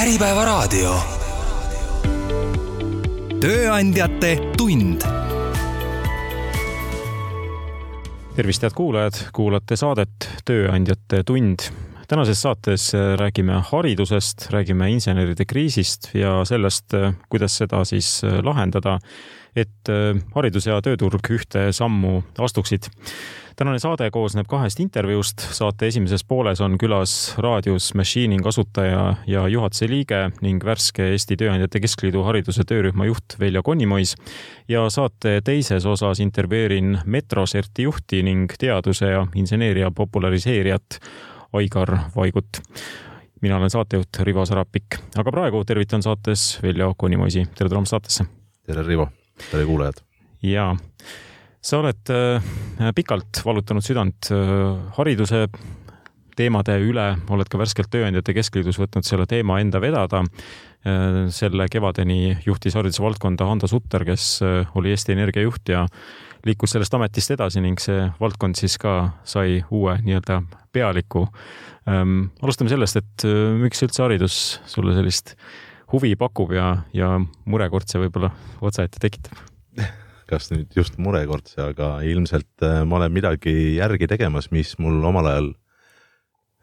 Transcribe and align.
Äripäevaraadio. 0.00 0.94
tööandjate 3.40 4.30
tund. 4.56 5.02
tervist, 8.36 8.62
head 8.64 8.72
kuulajad, 8.72 9.18
kuulate 9.36 9.76
saadet 9.76 10.28
Tööandjate 10.48 11.20
tund. 11.28 11.66
tänases 12.08 12.40
saates 12.40 12.94
räägime 13.20 13.60
haridusest, 13.60 14.48
räägime 14.50 14.88
inseneride 14.90 15.44
kriisist 15.44 16.14
ja 16.14 16.44
sellest, 16.48 16.96
kuidas 17.28 17.58
seda 17.60 17.84
siis 17.84 18.22
lahendada, 18.24 18.98
et 19.56 19.90
haridus 20.34 20.66
ja 20.66 20.80
tööturg 20.84 21.30
ühte 21.34 21.68
sammu 21.74 22.20
astuksid 22.38 22.90
tänane 23.60 23.78
saade 23.78 24.06
koosneb 24.10 24.46
kahest 24.48 24.80
intervjuust. 24.80 25.42
saate 25.52 25.86
esimeses 25.86 26.24
pooles 26.24 26.60
on 26.64 26.78
külas 26.80 27.34
raadios 27.38 27.90
Machining 27.94 28.46
asutaja 28.46 29.16
ja 29.26 29.42
juhatuse 29.48 29.88
liige 29.90 30.20
ning 30.40 30.64
värske 30.64 31.10
Eesti 31.12 31.36
Tööandjate 31.36 31.82
Keskliidu 31.84 32.22
hariduse 32.24 32.64
töörühma 32.64 33.04
juht 33.10 33.36
Veljo 33.40 33.62
Konimois. 33.62 34.14
ja 34.68 34.86
saate 34.88 35.40
teises 35.44 35.86
osas 35.86 36.20
intervjueerin 36.24 36.98
Metroserti 37.04 37.82
juhti 37.82 38.22
ning 38.22 38.56
teaduse 38.58 39.12
ja 39.12 39.26
inseneeria 39.34 39.90
populariseerijat 39.90 41.00
Aigar 41.52 41.98
Vaigut 42.16 42.64
mina 43.42 43.56
olen 43.56 43.70
saatejuht 43.70 44.24
Rivo 44.24 44.46
Sarapik, 44.46 44.96
aga 45.16 45.30
praegu 45.32 45.64
tervitan 45.64 46.02
saates 46.02 46.58
Veljo 46.62 46.94
Konimoisi. 46.96 47.48
tere 47.54 47.68
tulemast 47.68 47.90
saatesse. 47.90 48.24
tere, 48.66 48.82
Rivo. 48.82 49.10
Tere, 49.50 49.66
kuulajad. 49.68 50.00
ja 50.42 50.70
sa 51.60 51.80
oled 51.80 52.12
äh, 52.14 52.90
pikalt 52.96 53.42
valutanud 53.44 53.84
südant 53.84 54.30
äh, 54.32 54.40
hariduse 54.96 55.46
teemade 56.38 56.78
üle, 56.80 57.06
oled 57.28 57.50
ka 57.52 57.58
värskelt 57.60 57.90
Tööandjate 57.92 58.32
Keskliidus 58.32 58.78
võtnud 58.80 59.04
selle 59.04 59.26
teema 59.28 59.58
enda 59.60 59.80
vedada. 59.82 60.22
Äh, 60.88 61.26
selle 61.34 61.66
kevadeni 61.72 62.38
juhtis 62.46 62.78
hariduse 62.78 63.04
valdkonda 63.04 63.48
Hando 63.48 63.68
Sutter, 63.68 64.06
kes 64.08 64.38
oli 64.78 64.94
Eesti 64.94 65.16
Energia 65.16 65.44
juht 65.44 65.68
ja 65.68 65.84
liikus 66.48 66.72
sellest 66.72 66.94
ametist 66.96 67.34
edasi 67.36 67.60
ning 67.60 67.80
see 67.82 68.06
valdkond 68.20 68.56
siis 68.56 68.78
ka 68.80 68.94
sai 69.28 69.60
uue 69.68 69.98
nii-öelda 70.06 70.40
pealiku. 70.72 71.26
Ähm, 71.90 72.30
alustame 72.40 72.72
sellest, 72.72 72.96
et 72.96 73.26
miks 73.60 73.84
üldse 73.84 74.06
haridus 74.06 74.38
sulle 74.70 74.96
sellist 74.96 75.34
huvi 75.92 76.14
pakub 76.18 76.52
ja, 76.54 76.72
ja 76.94 77.16
murekortse 77.44 78.00
võib-olla 78.02 78.32
otsaette 78.62 79.02
tekitab 79.02 79.38
kas 80.30 80.50
nüüd 80.52 80.70
just 80.76 80.98
murekordse, 81.02 81.58
aga 81.72 81.98
ilmselt 82.06 82.66
äh, 82.66 82.82
ma 82.86 83.00
olen 83.00 83.14
midagi 83.14 83.54
järgi 83.76 84.08
tegemas, 84.10 84.50
mis 84.54 84.76
mul 84.82 85.02
omal 85.06 85.28
ajal 85.30 85.48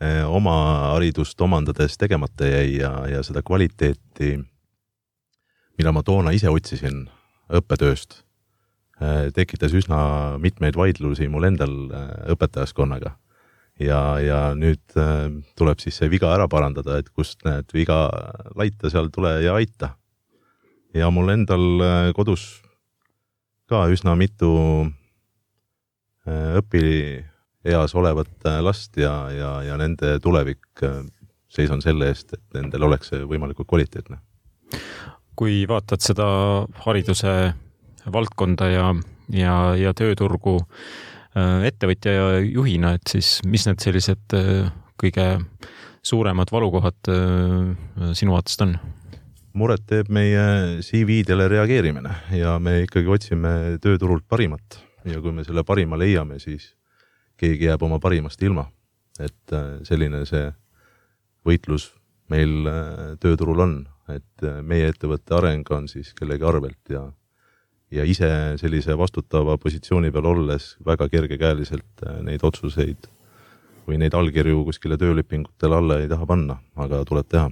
äh, 0.02 0.24
oma 0.24 0.56
haridust 0.94 1.42
omandades 1.44 1.98
tegemata 2.00 2.48
jäi 2.48 2.78
ja, 2.80 2.94
ja 3.12 3.24
seda 3.28 3.44
kvaliteeti, 3.46 4.38
mida 5.78 5.94
ma 5.94 6.04
toona 6.06 6.34
ise 6.36 6.52
otsisin 6.54 7.06
õppetööst, 7.60 8.22
äh, 9.02 9.28
tekitas 9.36 9.76
üsna 9.78 10.00
mitmeid 10.44 10.80
vaidlusi 10.80 11.30
mul 11.32 11.50
endal 11.52 11.76
õpetajaskonnaga. 12.34 13.18
Ja, 13.80 14.20
ja 14.20 14.40
nüüd 14.58 14.96
tuleb 15.58 15.80
siis 15.84 15.98
see 16.00 16.10
viga 16.10 16.34
ära 16.34 16.48
parandada, 16.50 16.98
et 16.98 17.10
kust 17.10 17.44
need 17.46 17.70
viga 17.74 18.08
laita, 18.56 18.90
seal 18.90 19.12
tule 19.14 19.38
ja 19.44 19.58
aita. 19.60 19.96
ja 20.94 21.10
mul 21.14 21.30
endal 21.30 22.14
kodus 22.16 22.48
ka 23.68 23.84
üsna 23.92 24.16
mitu 24.16 24.52
äh, 26.28 26.56
õpieas 26.62 27.96
olevat 28.00 28.48
äh, 28.48 28.62
last 28.64 28.98
ja, 29.00 29.28
ja, 29.34 29.52
ja 29.68 29.78
nende 29.80 30.18
tulevik, 30.24 30.64
äh, 30.88 31.02
seisan 31.52 31.84
selle 31.84 32.10
eest, 32.12 32.34
et 32.34 32.58
nendel 32.58 32.88
oleks 32.88 33.12
see 33.12 33.28
võimalikult 33.28 33.68
kvaliteetne. 33.68 34.22
kui 35.38 35.68
vaatad 35.70 36.02
seda 36.02 36.28
hariduse 36.86 37.54
valdkonda 38.14 38.70
ja, 38.72 38.88
ja, 39.30 39.58
ja 39.78 39.94
tööturgu 39.94 40.58
ettevõtja 41.38 42.14
ja 42.14 42.28
juhina, 42.42 42.96
et 42.98 43.12
siis 43.12 43.38
mis 43.46 43.68
need 43.68 43.84
sellised 43.84 44.36
kõige 44.98 45.26
suuremad 46.02 46.50
valukohad 46.52 47.12
sinu 48.18 48.34
vaatest 48.34 48.64
on? 48.66 48.78
muret 49.58 49.86
teeb 49.90 50.10
meie 50.14 50.82
CV-dele 50.86 51.48
reageerimine 51.50 52.14
ja 52.38 52.58
me 52.62 52.84
ikkagi 52.84 53.10
otsime 53.10 53.54
tööturult 53.82 54.28
parimat 54.30 54.80
ja 55.08 55.22
kui 55.24 55.34
me 55.34 55.46
selle 55.48 55.64
parima 55.68 55.98
leiame, 56.00 56.40
siis 56.42 56.72
keegi 57.40 57.70
jääb 57.70 57.84
oma 57.88 58.00
parimast 58.04 58.42
ilma. 58.44 58.68
et 59.20 59.54
äh, 59.54 59.80
selline 59.82 60.20
see 60.30 60.52
võitlus 61.48 61.88
meil 62.30 62.68
äh, 62.70 63.16
tööturul 63.18 63.64
on, 63.64 63.72
et 64.14 64.44
äh, 64.46 64.60
meie 64.62 64.92
ettevõtte 64.92 65.34
areng 65.40 65.66
on 65.74 65.88
siis 65.90 66.12
kellegi 66.14 66.46
arvelt 66.46 66.92
ja 66.94 67.08
ja 67.92 68.04
ise 68.04 68.30
sellise 68.60 68.98
vastutava 69.00 69.58
positsiooni 69.58 70.12
peal 70.12 70.26
olles 70.26 70.76
väga 70.86 71.08
kergekäeliselt 71.10 72.04
neid 72.28 72.44
otsuseid 72.44 73.08
või 73.88 74.02
neid 74.02 74.16
allkirju 74.18 74.66
kuskile 74.68 74.98
töölepingutele 75.00 75.78
alla 75.78 76.02
ei 76.02 76.10
taha 76.12 76.28
panna, 76.28 76.60
aga 76.76 77.06
tuleb 77.08 77.30
teha 77.32 77.48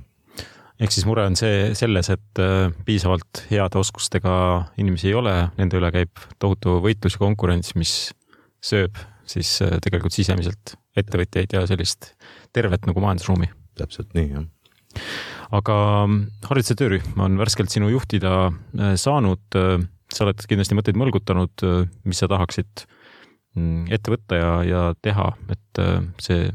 ehk 0.81 0.91
siis 0.91 1.06
mure 1.07 1.25
on 1.28 1.38
see 1.40 1.72
selles, 1.78 2.09
et 2.13 2.41
äh, 2.41 2.68
piisavalt 2.88 3.45
heade 3.50 3.79
oskustega 3.79 4.35
inimesi 4.81 5.12
ei 5.12 5.18
ole, 5.18 5.35
nende 5.59 5.79
üle 5.79 5.91
käib 5.95 6.24
tohutu 6.41 6.79
võitlus 6.84 7.16
ja 7.16 7.24
konkurents, 7.24 7.75
mis 7.79 7.95
sööb 8.63 9.00
siis 9.29 9.57
äh, 9.63 9.78
tegelikult 9.84 10.16
sisemiselt 10.16 10.75
ettevõtjaid 11.00 11.56
ja 11.56 11.63
sellist 11.69 12.13
tervet 12.56 12.88
nagu 12.88 13.03
majandusruumi. 13.03 13.50
täpselt 13.79 14.13
nii, 14.16 14.29
jah. 14.35 14.45
aga 15.56 15.78
mm, 16.06 16.22
hariduse 16.50 16.78
töörühm 16.79 17.24
on 17.24 17.40
värskelt 17.40 17.72
sinu 17.72 17.91
juhtida 17.94 18.35
äh, 18.50 18.95
saanud. 19.00 19.44
Sa 20.16 20.26
oled 20.26 20.46
kindlasti 20.48 20.78
mõtteid 20.78 20.98
mõlgutanud, 21.00 21.66
mis 22.08 22.22
sa 22.22 22.30
tahaksid 22.31 22.86
mm, 23.56 23.92
ette 23.94 24.14
võtta 24.14 24.40
ja, 24.40 24.52
ja 24.64 24.81
teha, 25.03 25.28
et 25.52 25.84
see 26.24 26.48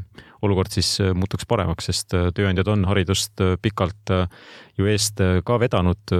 olukord 0.43 0.72
siis 0.72 0.91
äh, 1.00 1.12
muutuks 1.16 1.47
paremaks, 1.48 1.88
sest 1.91 2.15
äh, 2.16 2.28
tööandjad 2.37 2.69
on 2.72 2.84
haridust 2.88 3.41
äh, 3.44 3.56
pikalt 3.62 4.12
ju 4.78 4.88
eest 4.88 5.20
ka 5.44 5.56
vedanud, 5.60 6.12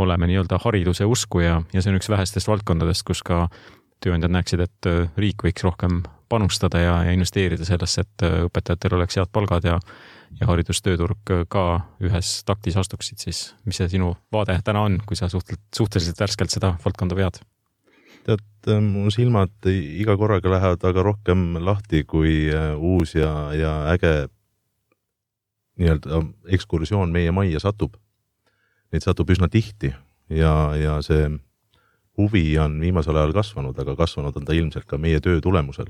oleme 0.00 0.26
nii-öelda 0.28 0.58
hariduse 0.64 1.06
usku 1.06 1.42
ja, 1.44 1.60
ja 1.72 1.82
see 1.82 1.92
on 1.92 1.98
üks 2.00 2.10
vähestest 2.10 2.50
valdkondadest, 2.50 3.04
kus 3.06 3.22
ka 3.22 3.46
tööandjad 4.02 4.34
näeksid, 4.34 4.62
et 4.64 4.88
riik 5.18 5.44
võiks 5.46 5.62
rohkem 5.62 6.02
panustada 6.28 6.80
ja, 6.82 6.96
ja 7.06 7.14
investeerida 7.14 7.66
sellesse, 7.66 8.02
et 8.02 8.26
õpetajatel 8.48 8.98
oleks 8.98 9.20
head 9.20 9.30
palgad 9.32 9.68
ja 9.70 9.78
ja 10.40 10.48
haridustööturg 10.50 11.34
ka 11.50 11.64
ühes 12.04 12.32
taktis 12.48 12.76
astuksid, 12.80 13.20
siis 13.22 13.54
mis 13.66 13.80
see 13.80 13.88
sinu 13.96 14.14
vaade 14.32 14.58
täna 14.64 14.84
on, 14.86 14.98
kui 15.06 15.16
sa 15.18 15.30
suhteliselt, 15.32 15.64
suhteliselt 15.76 16.20
värskelt 16.20 16.54
seda 16.54 16.74
valdkonda 16.84 17.16
vead? 17.18 17.40
tead, 18.28 18.44
äh, 18.68 18.80
mu 18.84 19.08
silmad 19.14 19.68
iga 19.70 20.16
korraga 20.20 20.50
lähevad 20.52 20.82
väga 20.84 21.04
rohkem 21.06 21.56
lahti, 21.64 22.04
kui 22.04 22.50
äh, 22.52 22.74
uus 22.76 23.14
ja, 23.16 23.30
ja 23.56 23.72
äge 23.94 24.28
nii-öelda 25.78 26.22
ekskursioon 26.56 27.12
meie 27.14 27.32
majja 27.32 27.62
satub. 27.62 27.94
Neid 28.92 29.04
satub 29.04 29.30
üsna 29.30 29.48
tihti 29.52 29.92
ja, 30.32 30.52
ja 30.76 30.98
see 31.04 31.28
huvi 32.18 32.42
on 32.58 32.80
viimasel 32.82 33.16
ajal 33.16 33.34
kasvanud, 33.36 33.78
aga 33.78 33.94
kasvanud 33.96 34.36
on 34.36 34.48
ta 34.48 34.56
ilmselt 34.56 34.88
ka 34.90 34.98
meie 34.98 35.20
töö 35.24 35.40
tulemusel. 35.44 35.88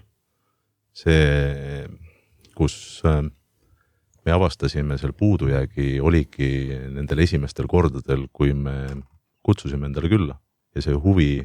see, 0.98 1.86
kus 2.58 2.74
äh, 3.06 3.22
me 4.28 4.34
avastasime 4.36 4.98
seal 5.00 5.14
puudujäägi, 5.16 6.00
oligi 6.04 6.50
nendel 6.92 7.22
esimestel 7.24 7.68
kordadel, 7.70 8.26
kui 8.32 8.52
me 8.52 8.74
kutsusime 9.46 9.88
endale 9.88 10.10
külla 10.12 10.36
ja 10.76 10.84
see 10.84 10.96
huvi 11.00 11.40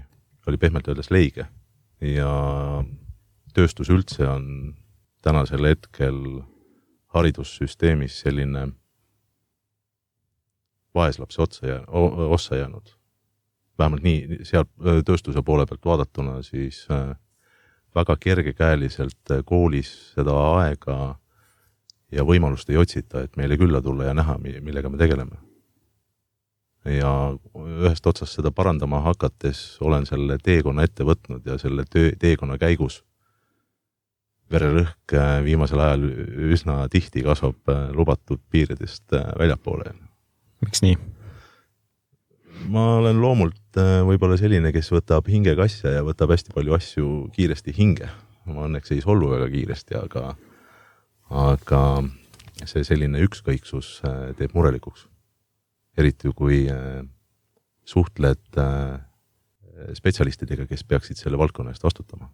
oli 0.48 0.60
pehmelt 0.60 0.90
öeldes 0.92 1.08
leige 1.14 1.46
ja 2.04 2.34
tööstus 3.56 3.92
üldse 3.94 4.28
on 4.28 4.74
tänasel 5.24 5.64
hetkel 5.70 6.20
haridussüsteemis 7.16 8.20
selline 8.26 8.68
vaeslapse 10.94 11.42
otsa 11.42 11.68
jää-, 11.68 11.88
ossa 12.36 12.60
jäänud. 12.60 12.98
vähemalt 13.80 14.04
nii 14.04 14.44
sealt 14.44 14.70
tööstuse 15.06 15.42
poole 15.42 15.66
pealt 15.66 15.86
vaadatuna, 15.86 16.42
siis 16.44 16.84
väga 17.96 18.18
kergekäeliselt 18.20 19.38
koolis 19.46 19.96
seda 20.18 20.36
aega 20.60 21.16
ja 22.14 22.26
võimalust 22.28 22.70
ei 22.70 22.78
otsita, 22.78 23.24
et 23.26 23.36
meile 23.40 23.58
külla 23.58 23.82
tulla 23.82 24.12
ja 24.12 24.14
näha, 24.18 24.38
millega 24.38 24.90
me 24.90 25.02
tegeleme 25.02 25.40
ja 26.90 27.10
ühest 27.56 28.08
otsast 28.08 28.36
seda 28.38 28.52
parandama 28.52 29.00
hakates 29.06 29.78
olen 29.82 30.06
selle 30.06 30.38
teekonna 30.44 30.84
ette 30.84 31.06
võtnud 31.08 31.46
ja 31.48 31.58
selle 31.62 31.86
töö, 31.90 32.12
teekonna 32.20 32.58
käigus 32.60 33.02
vererõhk 34.54 35.16
äh, 35.18 35.40
viimasel 35.46 35.82
ajal 35.82 36.06
üsna 36.54 36.84
tihti 36.92 37.24
kasvab 37.26 37.72
äh, 37.72 37.90
lubatud 37.96 38.42
piiridest 38.52 39.16
äh, 39.16 39.32
väljapoole. 39.40 39.94
miks 40.66 40.84
nii? 40.84 40.98
ma 42.74 42.84
olen 43.00 43.20
loomult 43.20 43.80
võib-olla 44.08 44.38
selline, 44.40 44.70
kes 44.72 44.92
võtab 44.94 45.28
hingega 45.28 45.66
asja 45.66 45.98
ja 45.98 46.04
võtab 46.06 46.32
hästi 46.32 46.54
palju 46.54 46.76
asju 46.78 47.08
kiiresti 47.36 47.74
hinge. 47.76 48.10
ma 48.46 48.68
õnneks 48.68 48.94
ei 48.94 49.02
solvu 49.02 49.32
väga 49.34 49.50
kiiresti, 49.52 49.98
aga, 50.00 50.36
aga 51.30 51.82
see 52.66 52.84
selline 52.88 53.24
ükskõiksus 53.26 54.00
teeb 54.38 54.54
murelikuks 54.56 55.08
eriti 55.98 56.32
kui 56.36 56.64
äh, 56.72 57.02
suhtled 57.86 58.60
äh, 58.60 59.02
spetsialistidega, 59.98 60.68
kes 60.70 60.86
peaksid 60.88 61.20
selle 61.20 61.38
valdkonna 61.40 61.74
eest 61.74 61.86
vastutama. 61.86 62.30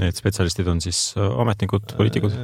Need 0.00 0.16
spetsialistid 0.18 0.68
on 0.70 0.80
siis 0.82 1.14
ametnikud, 1.18 1.96
poliitikud? 1.98 2.34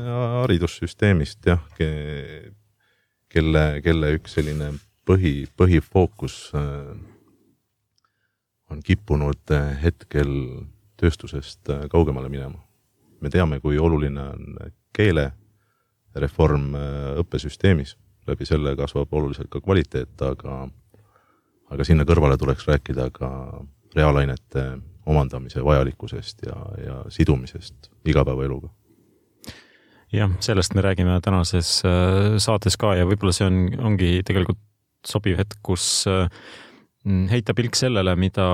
haridussüsteemist 0.42 1.46
jah, 1.46 1.62
kelle, 1.78 3.62
kelle 3.84 4.10
üks 4.16 4.34
selline 4.34 4.72
põhi, 5.06 5.46
põhifookus 5.54 6.40
on 8.66 8.82
kippunud 8.82 9.54
hetkel 9.78 10.32
tööstusest 10.98 11.70
kaugemale 11.92 12.32
minema. 12.32 12.58
me 13.22 13.30
teame, 13.30 13.60
kui 13.62 13.78
oluline 13.78 14.26
on 14.34 14.58
keelereform 14.96 16.72
õppesüsteemis 17.22 17.96
läbi 18.26 18.46
selle 18.46 18.74
kasvab 18.76 19.12
oluliselt 19.14 19.50
ka 19.50 19.60
kvaliteet, 19.62 20.14
aga, 20.26 20.66
aga 21.70 21.86
sinna 21.86 22.06
kõrvale 22.08 22.38
tuleks 22.40 22.66
rääkida 22.68 23.10
ka 23.14 23.30
reaalainete 23.96 24.66
omandamise 25.06 25.64
vajalikkusest 25.64 26.46
ja, 26.46 26.56
ja 26.84 26.96
sidumisest 27.08 27.90
igapäevaeluga. 28.04 28.68
jah, 30.12 30.30
sellest 30.40 30.74
me 30.74 30.82
räägime 30.82 31.20
tänases 31.22 31.82
äh, 31.84 32.36
saates 32.42 32.76
ka 32.76 32.94
ja 32.96 33.06
võib-olla 33.06 33.34
see 33.34 33.46
on, 33.46 33.58
ongi 33.90 34.22
tegelikult 34.26 34.62
sobiv 35.06 35.38
hetk, 35.38 35.58
kus 35.62 36.06
äh, 36.10 36.26
heita 37.30 37.54
pilk 37.54 37.78
sellele, 37.78 38.16
mida 38.18 38.46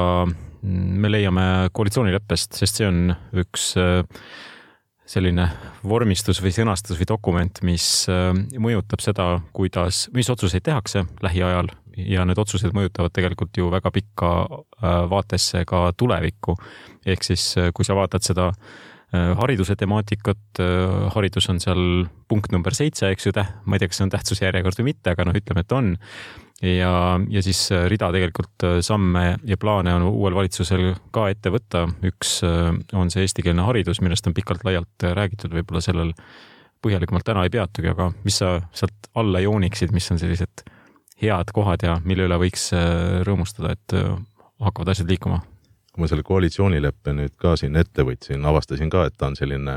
me 0.63 1.11
leiame 1.11 1.45
koalitsioonileppest, 1.73 2.59
sest 2.61 2.81
see 2.81 2.89
on 2.89 3.15
üks 3.41 3.73
äh, 3.81 4.03
selline 5.13 5.47
vormistus 5.85 6.41
või 6.43 6.53
sõnastus 6.55 6.99
või 7.01 7.09
dokument, 7.11 7.63
mis 7.67 7.87
äh, 8.11 8.31
mõjutab 8.63 9.03
seda, 9.05 9.27
kuidas, 9.57 10.07
mis 10.17 10.31
otsuseid 10.33 10.65
tehakse 10.65 11.05
lähiajal 11.25 11.73
ja 11.97 12.25
need 12.25 12.41
otsused 12.41 12.73
mõjutavad 12.73 13.13
tegelikult 13.13 13.59
ju 13.59 13.69
väga 13.73 13.93
pikka 13.93 14.31
äh, 14.47 15.03
vaatesse 15.13 15.67
ka 15.69 15.91
tulevikku. 15.97 16.57
ehk 17.07 17.29
siis, 17.29 17.53
äh, 17.59 17.71
kui 17.75 17.85
sa 17.89 17.99
vaatad 17.99 18.25
seda 18.25 18.53
hariduse 19.13 19.75
temaatikat, 19.77 20.57
haridus 21.13 21.45
on 21.53 21.59
seal 21.61 22.07
punkt 22.33 22.49
number 22.49 22.73
seitse, 22.73 23.11
eks 23.13 23.27
ju, 23.27 23.33
ma 23.37 23.77
ei 23.77 23.83
tea, 23.83 23.91
kas 23.91 23.99
see 24.01 24.07
on 24.07 24.13
tähtsuse 24.15 24.47
järjekord 24.47 24.79
või 24.81 24.87
mitte, 24.87 25.13
aga 25.13 25.27
noh, 25.29 25.37
ütleme, 25.37 25.61
et 25.67 25.75
on 25.77 25.91
ja, 26.63 27.21
ja 27.29 27.43
siis 27.43 27.61
äh, 27.73 27.87
rida 27.91 28.11
tegelikult 28.15 28.65
äh, 28.67 28.79
samme 28.81 29.37
ja 29.45 29.59
plaane 29.59 29.95
on 29.95 30.07
uuel 30.09 30.35
valitsusel 30.35 30.93
ka 31.15 31.27
ette 31.33 31.51
võtta. 31.51 31.87
üks 32.07 32.39
äh, 32.47 32.71
on 32.99 33.11
see 33.11 33.27
eestikeelne 33.27 33.67
haridus, 33.67 34.01
millest 34.01 34.27
on 34.31 34.37
pikalt-laialt 34.37 35.09
räägitud, 35.19 35.55
võib-olla 35.59 35.83
sellel 35.83 36.13
põhjalikumalt 36.83 37.27
täna 37.27 37.45
ei 37.47 37.55
peatugi, 37.55 37.93
aga 37.93 38.11
mis 38.25 38.41
sa 38.43 38.57
sealt 38.75 39.11
alla 39.19 39.43
jooniksid, 39.43 39.93
mis 39.95 40.11
on 40.11 40.19
sellised 40.19 40.65
head 41.23 41.53
kohad 41.55 41.85
ja 41.87 41.99
mille 42.05 42.27
üle 42.27 42.39
võiks 42.43 42.73
rõõmustada, 43.23 43.77
et 43.77 43.95
hakkavad 44.59 44.91
asjad 44.95 45.11
liikuma? 45.11 45.43
kui 45.93 46.01
ma 46.01 46.09
selle 46.09 46.25
koalitsioonileppe 46.25 47.13
nüüd 47.13 47.35
ka 47.39 47.53
siin 47.61 47.77
ette 47.77 48.03
võtsin, 48.09 48.43
avastasin 48.49 48.89
ka, 48.91 49.05
et 49.07 49.15
ta 49.21 49.29
on 49.29 49.37
selline 49.37 49.77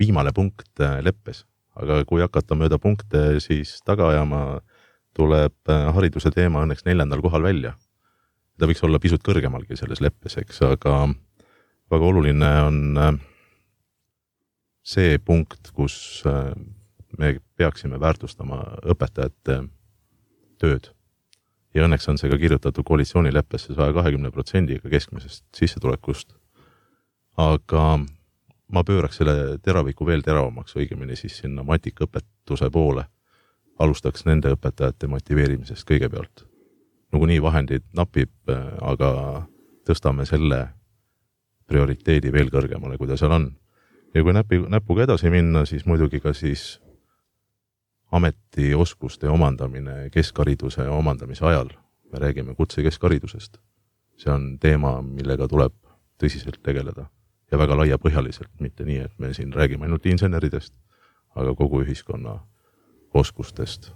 viimane 0.00 0.32
punkt 0.34 0.80
leppes, 1.04 1.44
aga 1.76 2.00
kui 2.08 2.24
hakata 2.24 2.56
mööda 2.56 2.80
punkte 2.80 3.36
siis 3.44 3.76
taga 3.84 4.08
ajama, 4.14 4.40
tuleb 5.16 5.70
äh, 5.72 5.88
hariduse 5.96 6.30
teema 6.34 6.64
õnneks 6.64 6.84
neljandal 6.86 7.22
kohal 7.24 7.44
välja. 7.46 7.74
ta 8.56 8.68
võiks 8.68 8.82
olla 8.84 9.00
pisut 9.00 9.24
kõrgemalgi 9.24 9.76
selles 9.76 10.00
leppes, 10.00 10.38
eks, 10.40 10.62
aga 10.64 11.06
väga 11.92 12.10
oluline 12.10 12.50
on 12.66 13.00
äh, 13.00 13.14
see 14.86 15.18
punkt, 15.18 15.72
kus 15.76 16.22
äh, 16.28 16.52
me 17.18 17.36
peaksime 17.56 18.00
väärtustama 18.00 18.62
õpetajate 18.92 19.62
tööd. 20.60 20.92
ja 21.74 21.84
õnneks 21.84 22.08
on 22.08 22.18
see 22.20 22.30
ka 22.32 22.38
kirjutatud 22.40 22.84
koalitsioonileppesse 22.84 23.74
saja 23.76 23.92
kahekümne 23.96 24.30
protsendiga 24.30 24.92
keskmisest 24.92 25.44
sissetulekust. 25.56 26.36
aga 27.36 27.98
ma 28.72 28.82
pööraks 28.84 29.20
selle 29.20 29.58
teraviku 29.62 30.06
veel 30.06 30.22
teravamaks, 30.22 30.76
õigemini 30.76 31.16
siis 31.16 31.36
sinna 31.38 31.62
matikaõpetuse 31.62 32.70
poole 32.70 33.06
alustaks 33.78 34.24
nende 34.26 34.52
õpetajate 34.54 35.08
motiveerimisest 35.08 35.88
kõigepealt. 35.88 36.46
nagunii 37.12 37.42
vahendeid 37.42 37.84
napib, 37.96 38.32
aga 38.82 39.46
tõstame 39.86 40.26
selle 40.26 40.68
prioriteedi 41.66 42.32
veel 42.32 42.50
kõrgemale, 42.50 42.98
kui 42.98 43.08
ta 43.08 43.16
seal 43.16 43.32
on. 43.32 43.56
ja 44.14 44.22
kui 44.22 44.32
näpi, 44.32 44.58
näpuga 44.68 45.04
edasi 45.04 45.30
minna, 45.30 45.64
siis 45.64 45.86
muidugi 45.86 46.20
ka 46.20 46.32
siis 46.32 46.80
ametioskuste 48.12 49.28
omandamine 49.28 50.10
keskhariduse 50.10 50.88
omandamise 50.88 51.44
ajal. 51.44 51.68
me 52.12 52.18
räägime 52.18 52.54
kutsekeskharidusest. 52.54 53.58
see 54.16 54.32
on 54.32 54.58
teema, 54.58 55.02
millega 55.02 55.48
tuleb 55.48 55.72
tõsiselt 56.22 56.62
tegeleda 56.62 57.06
ja 57.52 57.58
väga 57.58 57.76
laiapõhjaliselt, 57.76 58.50
mitte 58.60 58.84
nii, 58.84 58.98
et 58.98 59.18
me 59.18 59.34
siin 59.34 59.52
räägime 59.52 59.84
ainult 59.84 60.06
inseneridest, 60.06 60.74
aga 61.34 61.54
kogu 61.54 61.82
ühiskonna 61.84 62.40
oskustest, 63.16 63.90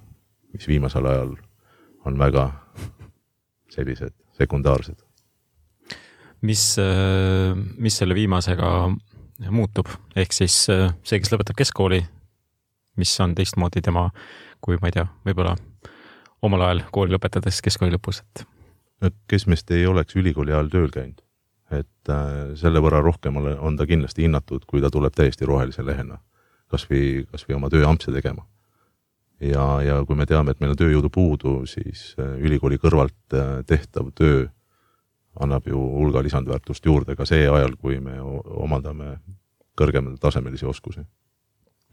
mis 0.54 0.66
viimasel 0.68 1.06
ajal 1.06 1.36
on 2.08 2.18
väga 2.18 2.48
sellised 3.70 4.14
sekundaarsed. 4.38 4.98
mis, 6.42 6.76
mis 7.76 7.98
selle 7.98 8.14
viimasega 8.16 8.70
muutub, 9.50 9.88
ehk 10.16 10.32
siis 10.32 10.62
see, 10.64 11.18
kes 11.20 11.32
lõpetab 11.32 11.58
keskkooli, 11.60 12.00
mis 13.00 13.12
on 13.20 13.34
teistmoodi 13.36 13.82
tema 13.84 14.08
kui 14.64 14.78
ma 14.80 14.90
ei 14.90 14.94
tea, 14.94 15.06
võib-olla 15.26 15.56
omal 16.44 16.66
ajal 16.66 16.84
kooli 16.92 17.14
lõpetades 17.14 17.60
keskkooli 17.64 17.96
lõpus, 17.96 18.22
et. 18.22 18.44
no 19.00 19.10
kes 19.30 19.46
meist 19.50 19.70
ei 19.74 19.86
oleks 19.88 20.16
ülikooli 20.20 20.54
ajal 20.54 20.70
tööl 20.72 20.92
käinud, 20.94 21.20
et 21.72 22.12
äh, 22.12 22.54
selle 22.60 22.82
võrra 22.84 23.02
rohkem 23.04 23.40
on 23.40 23.78
ta 23.78 23.88
kindlasti 23.88 24.26
hinnatud, 24.26 24.66
kui 24.68 24.84
ta 24.84 24.92
tuleb 24.92 25.16
täiesti 25.16 25.48
rohelise 25.48 25.84
lehena, 25.86 26.20
kasvõi, 26.70 27.26
kasvõi 27.30 27.56
oma 27.56 27.72
tööampse 27.72 28.12
tegema 28.14 28.46
ja, 29.40 29.64
ja 29.84 29.98
kui 30.06 30.18
me 30.18 30.26
teame, 30.28 30.52
et 30.52 30.60
meil 30.60 30.74
on 30.74 30.78
tööjõudu 30.78 31.10
puudu, 31.12 31.54
siis 31.70 32.14
äh, 32.20 32.36
ülikooli 32.44 32.78
kõrvalt 32.80 33.36
äh, 33.36 33.60
tehtav 33.66 34.12
töö 34.16 34.46
annab 35.40 35.68
ju 35.70 35.78
hulga 35.78 36.22
lisandväärtust 36.26 36.86
juurde 36.86 37.14
ka 37.16 37.24
see 37.28 37.46
ajal, 37.48 37.76
kui 37.78 38.00
me 38.02 38.18
omandame 38.20 39.20
kõrgematasemelisi 39.78 40.66
oskusi, 40.68 41.04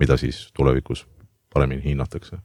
mida 0.02 0.18
siis 0.18 0.48
tulevikus 0.58 1.06
paremini 1.54 1.84
hinnatakse. 1.84 2.40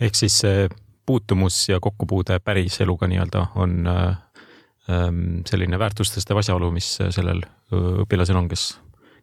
ehk 0.00 0.14
siis 0.14 0.38
see 0.40 0.68
puutumus 1.06 1.68
ja 1.68 1.80
kokkupuude 1.80 2.38
päris 2.40 2.80
eluga 2.80 3.06
nii-öelda 3.06 3.46
on 3.54 3.86
äh, 3.86 4.16
ähm, 4.90 5.44
selline 5.46 5.78
väärtustõstev 5.78 6.42
asjaolu, 6.42 6.70
mis 6.70 6.96
sellel 7.10 7.44
õpilasel 7.72 8.36
on, 8.36 8.48
kes 8.48 8.72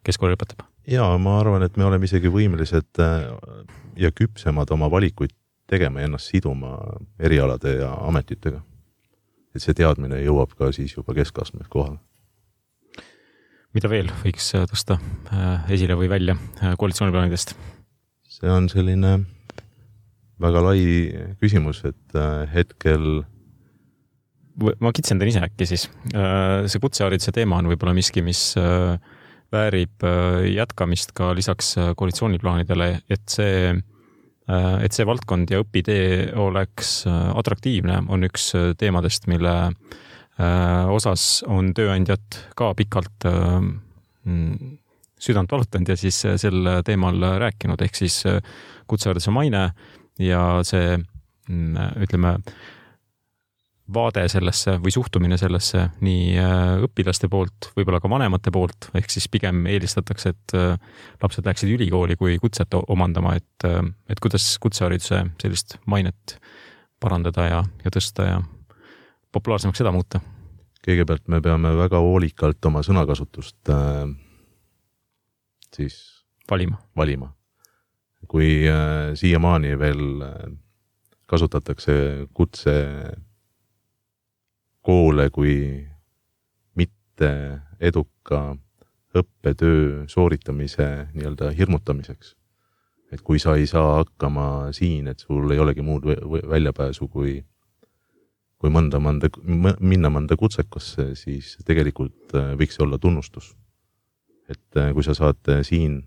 keskkooli 0.04 0.36
lõpetab? 0.36 0.73
Ja 0.86 1.06
ma 1.18 1.38
arvan, 1.40 1.62
et 1.62 1.76
me 1.76 1.84
oleme 1.84 2.04
isegi 2.04 2.28
võimelised 2.32 3.00
ja 3.96 4.10
küpsemad 4.12 4.70
oma 4.74 4.90
valikuid 4.90 5.32
tegema 5.70 6.00
ja 6.00 6.08
ennast 6.08 6.30
siduma 6.32 6.76
erialade 7.18 7.78
ja 7.80 7.92
ametitega. 8.08 8.62
et 9.54 9.62
see 9.62 9.76
teadmine 9.78 10.18
jõuab 10.18 10.56
ka 10.58 10.72
siis 10.74 10.96
juba 10.96 11.14
keskastmes 11.14 11.68
kohale. 11.70 11.98
mida 13.74 13.90
veel 13.90 14.10
võiks 14.22 14.50
tõsta 14.70 14.98
äh, 15.32 15.70
esile 15.76 15.96
või 15.98 16.10
välja 16.10 16.36
äh, 16.62 16.74
koalitsiooniplaanidest? 16.78 17.54
see 18.28 18.50
on 18.50 18.68
selline 18.68 19.20
väga 20.40 20.62
lai 20.66 20.80
küsimus, 21.40 21.84
et 21.88 22.18
äh, 22.18 22.44
hetkel 22.52 23.24
ma 24.80 24.92
kitsendan 24.94 25.28
ise 25.28 25.40
äkki 25.42 25.66
siis. 25.66 25.88
see 26.70 26.80
kutsehariduse 26.80 27.32
teema 27.34 27.56
on 27.58 27.72
võib-olla 27.72 27.94
miski, 27.96 28.22
mis 28.22 28.52
väärib 29.52 30.04
äh, 30.04 30.44
jätkamist 30.54 31.12
ka 31.16 31.32
lisaks 31.36 31.76
äh, 31.78 31.92
koalitsiooniplaanidele, 31.96 32.88
et 33.10 33.24
see, 33.30 33.74
äh, 33.74 34.76
et 34.84 34.96
see 34.96 35.06
valdkond 35.06 35.52
ja 35.52 35.62
õpitee 35.64 36.32
oleks 36.40 37.04
atraktiivne, 37.08 38.02
on 38.08 38.26
üks 38.28 38.52
teemadest, 38.78 39.28
mille 39.30 39.54
osas 40.90 41.44
on 41.46 41.68
tööandjad 41.78 42.36
ka 42.58 42.72
pikalt 42.74 43.22
südant 45.22 45.52
valutanud 45.54 45.92
ja 45.92 45.94
siis 45.94 46.16
sel 46.42 46.70
teemal 46.82 47.22
rääkinud, 47.38 47.78
ehk 47.86 47.94
siis 47.94 48.16
kutsehariduse 48.90 49.30
maine 49.30 49.68
ja 50.18 50.40
see 50.66 50.96
mm, 50.98 52.02
ütleme, 52.02 52.34
vaade 53.92 54.22
sellesse 54.32 54.78
või 54.80 54.92
suhtumine 54.94 55.36
sellesse 55.36 55.88
nii 56.04 56.38
äh, 56.40 56.84
õpilaste 56.86 57.28
poolt, 57.28 57.68
võib-olla 57.76 58.00
ka 58.00 58.08
vanemate 58.08 58.52
poolt, 58.54 58.88
ehk 58.96 59.12
siis 59.12 59.28
pigem 59.28 59.66
eelistatakse, 59.68 60.32
et 60.32 60.56
äh, 60.56 60.78
lapsed 61.22 61.44
läheksid 61.44 61.74
ülikooli 61.74 62.16
kui 62.16 62.38
kutset 62.40 62.72
omandama, 62.80 63.34
et, 63.36 63.68
äh, 63.68 63.82
et 64.08 64.22
kuidas 64.24 64.54
kutsehariduse 64.62 65.20
sellist 65.42 65.76
mainet 65.90 66.38
parandada 67.00 67.48
ja, 67.50 67.60
ja 67.84 67.92
tõsta 67.92 68.28
ja 68.30 68.40
populaarsemaks 69.34 69.82
seda 69.82 69.92
muuta? 69.92 70.22
kõigepealt 70.84 71.30
me 71.32 71.40
peame 71.40 71.70
väga 71.78 72.00
hoolikalt 72.04 72.66
oma 72.68 72.82
sõnakasutust 72.84 73.72
äh, 73.72 74.04
siis 75.72 75.96
valima, 76.50 76.76
valima. 76.96 77.30
kui 78.28 78.64
äh, 78.68 79.12
siiamaani 79.16 79.78
veel 79.78 80.22
äh, 80.24 80.52
kasutatakse 81.26 81.94
kutsekoole 84.84 85.30
kui 85.30 85.86
mitte 86.76 87.60
eduka 87.80 88.56
õppetöö 89.16 90.04
sooritamise 90.06 91.08
nii-öelda 91.14 91.50
hirmutamiseks. 91.50 92.36
et 93.12 93.20
kui 93.22 93.38
sa 93.38 93.54
ei 93.54 93.66
saa 93.66 93.96
hakkama 93.96 94.72
siin, 94.72 95.06
et 95.08 95.18
sul 95.18 95.50
ei 95.50 95.58
olegi 95.58 95.82
muud 95.82 96.02
väljapääsu 96.50 97.08
kui, 97.08 97.44
kui 98.58 98.70
mõnda, 98.70 98.98
mõnda, 98.98 99.28
minna 99.80 100.10
mõnda 100.10 100.36
kutsekasse, 100.36 101.14
siis 101.14 101.56
tegelikult 101.64 102.34
äh, 102.34 102.56
võiks 102.58 102.74
see 102.74 102.84
olla 102.84 102.98
tunnustus. 102.98 103.54
et 104.48 104.76
äh, 104.76 104.92
kui 104.92 105.02
sa 105.02 105.14
saad 105.14 105.40
äh, 105.48 105.62
siin 105.62 106.02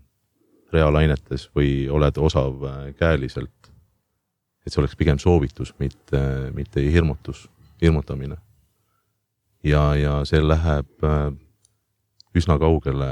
reaalainetes 0.72 1.50
või 1.56 1.88
oled 1.88 2.18
osav 2.18 2.60
käeliselt, 2.98 3.72
et 4.66 4.72
see 4.72 4.82
oleks 4.82 4.96
pigem 4.96 5.18
soovitus, 5.18 5.74
mitte, 5.78 6.52
mitte 6.54 6.84
hirmutus, 6.92 7.48
hirmutamine. 7.80 8.36
Ja, 9.68 9.84
ja 9.96 10.18
see 10.28 10.40
läheb 10.42 11.06
üsna 12.36 12.58
kaugele 12.60 13.08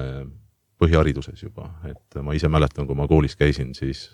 põhihariduses 0.80 1.40
juba, 1.42 1.70
et 1.88 2.18
ma 2.22 2.34
ise 2.36 2.48
mäletan, 2.52 2.86
kui 2.86 2.96
ma 2.98 3.08
koolis 3.08 3.36
käisin, 3.36 3.72
siis 3.74 4.10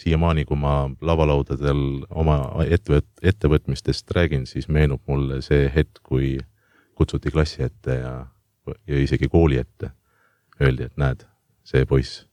siiamaani, 0.00 0.44
kui 0.48 0.56
ma 0.56 0.74
lavalaudadel 1.04 1.82
oma 2.10 2.38
ettevõt-, 2.64 3.10
ettevõtmistest 3.22 4.10
räägin, 4.16 4.46
siis 4.46 4.68
meenub 4.68 5.02
mulle 5.10 5.40
see 5.44 5.68
hetk, 5.74 6.00
kui 6.06 6.38
kutsuti 6.96 7.32
klassi 7.32 7.64
ette 7.66 7.98
ja, 8.00 8.14
ja 8.86 9.02
isegi 9.02 9.28
kooli 9.28 9.60
ette. 9.60 9.92
Öeldi, 10.60 10.90
et 10.90 10.98
näed, 11.00 11.24
see 11.64 11.86
poiss 11.88 12.26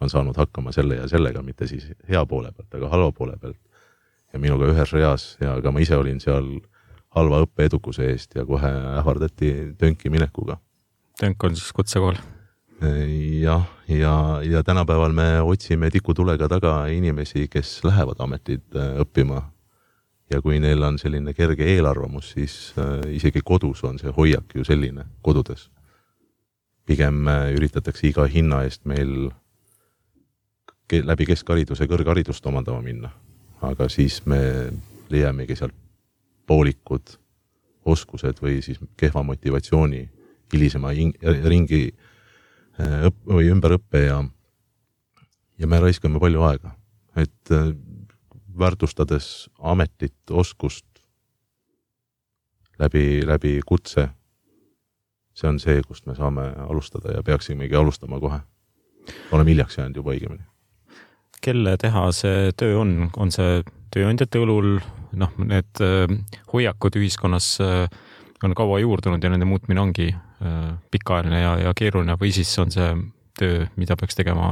on 0.00 0.10
saanud 0.10 0.36
hakkama 0.40 0.72
selle 0.72 0.96
ja 0.96 1.08
sellega, 1.08 1.42
mitte 1.44 1.68
siis 1.68 1.90
hea 2.08 2.22
poole 2.26 2.52
pealt, 2.52 2.72
aga 2.76 2.88
halva 2.92 3.12
poole 3.12 3.36
pealt. 3.40 3.60
ja 4.32 4.38
minuga 4.42 4.66
ühes 4.66 4.92
reas 4.92 5.36
ja 5.40 5.52
ka 5.62 5.70
ma 5.70 5.78
ise 5.84 5.94
olin 5.96 6.16
seal 6.20 6.48
halva 7.14 7.44
õppeedukuse 7.46 8.10
eest 8.10 8.34
ja 8.34 8.44
kohe 8.46 8.70
ähvardati 8.98 9.50
tönki 9.78 10.10
minekuga 10.10 10.58
Tönk 11.20 11.44
on 11.44 11.56
siis 11.56 11.72
kutsekool? 11.72 12.16
jah, 13.40 13.66
ja, 13.88 13.96
ja, 13.96 14.40
ja 14.42 14.62
tänapäeval 14.62 15.12
me 15.12 15.40
otsime 15.40 15.90
tikutulega 15.90 16.48
taga 16.48 16.86
inimesi, 16.86 17.48
kes 17.48 17.84
lähevad 17.84 18.18
ametit 18.18 18.76
äh, 18.76 18.98
õppima. 19.00 19.42
ja 20.30 20.40
kui 20.42 20.58
neil 20.58 20.82
on 20.82 20.98
selline 20.98 21.34
kerge 21.34 21.64
eelarvamus, 21.64 22.30
siis 22.30 22.74
äh, 22.78 23.14
isegi 23.14 23.40
kodus 23.44 23.84
on 23.84 23.98
see 23.98 24.10
hoiak 24.16 24.54
ju 24.54 24.64
selline, 24.64 25.04
kodudes. 25.22 25.70
pigem 26.86 27.28
äh, 27.28 27.52
üritatakse 27.54 28.08
iga 28.08 28.26
hinna 28.26 28.62
eest 28.64 28.84
meil 28.84 29.30
läbi 30.92 31.26
keskhariduse 31.26 31.86
kõrgharidust 31.86 32.46
omandama 32.46 32.82
minna. 32.82 33.10
aga 33.62 33.88
siis 33.88 34.26
me 34.26 34.72
leiamegi 35.10 35.56
sealt 35.56 35.83
poolikud 36.46 37.16
oskused 37.84 38.40
või 38.42 38.60
siis 38.64 38.80
kehva 38.96 39.22
motivatsiooni 39.22 40.08
hilisema 40.52 40.92
ringi 41.48 41.82
äh, 42.80 43.04
õpp- 43.08 43.28
või 43.28 43.50
ümberõppe 43.52 44.04
ja, 44.06 44.22
ja 45.58 45.66
me 45.66 45.80
raiskame 45.80 46.20
palju 46.22 46.42
aega, 46.48 46.74
et 47.16 47.52
äh, 47.52 47.72
väärtustades 48.58 49.50
ametit, 49.58 50.16
oskust 50.30 50.86
läbi, 52.78 53.22
läbi 53.26 53.60
kutse. 53.66 54.08
see 55.34 55.48
on 55.48 55.56
see, 55.58 55.80
kust 55.82 56.06
me 56.06 56.14
saame 56.14 56.42
alustada 56.68 57.10
ja 57.16 57.22
peaksimegi 57.22 57.74
alustama 57.74 58.20
kohe. 58.20 58.38
oleme 59.32 59.50
hiljaks 59.50 59.78
jäänud 59.78 59.96
juba 59.96 60.10
õigemini. 60.10 60.42
kelle 61.40 61.76
teha 61.76 62.12
see 62.12 62.52
töö 62.56 62.78
on, 62.78 63.10
on 63.16 63.32
see 63.32 63.62
tööandjate 63.90 64.38
õlul, 64.38 64.78
noh, 65.20 65.32
need 65.38 65.84
äh, 65.84 66.18
hoiakud 66.52 67.00
ühiskonnas 67.00 67.56
on 68.44 68.54
kaua 68.54 68.78
juurdunud 68.82 69.22
ja 69.24 69.30
nende 69.32 69.46
muutmine 69.48 69.80
ongi 69.80 70.10
Äh, 70.44 70.74
pikaajaline 70.90 71.40
ja, 71.40 71.52
ja 71.62 71.70
keeruline 71.76 72.16
või 72.20 72.32
siis 72.34 72.50
on 72.60 72.72
see 72.74 72.88
töö, 73.38 73.62
mida 73.80 73.94
peaks 73.96 74.18
tegema 74.18 74.50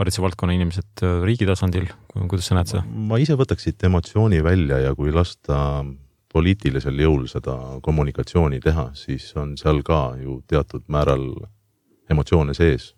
hariduse 0.00 0.22
valdkonna 0.24 0.54
inimesed 0.56 1.02
äh, 1.04 1.18
riigi 1.22 1.46
tasandil, 1.46 1.84
kuidas 2.16 2.48
sa 2.48 2.56
näed 2.56 2.70
seda? 2.70 2.80
ma 2.88 3.20
ise 3.22 3.36
võtaks 3.38 3.68
siit 3.68 3.84
emotsiooni 3.86 4.40
välja 4.42 4.80
ja 4.82 4.94
kui 4.98 5.12
lasta 5.14 5.84
poliitilisel 6.32 6.98
jõul 7.04 7.28
seda 7.30 7.54
kommunikatsiooni 7.84 8.58
teha, 8.64 8.88
siis 8.98 9.28
on 9.38 9.52
seal 9.60 9.78
ka 9.86 10.00
ju 10.18 10.40
teatud 10.50 10.88
määral 10.90 11.28
emotsioone 12.10 12.56
sees. 12.56 12.94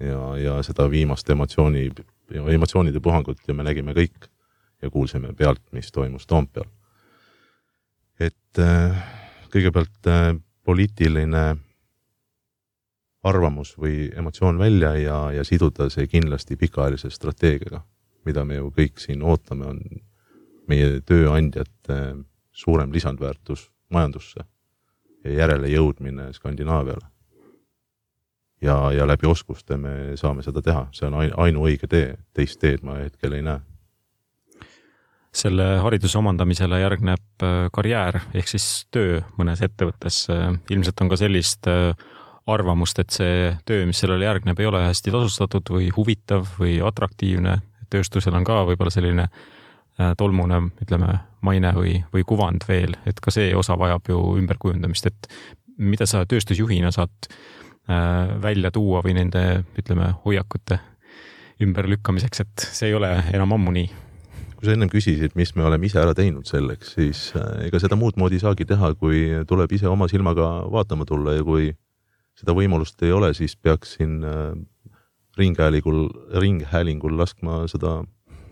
ja, 0.00 0.22
ja 0.38 0.56
seda 0.64 0.86
viimast 0.88 1.28
emotsiooni, 1.36 1.88
emotsioonide 2.54 3.02
puhangut 3.02 3.44
ju 3.48 3.58
me 3.58 3.66
nägime 3.66 3.98
kõik 3.98 4.30
ja 4.82 4.90
kuulsime 4.90 5.32
pealt, 5.32 5.62
mis 5.72 5.92
toimus 5.92 6.26
Toompeal. 6.26 6.66
et 8.20 8.58
äh, 8.58 9.04
kõigepealt 9.50 10.08
poliitiline 10.64 11.56
arvamus 13.22 13.76
või 13.78 14.10
emotsioon 14.16 14.58
välja 14.58 14.94
ja, 14.98 15.18
ja 15.32 15.44
siduda 15.44 15.88
see 15.90 16.06
kindlasti 16.10 16.56
pikaajalise 16.56 17.10
strateegiaga, 17.10 17.82
mida 18.26 18.44
me 18.44 18.58
ju 18.58 18.70
kõik 18.74 18.98
siin 19.02 19.22
ootame, 19.22 19.66
on 19.66 19.80
meie 20.68 21.00
tööandjate 21.06 21.98
suurem 22.52 22.92
lisandväärtus 22.92 23.68
majandusse 23.92 24.44
ja 25.24 25.32
järelejõudmine 25.32 26.32
Skandinaaviale. 26.32 27.06
ja, 28.62 28.92
ja 28.92 29.06
läbi 29.06 29.26
oskuste 29.26 29.76
me 29.76 30.16
saame 30.16 30.42
seda 30.42 30.62
teha, 30.62 30.86
see 30.92 31.06
on 31.06 31.18
ainuõige 31.36 31.86
tee, 31.86 32.16
teist 32.34 32.60
teed 32.60 32.82
ma 32.82 32.98
hetkel 33.02 33.32
ei 33.32 33.42
näe 33.42 33.60
selle 35.32 35.64
hariduse 35.80 36.18
omandamisele 36.20 36.80
järgneb 36.82 37.44
äh, 37.44 37.68
karjäär 37.72 38.20
ehk 38.36 38.50
siis 38.52 38.66
töö 38.92 39.22
mõnes 39.38 39.62
ettevõttes. 39.64 40.26
Äh, 40.32 40.50
ilmselt 40.74 41.00
on 41.00 41.12
ka 41.12 41.18
sellist 41.20 41.68
äh, 41.72 41.96
arvamust, 42.52 42.98
et 43.00 43.14
see 43.14 43.48
töö, 43.68 43.86
mis 43.88 44.02
sellele 44.02 44.26
järgneb, 44.28 44.60
ei 44.60 44.68
ole 44.68 44.82
hästi 44.84 45.14
tasustatud 45.14 45.72
või 45.72 45.88
huvitav 45.96 46.58
või 46.58 46.76
atraktiivne. 46.84 47.60
tööstusel 47.92 48.34
on 48.34 48.44
ka 48.44 48.62
võib-olla 48.64 48.90
selline 48.90 49.26
tolmune, 50.16 50.58
ütleme, 50.80 51.18
maine 51.44 51.70
või, 51.76 51.98
või 52.12 52.24
kuvand 52.24 52.64
veel, 52.66 52.96
et 53.06 53.20
ka 53.20 53.30
see 53.30 53.52
osa 53.54 53.76
vajab 53.78 54.08
ju 54.08 54.18
ümberkujundamist, 54.40 55.06
et 55.06 55.28
mida 55.76 56.08
sa 56.08 56.24
tööstusjuhina 56.26 56.90
saad 56.90 57.28
välja 58.42 58.72
tuua 58.72 59.04
või 59.04 59.14
nende, 59.20 59.62
ütleme, 59.78 60.14
hoiakute 60.24 60.80
ümberlükkamiseks, 61.62 62.40
et 62.40 62.66
see 62.72 62.88
ei 62.88 62.96
ole 62.96 63.12
enam 63.36 63.52
ammu 63.52 63.76
nii 63.76 64.01
kui 64.62 64.70
sa 64.70 64.76
ennem 64.76 64.90
küsisid, 64.92 65.32
mis 65.34 65.50
me 65.58 65.64
oleme 65.66 65.88
ise 65.88 65.98
ära 65.98 66.12
teinud 66.14 66.46
selleks, 66.46 66.92
siis 66.94 67.20
äh, 67.34 67.64
ega 67.66 67.80
seda 67.82 67.96
muud 67.98 68.14
moodi 68.14 68.38
ei 68.38 68.44
saagi 68.44 68.62
teha, 68.70 68.92
kui 68.94 69.24
tuleb 69.50 69.74
ise 69.74 69.88
oma 69.90 70.06
silmaga 70.06 70.52
vaatama 70.70 71.02
tulla 71.02 71.34
ja 71.34 71.42
kui 71.42 71.72
seda 72.38 72.54
võimalust 72.54 73.02
ei 73.02 73.10
ole, 73.10 73.32
siis 73.34 73.56
peaks 73.58 73.96
siin 73.96 74.20
äh, 74.22 74.54
ringhäälingul, 75.40 76.06
ringhäälingul 76.38 77.18
laskma 77.18 77.64
seda 77.74 78.04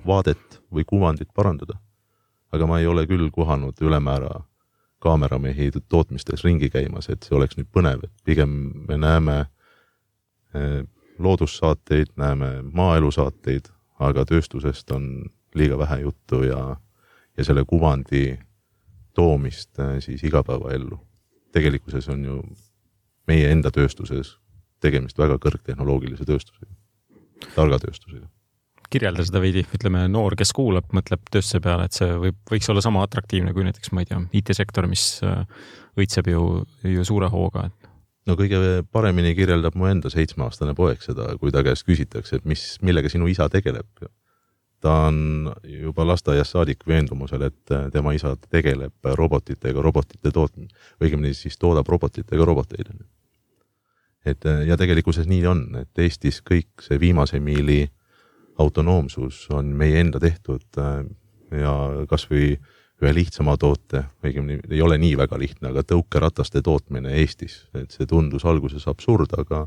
vaadet 0.02 0.59
või 0.75 0.83
kuvandit 0.83 1.31
parandada. 1.31 1.79
aga 2.50 2.67
ma 2.67 2.81
ei 2.83 2.90
ole 2.90 3.07
küll 3.07 3.31
kohanud 3.31 3.79
ülemäära 3.79 4.40
kaameramehi 4.99 5.71
tootmistes 5.88 6.43
ringi 6.43 6.75
käimas, 6.75 7.07
et 7.09 7.23
see 7.23 7.37
oleks 7.38 7.55
nüüd 7.55 7.71
põnev, 7.71 8.02
et 8.02 8.25
pigem 8.26 8.73
me 8.88 8.99
näeme 8.99 9.45
äh, 9.47 10.81
loodussaateid, 11.19 12.17
näeme 12.17 12.57
maaelusaateid, 12.67 13.71
aga 14.00 14.25
tööstusest 14.26 14.90
on 14.90 15.31
liiga 15.54 15.78
vähe 15.78 16.00
juttu 16.04 16.42
ja, 16.47 16.76
ja 17.37 17.45
selle 17.45 17.64
kuvandi 17.69 18.38
toomist 19.14 19.78
äh, 19.80 19.99
siis 20.00 20.25
igapäevaellu. 20.25 20.99
tegelikkuses 21.52 22.09
on 22.09 22.25
ju 22.25 22.42
meie 23.26 23.49
enda 23.50 23.71
tööstuses 23.75 24.37
tegemist 24.80 25.19
väga 25.19 25.38
kõrgtehnoloogilise 25.42 26.26
tööstusega, 26.28 26.71
targa 27.54 27.80
tööstusega. 27.83 28.28
kirjelda 28.90 29.26
seda 29.26 29.42
veidi, 29.42 29.64
ütleme 29.76 30.07
noor, 30.11 30.35
kes 30.38 30.52
kuulab, 30.57 30.88
mõtleb 30.97 31.23
tööstuse 31.30 31.61
peale, 31.62 31.87
et 31.87 31.95
see 31.95 32.09
võib, 32.25 32.38
võiks 32.50 32.71
olla 32.73 32.83
sama 32.83 33.04
atraktiivne 33.07 33.52
kui 33.54 33.66
näiteks, 33.66 33.92
ma 33.95 34.02
ei 34.02 34.09
tea, 34.11 34.23
IT-sektor, 34.40 34.88
mis 34.90 35.04
äh, 35.26 35.45
õitseb 36.00 36.30
ju, 36.33 36.47
ju 36.97 37.04
suure 37.07 37.28
hooga, 37.30 37.69
et 37.71 37.90
no 38.30 38.37
kõige 38.38 38.83
paremini 38.92 39.35
kirjeldab 39.38 39.76
mu 39.78 39.90
enda 39.90 40.11
seitsmeaastane 40.12 40.75
poeg 40.78 41.02
seda, 41.04 41.28
kui 41.40 41.54
ta 41.54 41.62
käest 41.66 41.87
küsitakse, 41.87 42.40
et 42.40 42.49
mis, 42.49 42.64
millega 42.83 43.11
sinu 43.12 43.30
isa 43.30 43.49
tegeleb 43.52 44.07
ta 44.81 44.93
on 45.07 45.53
juba 45.63 46.07
lasteaiast 46.07 46.57
saadik 46.57 46.87
veendumusel, 46.89 47.43
et 47.43 47.73
tema 47.93 48.13
isa 48.17 48.35
tegeleb 48.51 49.13
robotitega, 49.15 49.83
robotite 49.83 50.33
tootmine, 50.33 50.69
õigemini 51.03 51.35
siis 51.37 51.59
toodab 51.59 51.89
robotitega 51.89 52.45
roboteid. 52.45 52.93
et 54.27 54.45
ja 54.67 54.77
tegelikkuses 54.77 55.27
nii 55.27 55.47
on, 55.47 55.65
et 55.81 55.99
Eestis 55.99 56.43
kõik 56.45 56.85
see 56.85 57.01
viimase 57.01 57.41
miili 57.41 57.89
autonoomsus 58.59 59.47
on 59.51 59.67
meie 59.67 60.01
enda 60.01 60.21
tehtud 60.21 60.81
ja 61.51 61.75
kasvõi 62.09 62.59
ühe 63.01 63.13
lihtsama 63.15 63.57
toote, 63.57 64.05
õigemini 64.25 64.61
ei 64.71 64.83
ole 64.83 64.99
nii 65.01 65.17
väga 65.17 65.39
lihtne, 65.39 65.73
aga 65.73 65.83
tõukerataste 65.83 66.61
tootmine 66.63 67.15
Eestis, 67.21 67.67
et 67.75 67.91
see 67.91 68.07
tundus 68.07 68.45
alguses 68.45 68.85
absurd, 68.89 69.33
aga 69.39 69.67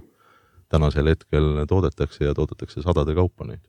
tänasel 0.69 1.09
hetkel 1.09 1.65
toodetakse 1.69 2.25
ja 2.25 2.33
toodetakse 2.33 2.81
sadade 2.81 3.15
kaupa 3.17 3.45
neid 3.49 3.61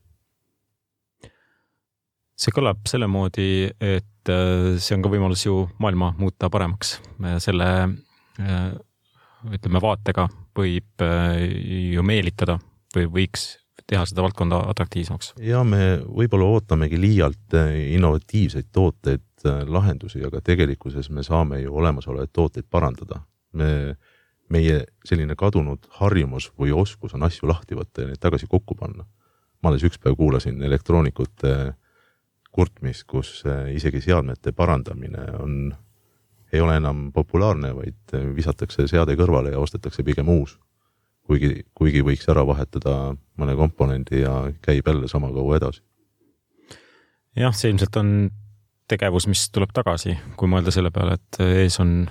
see 2.35 2.55
kõlab 2.55 2.83
selle 2.91 3.09
moodi, 3.11 3.69
et 3.79 4.33
äh, 4.33 4.75
see 4.83 4.97
on 4.97 5.05
ka 5.05 5.13
võimalus 5.13 5.45
ju 5.47 5.65
maailma 5.83 6.13
muuta 6.19 6.51
paremaks. 6.51 6.99
selle 7.43 7.69
äh, 8.41 8.71
ütleme, 9.51 9.83
vaatega 9.83 10.29
võib 10.57 11.03
ju 11.05 12.03
meelitada 12.07 12.59
või 12.95 13.09
võiks 13.19 13.59
teha 13.91 14.05
seda 14.09 14.23
valdkonda 14.25 14.63
atraktiivsemaks. 14.73 15.35
ja 15.45 15.65
me 15.65 15.99
võib-olla 16.07 16.47
ootamegi 16.57 17.01
liialt 17.01 17.57
innovatiivseid 17.97 18.71
tooteid, 18.73 19.27
lahendusi, 19.45 20.23
aga 20.25 20.41
tegelikkuses 20.41 21.11
me 21.11 21.23
saame 21.27 21.61
ju 21.61 21.75
olemasolevaid 21.77 22.33
tooteid 22.33 22.67
parandada. 22.71 23.21
me, 23.53 23.97
meie 24.51 24.85
selline 25.07 25.37
kadunud 25.37 25.87
harjumus 26.01 26.51
või 26.59 26.73
oskus 26.73 27.15
on 27.15 27.23
asju 27.27 27.49
lahti 27.49 27.77
võtta 27.77 28.03
ja 28.03 28.11
neid 28.11 28.21
tagasi 28.21 28.47
kokku 28.51 28.75
panna. 28.75 29.05
ma 29.63 29.71
alles 29.71 29.85
üks 29.85 30.01
päev 30.01 30.17
kuulasin 30.17 30.63
elektroonikute 30.63 31.75
kurtmist, 32.55 33.07
kus 33.11 33.41
eh, 33.49 33.73
isegi 33.75 34.03
seadmete 34.05 34.53
parandamine 34.55 35.25
on, 35.43 35.57
ei 36.53 36.63
ole 36.63 36.77
enam 36.79 37.09
populaarne, 37.15 37.73
vaid 37.75 38.15
eh, 38.15 38.29
visatakse 38.37 38.87
seade 38.91 39.17
kõrvale 39.19 39.55
ja 39.55 39.63
ostetakse 39.63 40.07
pigem 40.07 40.31
uus. 40.31 40.59
kuigi, 41.25 41.65
kuigi 41.75 42.03
võiks 42.05 42.29
ära 42.29 42.43
vahetada 42.47 43.15
mõne 43.41 43.55
komponendi 43.57 44.21
ja 44.21 44.53
käib 44.63 44.87
jälle 44.87 45.09
sama 45.09 45.33
kaua 45.33 45.57
edasi. 45.57 45.83
jah, 47.37 47.55
see 47.55 47.73
ilmselt 47.73 47.97
on 47.97 48.13
tegevus, 48.89 49.27
mis 49.27 49.49
tuleb 49.51 49.73
tagasi, 49.75 50.19
kui 50.37 50.49
mõelda 50.49 50.71
selle 50.71 50.93
peale, 50.95 51.17
et 51.17 51.41
ees 51.41 51.81
on 51.81 52.05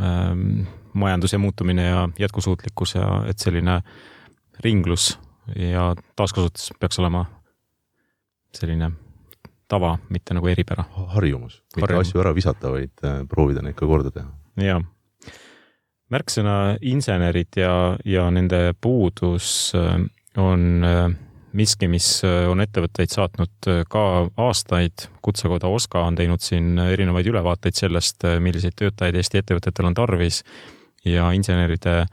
ähm, 0.00 0.64
majanduse 0.94 1.38
muutumine 1.38 1.86
ja 1.86 2.08
jätkusuutlikkus 2.18 2.96
ja 2.96 3.22
et 3.28 3.38
selline 3.38 3.82
ringlus 4.64 5.18
ja 5.56 5.92
taaskasutus 6.16 6.72
peaks 6.80 6.98
olema 6.98 7.26
selline 8.54 8.90
tava, 9.74 9.94
mitte 10.14 10.36
nagu 10.36 10.50
eripära. 10.50 10.86
harjumus, 11.14 11.60
mitte 11.76 11.98
asju 11.98 12.22
ära 12.22 12.34
visata, 12.36 12.72
vaid 12.74 13.06
äh, 13.06 13.22
proovida 13.30 13.64
neid 13.64 13.76
ka 13.78 13.88
korda 13.90 14.12
teha. 14.14 14.30
jaa. 14.62 14.80
märksõna 16.14 16.56
insenerid 16.94 17.58
ja, 17.58 17.74
ja 18.06 18.28
nende 18.34 18.74
puudus 18.80 19.72
äh, 19.78 19.98
on 20.40 20.86
äh, 20.86 21.08
miski, 21.54 21.86
mis 21.86 22.06
on 22.26 22.58
ettevõtteid 22.64 23.12
saatnud 23.14 23.68
ka 23.90 24.04
aastaid. 24.42 25.04
kutsekoda 25.22 25.70
OSKA 25.70 26.00
on 26.02 26.16
teinud 26.18 26.42
siin 26.42 26.78
erinevaid 26.82 27.28
ülevaateid 27.30 27.78
sellest, 27.78 28.26
milliseid 28.42 28.74
töötajaid 28.74 29.14
Eesti 29.20 29.38
ettevõtetel 29.38 29.86
on 29.86 29.94
tarvis 29.94 30.40
ja 31.06 31.30
inseneride 31.30 32.08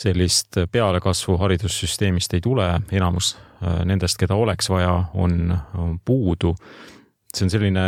sellist 0.00 0.56
pealekasvu 0.72 1.36
haridussüsteemist 1.38 2.34
ei 2.34 2.40
tule, 2.40 2.72
enamus 2.92 3.34
Äh, 3.60 3.82
nendest, 3.84 4.16
keda 4.16 4.38
oleks 4.40 4.70
vaja, 4.72 4.94
on, 5.14 5.52
on 5.76 5.98
puudu. 6.04 6.54
see 7.30 7.44
on 7.44 7.50
selline 7.52 7.82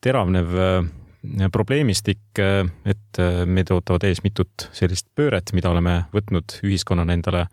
teravnev 0.00 0.52
äh, 0.54 1.48
probleemistik, 1.52 2.22
äh, 2.38 2.62
et 2.86 3.18
meid 3.50 3.72
ootavad 3.74 4.06
ees 4.06 4.22
mitut 4.22 4.68
sellist 4.72 5.08
pööret, 5.18 5.50
mida 5.58 5.72
oleme 5.74 6.04
võtnud 6.14 6.60
ühiskonnana 6.62 7.16
endale 7.18 7.48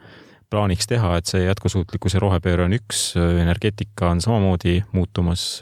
plaaniks 0.54 0.86
teha, 0.86 1.16
et 1.18 1.32
see 1.32 1.42
jätkusuutlikkus 1.48 2.14
ja 2.14 2.22
rohepööre 2.22 2.68
on 2.68 2.78
üks, 2.78 3.16
energeetika 3.18 4.12
on 4.14 4.22
samamoodi 4.22 4.84
muutumas, 4.94 5.58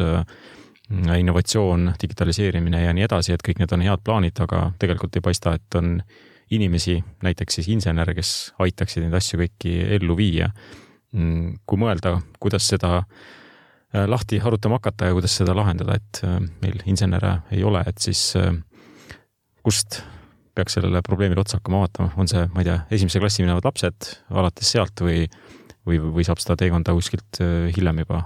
innovatsioon, 0.92 1.94
digitaliseerimine 2.02 2.82
ja 2.84 2.92
nii 2.92 3.06
edasi, 3.08 3.32
et 3.32 3.46
kõik 3.48 3.64
need 3.64 3.72
on 3.72 3.86
head 3.88 4.04
plaanid, 4.04 4.44
aga 4.44 4.66
tegelikult 4.82 5.16
ei 5.16 5.24
paista, 5.24 5.56
et 5.56 5.80
on 5.80 6.02
inimesi, 6.52 6.98
näiteks 7.24 7.60
siis 7.60 7.68
insenere, 7.72 8.16
kes 8.18 8.54
aitaksid 8.60 9.06
neid 9.06 9.16
asju 9.18 9.40
kõiki 9.40 9.76
ellu 9.98 10.18
viia 10.20 10.52
Mm, 11.12 11.58
kui 11.68 11.80
mõelda, 11.80 12.14
kuidas 12.40 12.70
seda 12.72 13.02
äh, 13.02 14.06
lahti 14.08 14.40
arutama 14.40 14.78
hakata 14.80 15.10
ja 15.10 15.16
kuidas 15.18 15.34
seda 15.36 15.52
lahendada, 15.58 15.98
et 16.00 16.22
äh, 16.24 16.38
meil 16.64 16.78
insenere 16.88 17.42
ei 17.52 17.66
ole, 17.68 17.82
et 17.88 18.00
siis 18.00 18.22
äh, 18.40 18.54
kust 19.60 20.00
peaks 20.56 20.78
sellele 20.78 21.02
probleemile 21.04 21.44
otsa 21.44 21.60
hakkama 21.60 21.84
vaatama, 21.84 22.14
on 22.20 22.32
see, 22.32 22.46
ma 22.54 22.64
ei 22.64 22.70
tea, 22.70 22.78
esimese 22.96 23.20
klassi 23.20 23.44
minevad 23.44 23.68
lapsed 23.68 24.08
alates 24.32 24.72
sealt 24.72 25.04
või, 25.04 25.26
või, 25.88 26.00
või 26.16 26.24
saab 26.28 26.40
seda 26.44 26.56
teekonda 26.64 26.96
kuskilt 26.96 27.40
hiljem 27.76 28.02
juba 28.06 28.24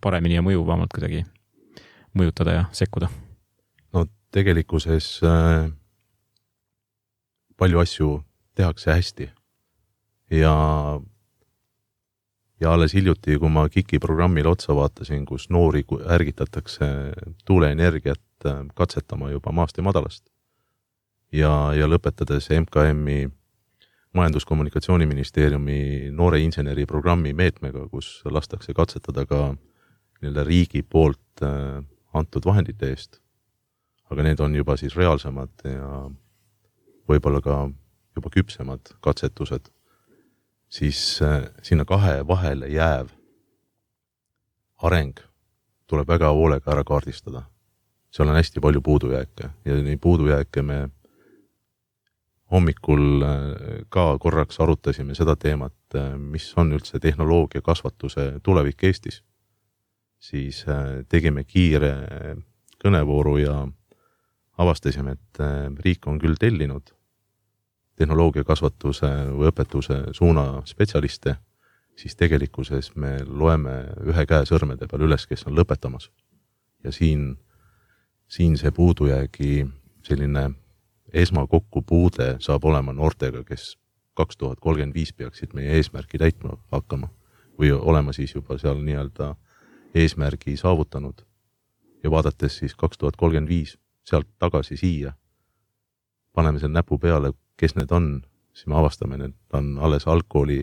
paremini 0.00 0.38
ja 0.38 0.44
mõjuvamalt 0.44 0.92
kuidagi 0.94 1.26
mõjutada 2.16 2.56
ja 2.56 2.66
sekkuda? 2.72 3.10
no 3.92 4.06
tegelikkuses 4.32 5.18
äh, 5.28 5.68
palju 7.58 7.82
asju 7.82 8.10
tehakse 8.54 8.92
hästi 8.94 9.30
ja 10.30 10.54
ja 12.60 12.72
alles 12.72 12.94
hiljuti, 12.94 13.38
kui 13.38 13.50
ma 13.50 13.68
KIK-i 13.70 14.00
programmile 14.02 14.50
otsa 14.50 14.74
vaatasin, 14.74 15.24
kus 15.26 15.48
noori 15.50 15.84
ärgitatakse 16.10 16.86
tuuleenergiat 17.46 18.46
äh, 18.46 18.64
katsetama 18.74 19.30
juba 19.30 19.52
maast 19.52 19.76
ja 19.78 19.82
madalast. 19.82 20.24
ja, 21.32 21.72
ja 21.74 21.86
lõpetades 21.86 22.48
MKM-i 22.60 23.28
Majandus-Kommunikatsiooniministeeriumi 24.16 26.10
noore 26.10 26.40
inseneri 26.40 26.86
programmi 26.86 27.34
meetmega, 27.36 27.84
kus 27.92 28.22
lastakse 28.24 28.72
katsetada 28.74 29.26
ka 29.26 29.42
nii-öelda 30.22 30.44
riigi 30.44 30.82
poolt 30.82 31.42
äh, 31.42 31.84
antud 32.14 32.46
vahendite 32.46 32.90
eest. 32.90 33.20
aga 34.10 34.24
need 34.24 34.40
on 34.40 34.54
juba 34.56 34.76
siis 34.76 34.96
reaalsemad 34.96 35.52
ja 35.64 36.08
võib-olla 37.08 37.40
ka 37.40 37.58
juba 38.16 38.30
küpsemad 38.34 38.94
katsetused 39.00 39.70
siis 40.68 41.22
äh, 41.22 41.42
sinna 41.62 41.84
kahe 41.84 42.26
vahele 42.28 42.68
jääv 42.68 43.08
areng 44.82 45.16
tuleb 45.86 46.08
väga 46.08 46.30
hoolega 46.36 46.72
ära 46.72 46.84
kaardistada. 46.84 47.42
seal 48.10 48.28
on 48.28 48.36
hästi 48.36 48.60
palju 48.60 48.80
puudujääke 48.80 49.50
ja 49.64 49.74
neid 49.82 50.00
puudujääke 50.00 50.62
me 50.62 50.88
hommikul 52.52 53.22
äh, 53.22 53.30
ka 53.88 54.18
korraks 54.18 54.60
arutasime 54.60 55.14
seda 55.14 55.36
teemat, 55.36 55.74
äh, 55.94 56.18
mis 56.18 56.52
on 56.56 56.72
üldse 56.72 57.00
tehnoloogia 57.00 57.62
kasvatuse 57.62 58.40
tulevik 58.42 58.84
Eestis. 58.84 59.22
siis 60.18 60.64
tegime 61.08 61.44
kiire 61.44 61.92
kõnevooru 62.84 63.36
ja 63.38 63.68
avastasime, 64.58 65.12
et 65.12 65.38
riik 65.78 66.06
on 66.06 66.18
küll 66.18 66.34
tellinud 66.34 66.90
tehnoloogiakasvatuse 67.98 69.10
või 69.34 69.50
õpetuse 69.50 69.98
suuna 70.16 70.62
spetsialiste, 70.66 71.36
siis 71.98 72.16
tegelikkuses 72.16 72.92
me 72.96 73.18
loeme 73.26 73.74
ühe 74.06 74.26
käe 74.26 74.46
sõrmede 74.46 74.86
peal 74.90 75.02
üles, 75.08 75.26
kes 75.26 75.46
on 75.46 75.56
lõpetamas. 75.58 76.10
ja 76.84 76.92
siin, 76.92 77.38
siin 78.28 78.56
see 78.58 78.70
puudujäägi 78.70 79.66
selline 80.02 80.50
esmakokkupuude 81.12 82.36
saab 82.40 82.64
olema 82.64 82.92
noortega, 82.92 83.42
kes 83.44 83.76
kaks 84.14 84.36
tuhat 84.36 84.60
kolmkümmend 84.60 84.94
viis 84.94 85.12
peaksid 85.12 85.54
meie 85.54 85.74
eesmärki 85.78 86.18
täitma 86.18 86.56
hakkama 86.72 87.08
või 87.58 87.72
olema 87.72 88.12
siis 88.12 88.34
juba 88.34 88.58
seal 88.58 88.78
nii-öelda 88.82 89.34
eesmärgi 89.94 90.56
saavutanud. 90.56 91.26
ja 92.04 92.10
vaadates 92.10 92.58
siis 92.58 92.74
kaks 92.74 92.98
tuhat 92.98 93.16
kolmkümmend 93.16 93.48
viis 93.48 93.78
sealt 94.04 94.28
tagasi 94.38 94.76
siia, 94.76 95.12
paneme 96.32 96.58
selle 96.58 96.72
näpu 96.72 96.98
peale, 96.98 97.32
kes 97.58 97.74
need 97.76 97.92
on, 97.94 98.22
siis 98.54 98.70
me 98.70 98.78
avastame, 98.78 99.18
need 99.18 99.34
on 99.52 99.74
alles 99.82 100.06
algkooli 100.06 100.62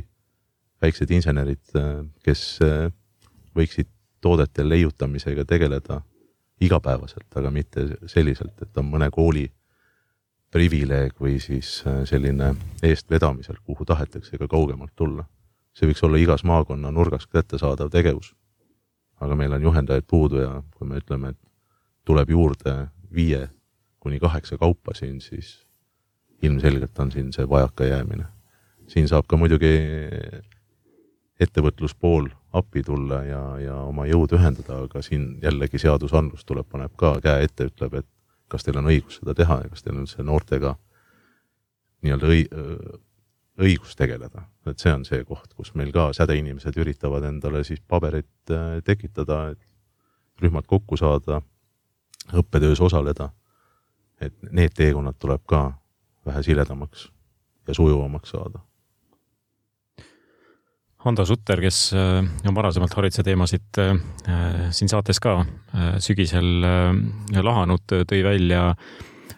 väiksed 0.82 1.12
insenerid, 1.12 1.64
kes 2.24 2.44
äh, 2.64 2.90
võiksid 3.56 3.90
toodete 4.22 4.66
leiutamisega 4.66 5.46
tegeleda 5.46 6.02
igapäevaselt, 6.62 7.28
aga 7.36 7.52
mitte 7.52 7.88
selliselt, 8.10 8.56
et 8.62 8.78
on 8.78 8.88
mõne 8.90 9.10
kooli 9.14 9.46
privileeg 10.56 11.18
või 11.20 11.38
siis 11.44 11.82
äh, 11.88 12.04
selline 12.08 12.54
eestvedamisel, 12.84 13.60
kuhu 13.64 13.86
tahetakse 13.86 14.38
ka 14.38 14.48
kaugemalt 14.48 14.96
tulla. 14.96 15.26
see 15.76 15.90
võiks 15.90 16.04
olla 16.08 16.18
igas 16.18 16.44
maakonna 16.48 16.92
nurgas 16.92 17.28
kättesaadav 17.28 17.90
tegevus. 17.92 18.36
aga 19.20 19.36
meil 19.36 19.54
on 19.54 19.62
juhendajaid 19.62 20.04
puudu 20.08 20.40
ja 20.40 20.64
kui 20.72 20.88
me 20.88 20.98
ütleme, 20.98 21.30
et 21.30 21.40
tuleb 22.06 22.30
juurde 22.30 22.88
viie 23.12 23.50
kuni 24.00 24.20
kaheksa 24.20 24.58
kaupa 24.58 24.94
siin, 24.94 25.22
siis 25.22 25.65
ilmselgelt 26.46 27.00
on 27.00 27.12
siin 27.12 27.32
see 27.34 27.48
vajakajäämine. 27.50 28.26
siin 28.88 29.08
saab 29.10 29.26
ka 29.28 29.38
muidugi 29.38 29.72
ettevõtluspool 31.42 32.30
appi 32.56 32.84
tulla 32.84 33.24
ja, 33.26 33.42
ja 33.60 33.76
oma 33.84 34.06
jõud 34.08 34.36
ühendada, 34.38 34.84
aga 34.86 35.02
siin 35.04 35.40
jällegi 35.44 35.82
seadusandlus 35.82 36.46
tuleb, 36.46 36.68
paneb 36.72 36.94
ka 36.96 37.18
käe 37.24 37.44
ette, 37.48 37.68
ütleb, 37.72 37.98
et 38.00 38.08
kas 38.48 38.64
teil 38.64 38.78
on 38.80 38.88
õigus 38.92 39.20
seda 39.20 39.34
teha 39.36 39.60
ja 39.64 39.72
kas 39.72 39.84
teil 39.84 39.98
on 40.00 40.08
see 40.08 40.24
noortega 40.24 40.76
nii-öelda 42.06 42.30
õi-, 42.32 42.48
õigus 43.66 43.96
tegeleda, 43.96 44.46
et 44.68 44.82
see 44.82 44.94
on 44.94 45.06
see 45.08 45.24
koht, 45.28 45.54
kus 45.56 45.74
meil 45.80 45.92
ka 45.96 46.10
sädeinimesed 46.16 46.76
üritavad 46.82 47.26
endale 47.28 47.64
siis 47.68 47.82
paberit 47.88 48.52
äh, 48.52 48.80
tekitada, 48.86 49.56
et 49.56 50.44
rühmad 50.44 50.68
kokku 50.68 50.98
saada, 51.00 51.42
õppetöös 52.36 52.82
osaleda. 52.82 53.32
et 54.22 54.34
need 54.52 54.72
teekonnad 54.72 55.18
tuleb 55.20 55.42
ka 55.46 55.74
vähe 56.26 56.44
siledamaks 56.44 57.10
ja 57.68 57.74
sujuvamaks 57.74 58.34
saada. 58.36 58.62
Hando 61.06 61.26
Sutter, 61.26 61.62
kes 61.62 61.92
on 61.94 62.56
varasemalt 62.58 62.94
hariduse 62.98 63.22
teemasid 63.24 63.78
siin 64.74 64.90
saates 64.90 65.20
ka 65.22 65.36
sügisel 66.02 66.66
lahanud, 67.46 67.84
tõi 68.10 68.24
välja 68.26 68.72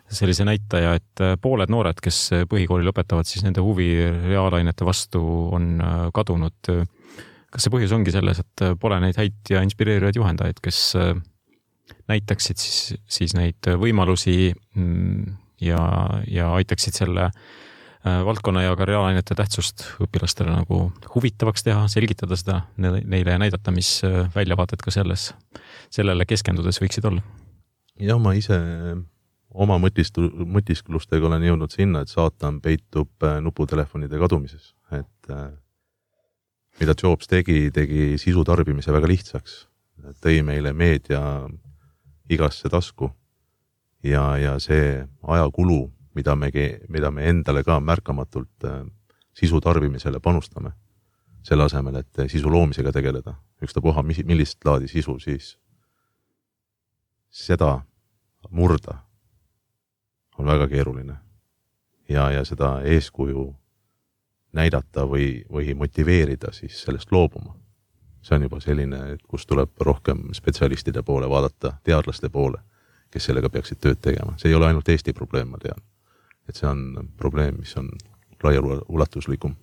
sellise 0.08 0.45
näitaja, 0.47 0.93
et 0.95 1.23
pooled 1.43 1.71
noored, 1.71 2.00
kes 2.04 2.21
põhikooli 2.47 2.88
lõpetavad, 2.88 3.28
siis 3.28 3.43
nende 3.43 3.60
huvi 3.65 3.89
reaalainete 4.00 4.88
vastu 4.88 5.19
on 5.58 5.73
kadunud. 6.15 6.71
kas 7.52 7.63
see 7.63 7.73
põhjus 7.73 7.95
ongi 7.95 8.13
selles, 8.15 8.39
et 8.39 8.63
pole 8.80 9.02
neid 9.04 9.19
häid 9.19 9.52
ja 9.52 9.60
inspireerivaid 9.63 10.15
juhendajaid, 10.15 10.63
kes 10.63 10.95
näitaksid 12.08 12.60
siis, 12.60 12.80
siis 13.12 13.36
neid 13.36 13.67
võimalusi 13.80 14.54
mm, 14.76 15.36
ja, 15.62 15.80
ja 16.28 16.52
aitaksid 16.54 16.98
selle 16.98 17.28
äh, 17.28 18.22
valdkonna 18.26 18.63
ja 18.65 18.76
ka 18.78 18.86
reaalainete 18.86 19.36
tähtsust 19.38 19.86
õpilastele 20.04 20.54
nagu 20.54 20.80
huvitavaks 21.15 21.65
teha, 21.67 21.88
selgitada 21.91 22.38
seda 22.39 22.62
neile 22.78 23.36
ja 23.36 23.41
näidata, 23.41 23.74
mis 23.76 24.00
äh, 24.08 24.26
väljavaated 24.36 24.84
ka 24.84 24.93
selles, 24.93 25.32
sellele 25.93 26.28
keskendudes 26.30 26.82
võiksid 26.84 27.08
olla. 27.10 27.24
jah, 28.00 28.20
ma 28.22 28.34
ise 28.38 28.60
oma 29.58 29.80
mõtistu-, 29.82 30.30
mõtisklustega 30.46 31.30
olen 31.30 31.48
jõudnud 31.50 31.74
sinna, 31.74 32.04
et 32.04 32.13
saatan 32.13 32.62
peitub 32.62 33.12
äh, 33.26 33.39
nuputelefonide 33.41 34.20
kadumises, 34.22 34.74
et 34.91 35.32
mida 36.80 36.93
Jobs 36.93 37.28
tegi, 37.28 37.72
tegi 37.74 38.15
sisu 38.22 38.43
tarbimise 38.48 38.93
väga 38.93 39.10
lihtsaks, 39.10 39.63
tõi 40.22 40.41
meile 40.46 40.74
meedia 40.78 41.22
igasse 42.30 42.70
tasku. 42.70 43.10
Ja, 44.10 44.38
ja 44.38 44.60
see 44.60 45.08
ajakulu, 45.28 45.91
mida 46.15 46.36
me, 46.36 46.52
mida 46.89 47.12
me 47.12 47.30
endale 47.30 47.63
ka 47.63 47.80
märkamatult 47.80 48.65
äh, 48.65 48.82
sisu 49.38 49.62
tarbimisele 49.62 50.20
panustame, 50.20 50.72
selle 51.43 51.67
asemel, 51.67 52.02
et 52.02 52.24
sisu 52.32 52.52
loomisega 52.52 52.91
tegeleda, 52.91 53.36
ükstapuha, 53.63 54.04
mis, 54.04 54.24
millist 54.26 54.65
laadi 54.65 54.89
sisu, 54.91 55.20
siis 55.20 55.56
seda 57.30 57.82
murda 58.50 58.98
on 60.38 60.46
väga 60.46 60.67
keeruline. 60.67 61.17
ja, 62.10 62.32
ja 62.32 62.46
seda 62.46 62.82
eeskuju 62.84 63.56
näidata 64.54 65.04
või, 65.06 65.46
või 65.52 65.74
motiveerida 65.76 66.52
siis 66.52 66.84
sellest 66.84 67.12
loobuma 67.12 67.58
see 68.28 68.36
on 68.36 68.43
juba 68.48 68.60
selline, 68.60 69.00
kus 69.28 69.46
tuleb 69.48 69.72
rohkem 69.80 70.28
spetsialistide 70.36 71.04
poole 71.04 71.30
vaadata, 71.30 71.78
teadlaste 71.84 72.30
poole, 72.30 72.60
kes 73.12 73.30
sellega 73.30 73.50
peaksid 73.50 73.80
tööd 73.84 74.02
tegema, 74.02 74.36
see 74.38 74.52
ei 74.52 74.58
ole 74.58 74.70
ainult 74.70 74.89
Eesti 74.89 75.13
probleem, 75.13 75.54
ma 75.54 75.62
tean. 75.62 75.80
et 76.48 76.56
see 76.56 76.67
on 76.70 77.10
probleem, 77.20 77.58
mis 77.60 77.74
on 77.80 77.89
laiaulatuslikum 78.43 79.56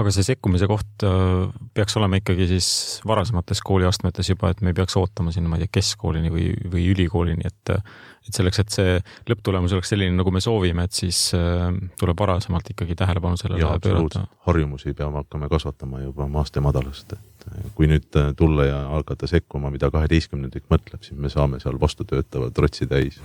aga 0.00 0.12
see 0.14 0.24
sekkumise 0.24 0.66
koht 0.70 1.04
äh, 1.06 1.50
peaks 1.76 1.96
olema 2.00 2.18
ikkagi 2.20 2.46
siis 2.50 2.68
varasemates 3.08 3.60
kooliastmetes 3.64 4.32
juba, 4.32 4.52
et 4.52 4.62
me 4.64 4.72
ei 4.72 4.76
peaks 4.78 4.96
ootama 4.98 5.34
sinna, 5.34 5.50
ma 5.50 5.58
ei 5.58 5.66
tea, 5.66 5.74
keskkoolini 5.78 6.32
või, 6.32 6.48
või 6.72 6.88
ülikoolini, 6.94 7.48
et 7.48 7.76
et 8.22 8.36
selleks, 8.36 8.60
et 8.62 8.70
see 8.70 8.90
lõpptulemus 9.26 9.72
oleks 9.74 9.90
selline, 9.90 10.14
nagu 10.14 10.30
me 10.30 10.40
soovime, 10.40 10.84
et 10.86 10.94
siis 10.94 11.24
äh, 11.36 11.66
tuleb 11.98 12.20
varasemalt 12.22 12.70
ikkagi 12.70 12.96
tähelepanu 12.98 13.40
sellele 13.40 13.74
pöörata. 13.82 14.24
harjumusi 14.46 14.94
peame 14.94 15.18
hakkama 15.18 15.50
kasvatama 15.50 16.04
juba 16.04 16.28
maast 16.30 16.56
ja 16.56 16.62
madalast, 16.64 17.16
et 17.58 17.72
kui 17.74 17.88
nüüd 17.90 18.20
äh, 18.20 18.30
tulla 18.36 18.68
ja 18.68 18.82
hakata 18.96 19.26
sekkuma, 19.30 19.70
mida 19.74 19.90
kaheteistkümnendik 19.90 20.68
mõtleb, 20.72 21.02
siis 21.06 21.18
me 21.18 21.32
saame 21.32 21.60
seal 21.62 21.80
vastutöötava 21.80 22.50
trotsi 22.54 22.86
täis 22.90 23.20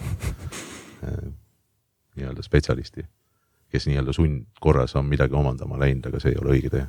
nii-öelda 2.17 2.41
spetsialisti 2.41 3.05
kes 3.71 3.87
nii-öelda 3.87 4.13
sundkorras 4.13 4.95
on 4.95 5.05
midagi 5.05 5.35
omandama 5.35 5.79
läinud, 5.79 6.07
aga 6.07 6.21
see 6.21 6.33
ei 6.33 6.39
ole 6.41 6.55
õige 6.55 6.71
tee. 6.73 6.85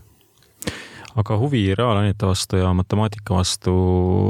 aga 1.19 1.39
huvi 1.39 1.63
reaalainete 1.75 2.27
vastu 2.27 2.61
ja 2.61 2.71
matemaatika 2.77 3.35
vastu 3.35 3.73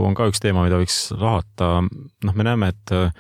on 0.06 0.14
ka 0.16 0.28
üks 0.30 0.40
teema, 0.40 0.64
mida 0.64 0.78
võiks 0.80 1.11
lahata. 1.12 1.82
noh, 2.24 2.34
me 2.34 2.46
näeme, 2.46 2.70
et 2.72 2.94
äh, 2.96 3.12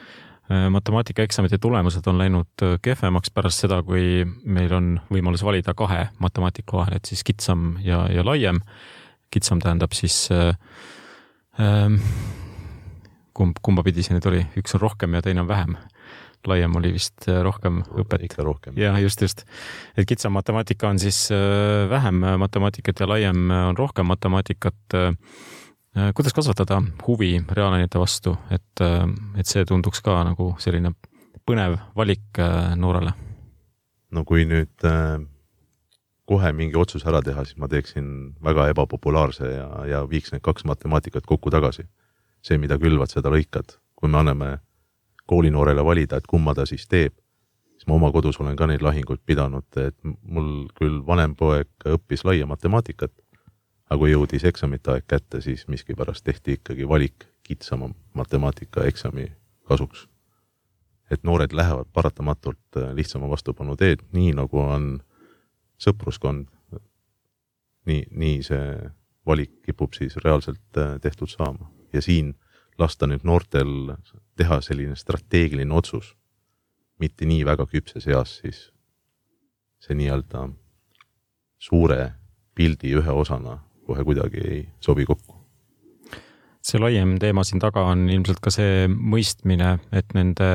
matemaatikaeksamite 0.70 1.58
tulemused 1.58 2.06
on 2.06 2.18
läinud 2.18 2.64
äh, 2.64 2.78
kehvemaks 2.82 3.34
pärast 3.34 3.66
seda, 3.66 3.82
kui 3.82 4.24
meil 4.44 4.72
on 4.72 4.94
võimalus 5.12 5.44
valida 5.44 5.74
kahe 5.74 6.08
matemaatika 6.18 6.80
vahel, 6.80 6.96
et 6.96 7.10
siis 7.10 7.24
kitsam 7.24 7.76
ja, 7.84 8.06
ja 8.12 8.24
laiem. 8.24 8.62
Kitsam 9.30 9.60
tähendab 9.64 9.94
siis 9.96 10.28
äh, 10.34 10.54
äh, 11.60 12.00
kumb, 13.32 13.60
kumba 13.62 13.84
pidi 13.86 14.02
see 14.02 14.16
nüüd 14.16 14.26
oli, 14.30 14.42
üks 14.58 14.74
on 14.76 14.84
rohkem 14.86 15.14
ja 15.14 15.24
teine 15.24 15.44
on 15.44 15.50
vähem 15.50 15.78
laiem 16.46 16.76
oli 16.76 16.92
vist 16.94 17.26
äh, 17.28 17.40
rohkem 17.42 17.82
õpet. 17.82 18.24
ikka 18.28 18.44
rohkem. 18.46 18.76
jah, 18.78 18.96
just, 19.02 19.22
just. 19.22 19.44
et 19.96 20.08
kitsam 20.08 20.36
matemaatika 20.36 20.88
on 20.88 20.98
siis 21.02 21.28
äh, 21.34 21.88
vähem 21.90 22.22
matemaatikat 22.38 23.00
ja 23.00 23.08
laiem 23.08 23.50
on 23.50 23.78
rohkem 23.78 24.06
matemaatikat. 24.06 24.94
Äh, 24.94 26.12
kuidas 26.14 26.32
kasvatada 26.36 26.82
huvi 27.06 27.40
reaalainete 27.50 27.98
vastu, 27.98 28.36
et, 28.54 28.82
et 29.34 29.48
see 29.48 29.64
tunduks 29.66 30.02
ka 30.04 30.20
nagu 30.22 30.52
selline 30.62 30.92
põnev 31.48 31.78
valik 31.96 32.38
noorele? 32.78 33.14
no 34.14 34.22
kui 34.28 34.44
nüüd 34.46 34.86
kohe 36.28 36.52
mingi 36.52 36.76
otsus 36.76 37.06
ära 37.08 37.22
teha, 37.24 37.44
siis 37.46 37.56
ma 37.60 37.68
teeksin 37.72 38.08
väga 38.44 38.68
ebapopulaarse 38.74 39.48
ja, 39.48 39.68
ja 39.88 40.02
viiks 40.10 40.34
need 40.34 40.44
kaks 40.44 40.66
matemaatikat 40.68 41.26
kokku 41.26 41.50
tagasi. 41.50 41.88
see, 42.42 42.58
mida 42.58 42.76
külvad, 42.78 43.10
seda 43.10 43.32
lõikad. 43.32 43.78
kui 43.98 44.08
me 44.08 44.18
anname 44.18 44.58
koolinoorele 45.26 45.84
valida, 45.84 46.16
et 46.16 46.26
kumma 46.26 46.54
ta 46.54 46.66
siis 46.66 46.86
teeb, 46.88 47.14
siis 47.74 47.88
ma 47.88 47.96
oma 47.96 48.12
kodus 48.12 48.38
olen 48.40 48.56
ka 48.56 48.68
neid 48.70 48.84
lahinguid 48.84 49.24
pidanud, 49.26 49.66
et 49.76 49.96
mul 50.04 50.68
küll 50.78 51.00
vanem 51.06 51.34
poeg 51.36 51.68
õppis 51.96 52.24
laia 52.24 52.46
matemaatikat, 52.46 53.12
aga 53.88 53.98
kui 53.98 54.12
jõudis 54.12 54.44
eksamite 54.44 54.94
aeg 54.94 55.08
kätte, 55.08 55.40
siis 55.40 55.66
miskipärast 55.68 56.24
tehti 56.24 56.58
ikkagi 56.58 56.88
valik 56.88 57.26
kitsama 57.42 57.90
matemaatikaeksami 58.14 59.32
kasuks. 59.68 60.08
et 61.10 61.22
noored 61.24 61.52
lähevad 61.56 61.86
paratamatult 61.92 62.76
lihtsama 62.92 63.28
vastupanu 63.28 63.76
teed, 63.76 64.02
nii 64.12 64.34
nagu 64.36 64.58
on 64.60 64.98
sõpruskond, 65.78 66.48
nii, 67.88 68.04
nii 68.10 68.42
see 68.46 68.62
valik 69.28 69.60
kipub 69.66 69.94
siis 69.96 70.16
reaalselt 70.24 70.80
tehtud 71.02 71.30
saama. 71.30 71.70
Ja 71.92 72.02
siin 72.04 72.34
lasta 72.78 73.08
nüüd 73.10 73.24
noortel 73.26 73.94
teha 74.38 74.60
selline 74.64 74.96
strateegiline 74.96 75.74
otsus, 75.74 76.14
mitte 76.98 77.26
nii 77.28 77.44
väga 77.46 77.66
küpses 77.70 78.06
eas, 78.10 78.38
siis 78.42 78.68
see 79.82 79.96
nii-öelda 79.98 80.48
suure 81.62 82.12
pildi 82.58 82.94
ühe 82.98 83.14
osana 83.14 83.58
kohe 83.86 84.04
kuidagi 84.04 84.44
ei 84.44 84.62
sobi 84.84 85.06
kokku. 85.08 85.34
see 86.68 86.80
laiem 86.82 87.14
teema 87.22 87.44
siin 87.46 87.62
taga 87.62 87.86
on 87.88 88.02
ilmselt 88.12 88.42
ka 88.44 88.50
see 88.52 88.88
mõistmine, 88.90 89.78
et 89.94 90.10
nende 90.12 90.48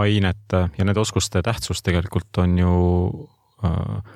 ainete 0.00 0.60
ja 0.78 0.86
nende 0.86 1.02
oskuste 1.02 1.42
tähtsus 1.44 1.82
tegelikult 1.84 2.38
on 2.40 2.54
ju 2.58 2.76
äh, 3.66 4.14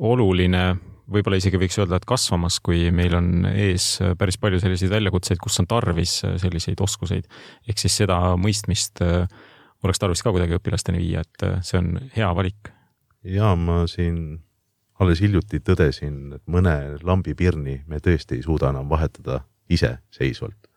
oluline 0.00 0.64
võib-olla 1.10 1.38
isegi 1.40 1.58
võiks 1.60 1.78
öelda, 1.80 1.98
et 1.98 2.06
kasvamas, 2.08 2.58
kui 2.64 2.88
meil 2.94 3.14
on 3.18 3.46
ees 3.50 3.96
päris 4.18 4.38
palju 4.40 4.60
selliseid 4.62 4.92
väljakutseid, 4.92 5.40
kus 5.42 5.58
on 5.62 5.68
tarvis 5.70 6.20
selliseid 6.42 6.80
oskuseid. 6.80 7.26
ehk 7.68 7.82
siis 7.82 7.96
seda 8.02 8.18
mõistmist 8.40 9.02
äh, 9.04 9.26
oleks 9.84 10.02
tarvis 10.02 10.22
ka 10.22 10.32
kuidagi 10.34 10.58
õpilasteni 10.58 11.02
viia, 11.02 11.24
et 11.26 11.46
äh, 11.46 11.58
see 11.66 11.80
on 11.80 11.98
hea 12.14 12.30
valik. 12.36 12.72
ja 13.24 13.54
ma 13.56 13.82
siin 13.90 14.40
alles 15.00 15.22
hiljuti 15.24 15.62
tõdesin, 15.64 16.36
et 16.36 16.42
mõne 16.46 16.98
lambipirni 17.02 17.80
me 17.88 18.00
tõesti 18.04 18.38
ei 18.38 18.44
suuda 18.44 18.70
enam 18.70 18.88
vahetada 18.88 19.42
iseseisvalt. 19.68 20.68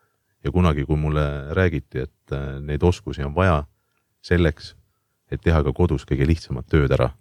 ja 0.44 0.50
kunagi, 0.50 0.84
kui 0.84 0.96
mulle 0.96 1.54
räägiti, 1.54 2.08
et 2.08 2.32
äh, 2.32 2.58
neid 2.60 2.82
oskusi 2.82 3.22
on 3.24 3.34
vaja 3.34 3.64
selleks, 4.24 4.74
et 5.30 5.40
teha 5.40 5.62
ka 5.62 5.72
kodus 5.72 6.04
kõige 6.08 6.26
lihtsamat 6.26 6.66
tööd 6.68 6.92
ära 6.92 7.12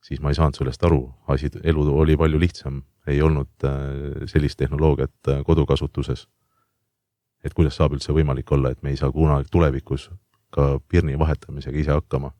siis 0.00 0.20
ma 0.20 0.32
ei 0.32 0.38
saanud 0.38 0.56
sellest 0.56 0.84
aru, 0.84 1.02
asi, 1.28 1.50
elu 1.64 1.86
oli 2.02 2.16
palju 2.16 2.40
lihtsam, 2.40 2.82
ei 3.08 3.22
olnud 3.22 3.66
äh, 3.68 4.26
sellist 4.30 4.58
tehnoloogiat 4.58 5.28
äh, 5.28 5.42
kodukasutuses. 5.46 6.28
et 7.44 7.54
kuidas 7.56 7.76
saab 7.76 7.94
üldse 7.96 8.12
võimalik 8.12 8.50
olla, 8.52 8.70
et 8.70 8.82
me 8.82 8.90
ei 8.92 8.98
saa 9.00 9.12
kunagi 9.12 9.48
tulevikus 9.50 10.10
ka 10.52 10.78
pirni 10.88 11.18
vahetamisega 11.18 11.78
ise 11.78 11.92
hakkama. 11.92 12.32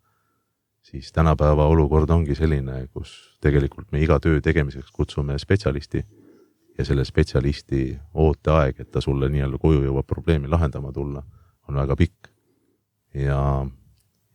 siis 0.82 1.12
tänapäeva 1.12 1.66
olukord 1.66 2.10
ongi 2.10 2.34
selline, 2.34 2.86
kus 2.92 3.36
tegelikult 3.40 3.92
me 3.92 4.00
iga 4.00 4.18
töö 4.20 4.40
tegemiseks 4.40 4.90
kutsume 4.90 5.38
spetsialisti 5.38 6.04
ja 6.78 6.84
selle 6.84 7.04
spetsialisti 7.04 7.98
ooteaeg, 8.14 8.80
et 8.80 8.90
ta 8.90 9.00
sulle 9.00 9.28
nii-öelda 9.28 9.58
koju 9.60 9.84
jõuab 9.84 10.06
probleemi 10.08 10.48
lahendama 10.48 10.92
tulla, 10.92 11.22
on 11.68 11.76
väga 11.76 11.96
pikk. 11.96 12.28
ja, 13.14 13.66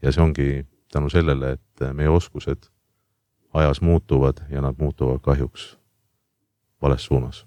ja 0.02 0.12
see 0.12 0.24
ongi 0.24 0.66
tänu 0.92 1.10
sellele, 1.10 1.52
et 1.58 1.86
meie 1.94 2.10
oskused 2.10 2.70
ajas 3.56 3.82
muutuvad 3.82 4.44
ja 4.52 4.62
nad 4.62 4.78
muutuvad 4.80 5.22
kahjuks 5.24 5.76
vales 6.82 7.06
suunas. 7.06 7.46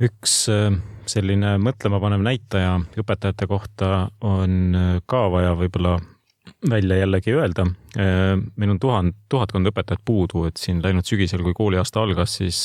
üks 0.00 0.48
äh, 0.50 0.74
selline 1.06 1.54
mõtlemapanev 1.62 2.24
näitaja 2.26 2.80
õpetajate 2.98 3.46
kohta 3.46 3.90
on 4.20 4.74
äh, 4.74 4.96
ka 5.06 5.28
vaja 5.30 5.54
võib-olla 5.58 5.98
välja 6.70 6.96
jällegi 6.96 7.32
öelda. 7.32 7.64
meil 8.56 8.70
on 8.70 8.78
tuhand, 8.80 9.14
tuhatkond 9.28 9.68
õpetajat 9.70 10.02
puudu, 10.04 10.44
et 10.44 10.60
siin 10.60 10.82
läinud 10.84 11.06
sügisel, 11.08 11.40
kui 11.44 11.54
kooliaasta 11.56 12.02
algas, 12.02 12.34
siis 12.36 12.58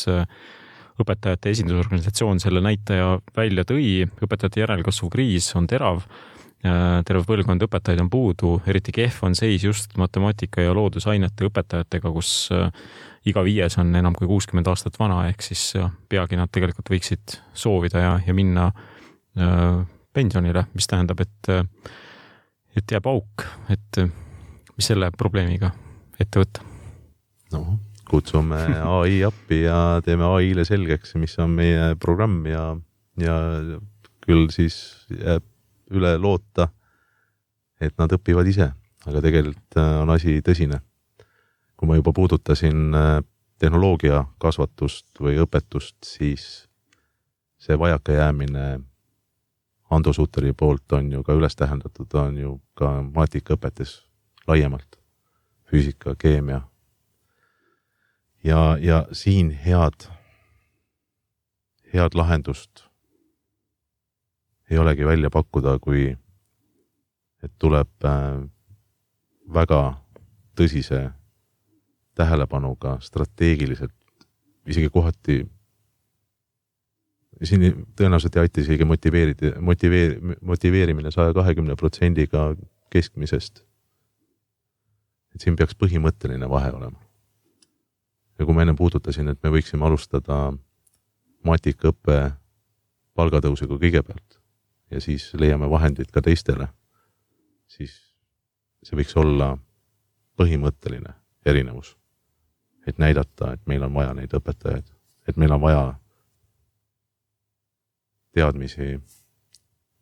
õpetajate 1.00 1.54
esindusorganisatsioon 1.54 2.42
selle 2.44 2.62
näitaja 2.64 3.20
välja 3.36 3.66
tõi. 3.68 4.08
õpetajate 4.24 4.64
järelkasvu 4.66 5.10
kriis 5.14 5.48
on 5.56 5.68
terav. 5.68 6.04
Terve 6.60 7.24
põlvkond 7.24 7.64
õpetajaid 7.64 8.02
on 8.04 8.10
puudu, 8.12 8.58
eriti 8.68 8.92
kehv 8.96 9.22
on 9.24 9.36
seis 9.38 9.64
just 9.64 9.94
matemaatika 10.00 10.66
ja 10.66 10.74
loodusainete 10.76 11.48
õpetajatega, 11.48 12.12
kus 12.12 12.50
iga 13.30 13.44
viies 13.48 13.78
on 13.80 13.94
enam 13.96 14.16
kui 14.18 14.28
kuuskümmend 14.28 14.68
aastat 14.68 15.00
vana, 15.00 15.22
ehk 15.30 15.46
siis 15.46 15.64
peagi 16.12 16.40
nad 16.40 16.52
tegelikult 16.52 16.92
võiksid 16.92 17.38
soovida 17.56 18.04
ja, 18.04 18.14
ja 18.28 18.36
minna 18.36 18.70
pensionile, 20.14 20.66
mis 20.76 20.90
tähendab, 20.90 21.24
et 21.24 21.54
et 22.80 22.92
jääb 22.92 23.08
auk, 23.10 23.46
et 23.72 24.02
mis 24.04 24.88
selle 24.92 25.10
probleemiga 25.16 25.72
ette 26.20 26.42
võtta? 26.42 26.66
noh, 27.54 27.78
kutsume 28.10 28.60
ai 28.84 29.22
appi 29.26 29.64
ja 29.64 30.00
teeme 30.06 30.28
ai-le 30.36 30.66
selgeks, 30.68 31.16
mis 31.22 31.36
on 31.42 31.56
meie 31.58 31.94
programm 32.02 32.44
ja, 32.50 32.74
ja 33.22 33.38
küll 34.26 34.50
siis 34.54 34.80
jääb 35.14 35.46
üle 35.90 36.18
loota, 36.18 36.70
et 37.82 37.96
nad 37.98 38.12
õpivad 38.12 38.48
ise, 38.50 38.72
aga 39.08 39.22
tegelikult 39.24 39.78
äh, 39.80 39.98
on 40.02 40.10
asi 40.14 40.40
tõsine. 40.46 40.82
kui 41.80 41.88
ma 41.88 41.96
juba 41.96 42.12
puudutasin 42.12 42.96
äh, 42.96 43.22
tehnoloogia 43.60 44.26
kasvatust 44.38 45.20
või 45.20 45.40
õpetust, 45.40 45.96
siis 46.04 46.68
see 47.60 47.80
vajakajäämine 47.80 48.80
Ando 49.90 50.14
Sutteri 50.14 50.54
poolt 50.54 50.92
on 50.92 51.12
ju 51.12 51.24
ka 51.24 51.34
üles 51.34 51.56
tähendatud, 51.56 52.14
on 52.14 52.38
ju 52.38 52.52
ka 52.78 53.02
maatikaõpetus 53.04 54.04
laiemalt, 54.48 55.00
füüsika, 55.72 56.16
keemia. 56.16 56.62
ja, 58.44 58.78
ja 58.82 59.06
siin 59.12 59.52
head, 59.52 60.06
head 61.94 62.14
lahendust 62.14 62.89
ei 64.70 64.78
olegi 64.78 65.06
välja 65.06 65.30
pakkuda, 65.30 65.80
kui 65.80 66.18
et 67.44 67.54
tuleb 67.58 68.06
äh, 68.06 68.42
väga 69.54 69.82
tõsise 70.60 71.10
tähelepanuga 72.20 72.98
strateegiliselt, 73.02 73.96
isegi 74.68 74.90
kohati 74.92 75.40
siin 77.44 77.86
tõenäoliselt 77.96 78.36
ei 78.36 78.42
aita 78.42 78.62
isegi 78.62 78.86
motiveerida, 78.86 79.54
motiveer-, 79.64 80.18
motiveerimine 80.42 81.12
saja 81.12 81.34
kahekümne 81.34 81.76
protsendiga 81.80 82.54
keskmisest. 82.92 83.64
et 85.36 85.42
siin 85.46 85.56
peaks 85.56 85.78
põhimõtteline 85.80 86.50
vahe 86.50 86.72
olema. 86.72 87.00
ja 88.40 88.46
kui 88.46 88.54
ma 88.54 88.62
enne 88.62 88.76
puudutasin, 88.76 89.28
et 89.28 89.40
me 89.44 89.54
võiksime 89.56 89.86
alustada 89.86 90.52
maatikaõppe 91.46 92.20
palgatõusuga 93.16 93.80
kõigepealt 93.80 94.39
ja 94.92 95.02
siis 95.02 95.34
leiame 95.34 95.70
vahendid 95.70 96.12
ka 96.12 96.22
teistele, 96.22 96.68
siis 97.68 97.96
see 98.84 98.98
võiks 98.98 99.16
olla 99.20 99.56
põhimõtteline 100.40 101.14
erinevus. 101.46 101.96
et 102.88 102.98
näidata, 102.98 103.54
et 103.54 103.68
meil 103.68 103.84
on 103.84 103.94
vaja 103.94 104.14
neid 104.18 104.32
õpetajaid, 104.34 104.88
et 105.28 105.38
meil 105.38 105.52
on 105.52 105.62
vaja 105.62 105.82
teadmisi 108.34 109.00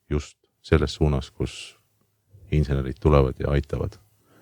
just 0.09 0.37
selles 0.61 0.93
suunas, 0.93 1.31
kus 1.31 1.79
insenerid 2.51 2.99
tulevad 3.01 3.39
ja 3.39 3.51
aitavad. 3.51 3.97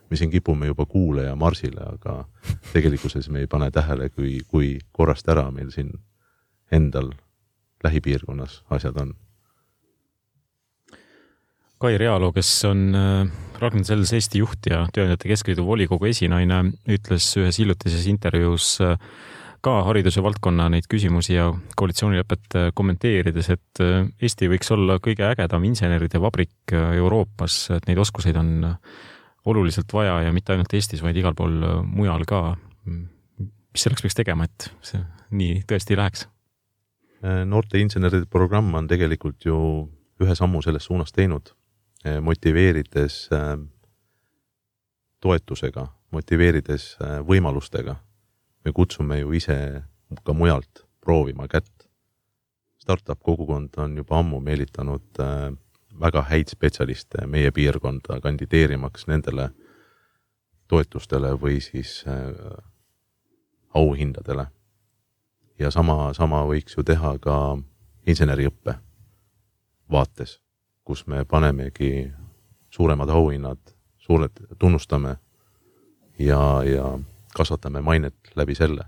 me 0.09 0.17
siin 0.17 0.29
kipume 0.29 0.67
juba 0.67 0.85
kuule 0.85 1.23
ja 1.23 1.35
marsile, 1.35 1.81
aga 1.81 2.27
tegelikkuses 2.73 3.29
me 3.29 3.39
ei 3.39 3.47
pane 3.47 3.71
tähele, 3.71 4.09
kui, 4.09 4.39
kui 4.47 4.77
korrast 4.91 5.29
ära 5.29 5.51
meil 5.51 5.71
siin 5.73 5.89
endal 6.71 7.09
lähipiirkonnas 7.83 8.63
asjad 8.69 9.01
on. 9.01 9.15
Kai 11.75 11.97
Realo, 11.99 12.29
kes 12.31 12.49
on 12.69 12.95
äh, 12.95 13.27
Ragnar 13.59 13.83
Sells 13.83 14.13
Eesti 14.15 14.39
juht 14.39 14.67
ja 14.69 14.85
Tööandjate 14.95 15.27
Keskliidu 15.27 15.65
volikogu 15.67 16.07
esinaine, 16.07 16.61
ütles 16.87 17.25
ühes 17.35 17.57
hiljutises 17.59 18.05
intervjuus 18.07 18.69
äh, 18.85 18.93
ka 19.65 19.73
hariduse 19.83 20.23
valdkonna 20.23 20.69
neid 20.71 20.87
küsimusi 20.87 21.33
ja 21.35 21.49
koalitsioonilepet 21.75 22.55
äh, 22.55 22.67
kommenteerides, 22.77 23.49
et 23.57 23.81
Eesti 24.23 24.47
võiks 24.53 24.71
olla 24.71 25.01
kõige 25.03 25.25
ägedam 25.27 25.65
inseneride 25.67 26.21
vabrik 26.23 26.71
Euroopas, 26.71 27.57
et 27.75 27.89
neid 27.89 27.99
oskuseid 27.99 28.39
on 28.39 28.53
oluliselt 29.45 29.91
vaja 29.91 30.21
ja 30.23 30.31
mitte 30.33 30.55
ainult 30.55 30.71
Eestis, 30.73 31.03
vaid 31.03 31.19
igal 31.19 31.35
pool 31.35 31.59
mujal 31.83 32.23
ka. 32.29 32.55
mis 32.85 33.83
selleks 33.83 34.05
peaks 34.05 34.15
tegema, 34.15 34.47
et 34.47 34.69
see 34.81 35.03
nii 35.35 35.59
tõesti 35.67 35.99
läheks? 35.99 36.29
noorte 37.49 37.79
inseneride 37.81 38.29
programm 38.29 38.73
on 38.77 38.87
tegelikult 38.87 39.45
ju 39.45 39.57
ühe 40.21 40.35
sammu 40.37 40.61
selles 40.61 40.85
suunas 40.85 41.11
teinud, 41.11 41.49
motiveerides 42.21 43.29
toetusega, 45.21 45.87
motiveerides 46.13 46.97
võimalustega 47.25 47.95
me 48.65 48.73
kutsume 48.73 49.19
ju 49.19 49.33
ise 49.33 49.57
ka 50.23 50.33
mujalt 50.33 50.85
proovima 51.01 51.47
kätt. 51.47 51.87
Startup 52.77 53.19
kogukond 53.23 53.77
on 53.77 53.97
juba 53.97 54.19
ammu 54.19 54.39
meelitanud 54.39 55.21
väga 55.99 56.21
häid 56.29 56.51
spetsialiste 56.51 57.25
meie 57.27 57.51
piirkonda 57.51 58.19
kandideerimaks 58.21 59.07
nendele 59.07 59.49
toetustele 60.67 61.33
või 61.41 61.61
siis 61.61 62.03
auhindadele. 63.73 64.47
ja 65.59 65.71
sama, 65.71 66.13
sama 66.13 66.43
võiks 66.43 66.75
ju 66.77 66.83
teha 66.83 67.17
ka 67.19 67.57
inseneriõppe 68.07 68.75
vaates, 69.91 70.41
kus 70.85 71.07
me 71.07 71.25
panemegi 71.25 72.11
suuremad 72.69 73.09
auhinnad, 73.09 73.57
suured, 73.97 74.31
tunnustame 74.59 75.15
ja, 76.19 76.63
ja 76.63 76.99
kasvatame 77.35 77.81
mainet 77.81 78.15
läbi 78.35 78.55
selle, 78.55 78.85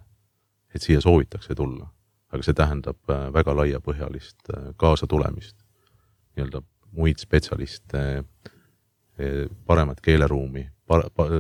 et 0.76 0.82
siia 0.82 1.02
soovitakse 1.02 1.56
tulla. 1.56 1.88
aga 2.28 2.44
see 2.44 2.54
tähendab 2.54 3.08
äh, 3.10 3.30
väga 3.32 3.54
laiapõhjalist 3.56 4.50
äh, 4.52 4.64
kaasatulemist, 4.76 5.56
nii-öelda 6.36 6.60
muid 6.92 7.22
spetsialiste, 7.24 8.02
äh, 8.20 9.46
paremat 9.66 10.02
keeleruumi, 10.04 10.66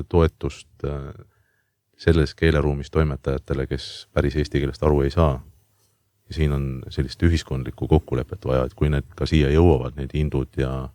toetust 0.10 0.86
selles 1.98 2.34
keeleruumis 2.36 2.92
toimetajatele, 2.92 3.68
kes 3.68 4.08
päris 4.14 4.36
eesti 4.36 4.60
keelest 4.64 4.84
aru 4.84 5.02
ei 5.06 5.12
saa. 5.12 5.38
Ja 6.30 6.36
siin 6.36 6.52
on 6.52 6.68
sellist 6.90 7.24
ühiskondlikku 7.24 7.88
kokkulepet 7.88 8.46
vaja, 8.46 8.66
et 8.68 8.74
kui 8.76 8.90
need 8.92 9.08
ka 9.16 9.26
siia 9.26 9.50
jõuavad, 9.54 9.96
need 9.98 10.14
hindud 10.14 10.60
ja, 10.60 10.90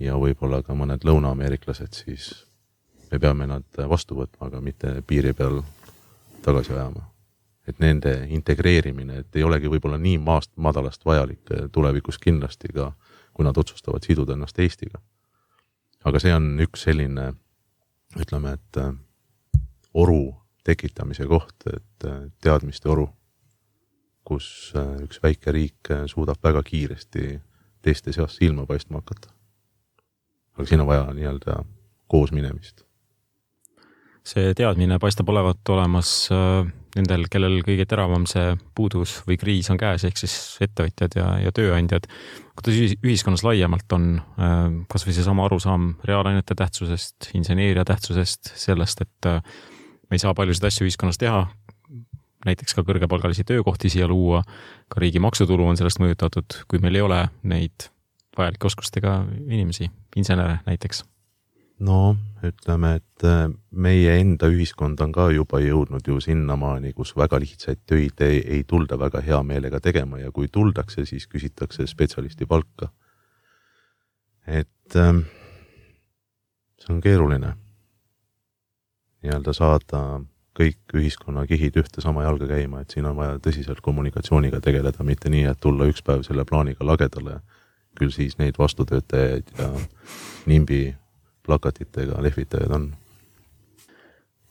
ja 0.00 0.16
võib-olla 0.20 0.62
ka 0.62 0.76
mõned 0.76 1.04
lõunaameeriklased, 1.06 1.96
siis 1.96 2.30
me 3.10 3.18
peame 3.18 3.46
nad 3.50 3.80
vastu 3.88 4.18
võtma, 4.18 4.48
aga 4.50 4.60
mitte 4.64 5.00
piiri 5.06 5.32
peal 5.36 5.62
tagasi 6.44 6.72
ajama. 6.72 7.06
et 7.68 7.78
nende 7.78 8.26
integreerimine, 8.34 9.20
et 9.20 9.36
ei 9.36 9.44
olegi 9.46 9.68
võib-olla 9.70 9.98
nii 10.00 10.16
maast 10.18 10.50
madalast 10.56 11.04
vajalik 11.06 11.52
tulevikus 11.72 12.18
kindlasti 12.18 12.72
ka, 12.74 12.88
kui 13.32 13.44
nad 13.46 13.56
otsustavad 13.56 14.02
siduda 14.02 14.32
ennast 14.32 14.58
Eestiga. 14.58 14.98
aga 16.04 16.18
see 16.18 16.34
on 16.34 16.58
üks 16.60 16.82
selline, 16.88 17.32
ütleme, 18.18 18.52
et 18.52 18.80
oru 19.94 20.34
tekitamise 20.64 21.26
koht, 21.26 21.66
et 21.66 22.08
teadmiste 22.42 22.88
oru, 22.88 23.08
kus 24.24 24.72
äh, 24.76 25.04
üks 25.06 25.22
väike 25.22 25.52
riik 25.52 25.94
suudab 26.10 26.42
väga 26.44 26.62
kiiresti 26.62 27.40
teiste 27.82 28.12
seas 28.12 28.36
silma 28.36 28.66
paistma 28.66 29.00
hakata. 29.00 29.32
aga 30.56 30.68
siin 30.68 30.84
on 30.84 30.90
vaja 30.90 31.08
nii-öelda 31.16 31.62
koosminemist 32.10 32.84
see 34.26 34.52
teadmine 34.56 34.98
paistab 35.00 35.28
olevat 35.32 35.72
olemas 35.72 36.10
äh, 36.34 36.68
nendel, 36.96 37.26
kellel 37.32 37.60
kõige 37.66 37.86
teravam 37.88 38.26
see 38.28 38.54
puudus 38.76 39.20
või 39.26 39.38
kriis 39.40 39.70
on 39.72 39.80
käes, 39.80 40.04
ehk 40.06 40.20
siis 40.20 40.34
ettevõtjad 40.66 41.16
ja, 41.18 41.26
ja 41.46 41.52
tööandjad. 41.54 42.08
kuidas 42.58 42.96
ühiskonnas 43.00 43.44
laiemalt 43.46 43.96
on 43.96 44.06
äh, 44.20 44.58
kasvõi 44.92 45.16
seesama 45.16 45.46
arusaam 45.48 45.94
reaalainete 46.04 46.56
tähtsusest, 46.58 47.30
inseneeria 47.38 47.86
tähtsusest, 47.88 48.52
sellest, 48.60 49.06
et 49.06 49.30
äh, 49.30 49.40
me 50.10 50.18
ei 50.18 50.22
saa 50.22 50.34
paljusid 50.36 50.68
asju 50.68 50.88
ühiskonnas 50.88 51.20
teha, 51.20 51.46
näiteks 52.46 52.74
ka 52.76 52.84
kõrgepalgalisi 52.86 53.44
töökohti 53.44 53.90
siia 53.92 54.08
luua, 54.08 54.42
ka 54.88 55.00
riigi 55.02 55.22
maksutulu 55.22 55.66
on 55.68 55.80
sellest 55.80 56.00
mõjutatud, 56.02 56.62
kui 56.68 56.82
meil 56.82 56.96
ei 56.98 57.06
ole 57.06 57.22
neid 57.42 57.90
vajalike 58.38 58.70
oskustega 58.70 59.20
inimesi, 59.46 59.90
insenere 60.16 60.60
näiteks 60.66 61.04
no 61.80 62.16
ütleme, 62.44 62.94
et 63.00 63.24
äh, 63.24 63.48
meie 63.70 64.16
enda 64.20 64.48
ühiskond 64.52 65.00
on 65.04 65.12
ka 65.12 65.28
juba 65.34 65.60
jõudnud 65.62 66.06
ju 66.06 66.20
sinnamaani, 66.22 66.92
kus 66.96 67.14
väga 67.16 67.40
lihtsaid 67.40 67.82
töid 67.88 68.20
ei, 68.24 68.40
ei 68.44 68.64
tulda 68.68 68.98
väga 69.00 69.22
hea 69.24 69.40
meelega 69.46 69.80
tegema 69.80 70.20
ja 70.20 70.32
kui 70.32 70.48
tuldakse, 70.52 71.06
siis 71.08 71.26
küsitakse 71.28 71.86
spetsialisti 71.88 72.46
palka. 72.46 72.90
et 74.46 74.96
ähm, 74.96 75.24
see 76.80 76.94
on 76.94 77.00
keeruline. 77.00 77.54
nii-öelda 79.22 79.52
saada 79.52 80.20
kõik 80.60 80.96
ühiskonnakihid 80.96 81.78
ühte 81.80 82.04
sama 82.04 82.24
jalga 82.26 82.48
käima, 82.50 82.82
et 82.82 82.92
siin 82.92 83.08
on 83.08 83.16
vaja 83.18 83.38
tõsiselt 83.42 83.80
kommunikatsiooniga 83.84 84.60
tegeleda, 84.64 85.06
mitte 85.06 85.32
nii, 85.32 85.46
et 85.50 85.60
tulla 85.60 85.88
üks 85.90 86.04
päev 86.06 86.24
selle 86.26 86.44
plaaniga 86.48 86.86
lagedale. 86.86 87.40
küll 87.98 88.12
siis 88.14 88.36
neid 88.38 88.54
vastutöötajaid 88.56 89.48
ja 89.58 89.66
nimbi 90.46 90.94
plakatitega 91.46 92.22
lehvitajaid 92.22 92.70
on. 92.70 92.92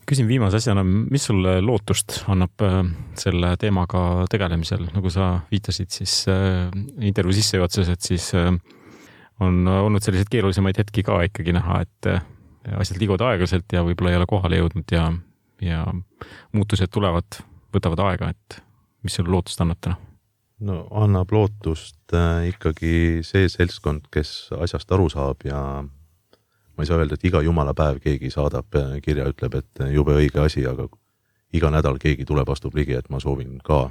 küsin 0.10 0.28
viimase 0.28 0.58
asjana, 0.58 0.84
mis 0.84 1.28
sulle 1.30 1.60
lootust 1.62 2.24
annab 2.28 2.62
äh, 2.66 2.82
selle 3.18 3.54
teemaga 3.62 4.26
tegelemisel, 4.30 4.88
nagu 4.94 5.10
sa 5.14 5.40
viitasid 5.52 5.94
siis 5.94 6.26
äh, 6.28 6.68
intervjuu 7.00 7.38
sissejuhatuses, 7.38 7.94
et 7.94 8.02
siis 8.02 8.32
äh, 8.36 8.52
on 9.40 9.68
olnud 9.68 10.04
selliseid 10.04 10.32
keerulisemaid 10.34 10.82
hetki 10.82 11.06
ka 11.06 11.22
ikkagi 11.30 11.54
näha, 11.56 11.82
et 11.86 12.10
asjad 12.76 12.98
liiguvad 13.00 13.22
aeglaselt 13.24 13.72
ja 13.72 13.86
võib-olla 13.86 14.12
ei 14.12 14.18
ole 14.20 14.26
kohale 14.28 14.58
jõudnud 14.60 14.92
ja 14.92 15.06
ja 15.62 15.86
muutused 16.56 16.92
tulevad, 16.94 17.42
võtavad 17.74 18.04
aega, 18.08 18.30
et 18.34 18.62
mis 19.04 19.16
sulle 19.16 19.32
lootust 19.34 19.62
annab 19.62 19.82
täna? 19.82 20.00
no 20.60 20.82
annab 20.92 21.32
lootust 21.32 22.14
äh, 22.14 22.50
ikkagi 22.52 23.22
see 23.24 23.48
seltskond, 23.52 24.10
kes 24.12 24.50
asjast 24.60 24.92
aru 24.92 25.08
saab 25.12 25.46
ja 25.48 25.60
ma 25.84 26.84
ei 26.84 26.90
saa 26.90 27.00
öelda, 27.00 27.16
et 27.16 27.28
iga 27.30 27.42
jumala 27.44 27.74
päev 27.76 28.02
keegi 28.04 28.32
saadab 28.34 28.76
äh, 28.76 28.98
kirja, 29.04 29.30
ütleb, 29.32 29.56
et 29.62 29.86
jube 29.94 30.18
õige 30.20 30.44
asi, 30.44 30.66
aga 30.68 30.90
iga 31.56 31.72
nädal 31.74 31.98
keegi 32.02 32.28
tuleb, 32.28 32.50
astub 32.52 32.76
ligi, 32.76 32.98
et 32.98 33.08
ma 33.10 33.22
soovin 33.24 33.58
ka 33.64 33.88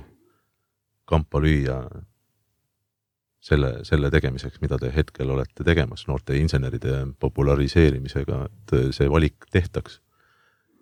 kampa 1.09 1.41
lüüa 1.41 1.79
selle, 3.41 3.79
selle 3.89 4.11
tegemiseks, 4.13 4.61
mida 4.61 4.77
te 4.79 4.91
hetkel 4.93 5.31
olete 5.33 5.65
tegemas 5.65 6.05
noorte 6.09 6.37
inseneride 6.37 7.01
populariseerimisega, 7.21 8.43
et 8.45 8.77
see 8.95 9.09
valik 9.11 9.49
tehtaks 9.55 10.03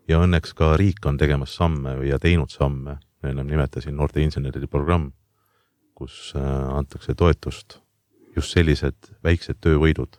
ja 0.09 0.21
õnneks 0.23 0.55
ka 0.57 0.75
riik 0.79 1.07
on 1.07 1.19
tegemas 1.19 1.57
samme 1.57 1.97
ja 2.07 2.19
teinud 2.23 2.53
samme, 2.53 2.99
ennem 3.27 3.49
nimetasin 3.51 3.97
noorte 3.97 4.23
inseneride 4.23 4.69
programm, 4.71 5.11
kus 5.95 6.33
äh, 6.37 6.45
antakse 6.77 7.15
toetust 7.15 7.81
just 8.37 8.53
sellised 8.53 9.11
väiksed 9.25 9.59
töövõidud, 9.65 10.19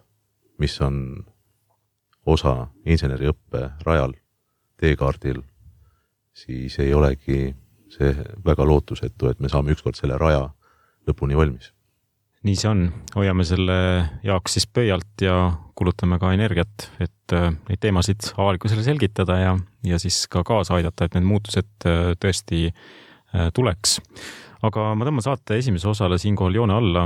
mis 0.60 0.80
on 0.82 1.26
osa 2.26 2.68
inseneriõppe 2.86 3.70
rajal, 3.86 4.18
teekaardil, 4.82 5.44
siis 6.34 6.80
ei 6.84 6.94
olegi 6.94 7.54
see 7.94 8.12
väga 8.46 8.66
lootusetu, 8.68 9.30
et 9.30 9.40
me 9.40 9.50
saame 9.50 9.72
ükskord 9.72 9.96
selle 9.96 10.18
raja 10.20 10.50
lõpuni 11.08 11.38
valmis 11.38 11.72
nii 12.48 12.58
see 12.58 12.70
on, 12.72 12.88
hoiame 13.16 13.46
selle 13.48 13.78
jaoks 14.26 14.58
siis 14.58 14.68
pöialt 14.72 15.24
ja 15.24 15.38
kulutame 15.78 16.18
ka 16.22 16.32
energiat, 16.34 16.90
et 17.04 17.36
äh, 17.36 17.52
neid 17.70 17.82
teemasid 17.84 18.32
avalikkusele 18.38 18.86
selgitada 18.86 19.38
ja, 19.42 19.54
ja 19.86 20.00
siis 20.02 20.24
ka 20.32 20.44
kaasa 20.48 20.78
aidata, 20.80 21.06
et 21.06 21.18
need 21.18 21.28
muutused 21.28 21.88
äh, 21.90 22.12
tõesti 22.22 22.68
äh, 22.72 23.50
tuleks. 23.54 24.00
aga 24.68 24.88
ma 24.98 25.06
tõmban 25.06 25.22
saate 25.22 25.60
esimese 25.62 25.86
osale 25.92 26.18
siinkohal 26.18 26.56
joone 26.58 26.74
alla. 26.74 27.04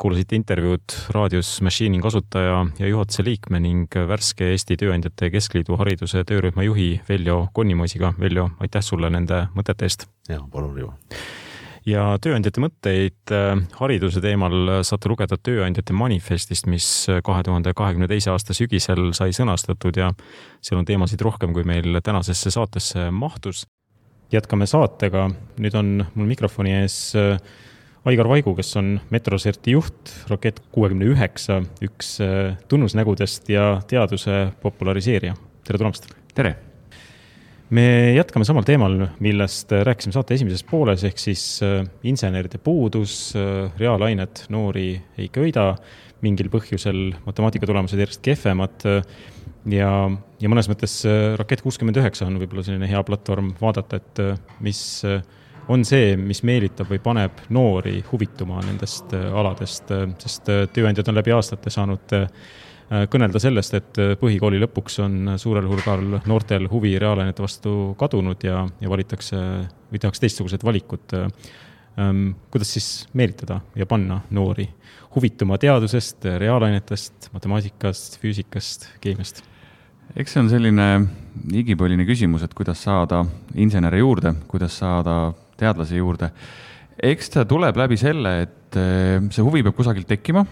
kuulasite 0.00 0.36
intervjuud 0.36 0.96
raadios 1.12 1.60
Machine'i 1.60 2.00
kasutaja 2.00 2.64
ja 2.78 2.88
juhatuse 2.88 3.24
liikme 3.26 3.60
ning 3.60 3.92
värske 4.08 4.48
Eesti 4.54 4.78
Tööandjate 4.80 5.28
Keskliidu 5.30 5.76
hariduse 5.76 6.24
töörühma 6.24 6.64
juhi 6.64 7.00
Veljo 7.08 7.48
Konnimoisiga. 7.52 8.14
Veljo, 8.18 8.48
aitäh 8.64 8.82
sulle 8.82 9.12
nende 9.12 9.46
mõtete 9.54 9.84
eest! 9.84 10.08
ja 10.28 10.40
palun, 10.50 10.72
Rivo! 10.72 10.94
Ja 11.88 12.04
tööandjate 12.22 12.62
mõtteid 12.64 13.32
äh, 13.34 13.52
hariduse 13.78 14.22
teemal 14.24 14.80
saate 14.86 15.10
lugeda 15.10 15.36
tööandjate 15.36 15.96
manifestist, 15.96 16.68
mis 16.70 16.88
kahe 17.26 17.44
tuhande 17.46 17.74
kahekümne 17.76 18.08
teise 18.10 18.32
aasta 18.32 18.56
sügisel 18.56 19.12
sai 19.16 19.34
sõnastatud 19.36 20.00
ja 20.00 20.10
seal 20.64 20.80
on 20.80 20.88
teemasid 20.88 21.22
rohkem, 21.24 21.52
kui 21.56 21.66
meil 21.68 22.00
tänasesse 22.04 22.52
saatesse 22.54 23.10
mahtus. 23.12 23.66
jätkame 24.32 24.66
saatega, 24.66 25.28
nüüd 25.60 25.74
on 25.78 25.90
mul 26.14 26.26
mikrofoni 26.26 26.72
ees 26.80 27.14
äh, 27.14 27.38
Aigar 28.04 28.28
Vaigu, 28.28 28.52
kes 28.52 28.74
on 28.76 28.98
Metroserti 29.10 29.72
juht, 29.72 30.12
Rakett 30.28 30.60
kuuekümne 30.72 31.08
üheksa, 31.08 31.62
üks 31.84 32.18
äh, 32.20 32.52
tunnusnägudest 32.68 33.48
ja 33.48 33.80
teaduse 33.88 34.52
populariseerija. 34.62 35.34
tere 35.64 35.80
tulemast! 35.80 36.12
tere! 36.34 36.73
Me 37.70 38.14
jätkame 38.14 38.44
samal 38.46 38.64
teemal, 38.66 38.96
millest 39.24 39.72
rääkisime 39.86 40.14
saate 40.14 40.36
esimeses 40.36 40.64
pooles, 40.68 41.04
ehk 41.06 41.20
siis 41.20 41.44
äh, 41.64 41.84
inseneride 42.06 42.58
puudus, 42.62 43.32
äh, 43.38 43.70
reaalained 43.80 44.44
noori 44.52 44.88
ei 45.18 45.28
köida, 45.32 45.72
mingil 46.24 46.48
põhjusel 46.52 47.14
matemaatika 47.26 47.68
tulemused 47.68 48.00
järjest 48.00 48.22
kehvemad 48.24 48.84
äh, 48.88 49.00
ja, 49.72 49.92
ja 50.40 50.52
mõnes 50.52 50.68
mõttes 50.70 51.00
Rakett 51.40 51.64
kuuskümmend 51.64 52.00
üheksa 52.00 52.28
on 52.28 52.36
võib-olla 52.42 52.66
selline 52.66 52.90
hea 52.90 53.00
platvorm 53.06 53.54
vaadata, 53.60 54.00
et 54.00 54.60
mis 54.64 54.82
on 55.72 55.84
see, 55.88 56.12
mis 56.20 56.42
meelitab 56.44 56.90
või 56.92 57.00
paneb 57.00 57.40
noori 57.54 58.02
huvituma 58.10 58.60
nendest 58.66 59.14
aladest, 59.16 59.88
sest 60.20 60.52
tööandjad 60.76 61.08
on 61.08 61.16
läbi 61.16 61.32
aastate 61.32 61.72
saanud 61.72 62.12
Äh, 62.12 62.28
kõnelda 62.90 63.40
sellest, 63.40 63.74
et 63.78 64.00
äh, 64.02 64.12
põhikooli 64.20 64.60
lõpuks 64.62 64.98
on 65.04 65.34
suurel 65.40 65.68
hulgal 65.70 66.18
noortel 66.28 66.68
huvi 66.72 66.94
reaalainete 67.00 67.44
vastu 67.44 67.94
kadunud 68.00 68.44
ja, 68.44 68.64
ja 68.80 68.92
valitakse 68.92 69.38
või 69.90 70.02
tehakse 70.02 70.24
teistsugused 70.26 70.66
valikud. 70.66 71.16
Ähm, 71.94 72.34
kuidas 72.50 72.72
siis 72.74 72.88
meelitada 73.14 73.60
ja 73.78 73.86
panna 73.86 74.20
noori 74.34 74.66
huvituma 75.14 75.58
teadusest, 75.62 76.26
reaalainetest, 76.42 77.30
matemaatikast, 77.34 78.18
füüsikast, 78.22 78.88
keemiast? 79.00 79.44
eks 80.18 80.34
see 80.34 80.42
on 80.42 80.50
selline 80.50 80.88
igipõline 81.56 82.04
küsimus, 82.06 82.44
et 82.44 82.52
kuidas 82.54 82.82
saada 82.84 83.22
insenere 83.56 84.02
juurde, 84.02 84.34
kuidas 84.50 84.76
saada 84.82 85.32
teadlasi 85.58 85.96
juurde. 86.02 86.28
eks 87.00 87.32
ta 87.32 87.46
tuleb 87.48 87.78
läbi 87.80 87.96
selle, 87.96 88.34
et 88.44 88.78
äh, 88.78 89.24
see 89.30 89.46
huvi 89.46 89.64
peab 89.64 89.78
kusagilt 89.78 90.10
tekkima 90.10 90.44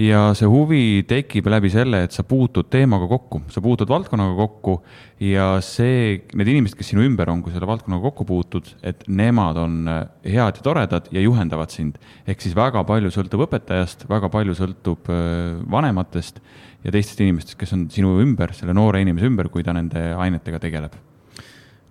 ja 0.00 0.32
see 0.34 0.48
huvi 0.50 1.04
tekib 1.06 1.46
läbi 1.52 1.70
selle, 1.70 2.00
et 2.06 2.14
sa 2.14 2.24
puutud 2.26 2.66
teemaga 2.72 3.06
kokku, 3.10 3.44
sa 3.52 3.62
puutud 3.62 3.90
valdkonnaga 3.90 4.34
kokku 4.40 4.74
ja 5.22 5.52
see, 5.62 6.18
need 6.34 6.50
inimesed, 6.50 6.76
kes 6.78 6.90
sinu 6.90 7.04
ümber 7.06 7.30
on, 7.30 7.44
kui 7.44 7.54
selle 7.54 7.68
valdkonnaga 7.70 8.02
kokku 8.08 8.26
puutud, 8.26 8.72
et 8.82 9.06
nemad 9.06 9.60
on 9.62 9.78
äh, 9.90 10.02
head 10.34 10.58
ja 10.58 10.66
toredad 10.66 11.08
ja 11.14 11.22
juhendavad 11.22 11.70
sind. 11.70 12.00
ehk 12.26 12.42
siis 12.42 12.56
väga 12.58 12.82
palju 12.88 13.14
sõltub 13.14 13.46
õpetajast, 13.46 14.08
väga 14.10 14.30
palju 14.34 14.58
sõltub 14.58 15.10
äh, 15.14 15.62
vanematest 15.70 16.42
ja 16.84 16.90
teistest 16.90 17.22
inimestest, 17.22 17.58
kes 17.60 17.78
on 17.78 17.88
sinu 17.90 18.18
ümber, 18.22 18.52
selle 18.56 18.74
noore 18.74 19.04
inimese 19.04 19.30
ümber, 19.30 19.48
kui 19.48 19.62
ta 19.62 19.76
nende 19.76 20.10
ainetega 20.18 20.58
tegeleb 20.58 20.98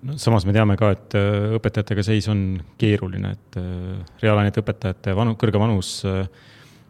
no 0.03 0.17
samas 0.19 0.43
me 0.43 0.51
teame 0.51 0.75
ka, 0.75 0.91
et 0.91 1.15
äh, 1.15 1.53
õpetajatega 1.55 2.03
seis 2.03 2.27
on 2.27 2.57
keeruline, 2.75 3.37
et 3.37 3.61
reaalainete 4.19 4.59
õpetajate 4.59 5.15
vanu, 5.15 5.37
kõrge 5.39 5.61
vanus 5.61 6.01
äh, 6.03 6.27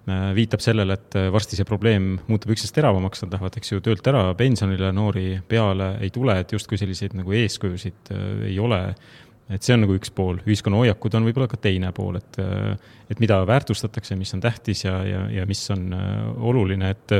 viitab 0.07 0.59
sellele, 0.59 0.97
et 0.97 1.15
äh, 1.15 1.29
varsti 1.31 1.55
see 1.55 1.67
probleem 1.67 2.17
muutub 2.27 2.51
üksnes 2.51 2.73
teravamaks, 2.75 3.23
nad 3.23 3.37
lähevad, 3.37 3.57
eks 3.59 3.71
ju, 3.71 3.83
töölt 3.83 4.07
ära, 4.11 4.25
pensionile 4.35 4.89
noori 4.95 5.37
peale 5.47 5.93
ei 6.03 6.11
tule, 6.13 6.35
et 6.43 6.51
justkui 6.51 6.79
selliseid 6.79 7.15
nagu 7.15 7.35
eeskujusid 7.39 8.11
äh, 8.11 8.25
ei 8.49 8.57
ole. 8.59 8.81
et 9.53 9.63
see 9.63 9.75
on 9.75 9.83
nagu 9.83 9.95
üks 9.95 10.09
pool, 10.15 10.37
ühiskonna 10.47 10.79
hoiakud 10.79 11.15
on 11.17 11.25
võib-olla 11.27 11.49
ka 11.51 11.57
teine 11.61 11.89
pool, 11.93 12.15
et, 12.15 12.37
et 13.11 13.19
mida 13.19 13.41
väärtustatakse, 13.45 14.15
mis 14.15 14.31
on 14.33 14.41
tähtis 14.41 14.85
ja, 14.85 14.93
ja, 15.03 15.25
ja 15.29 15.43
mis 15.45 15.61
on 15.75 15.91
oluline, 16.39 16.93
et 16.95 17.15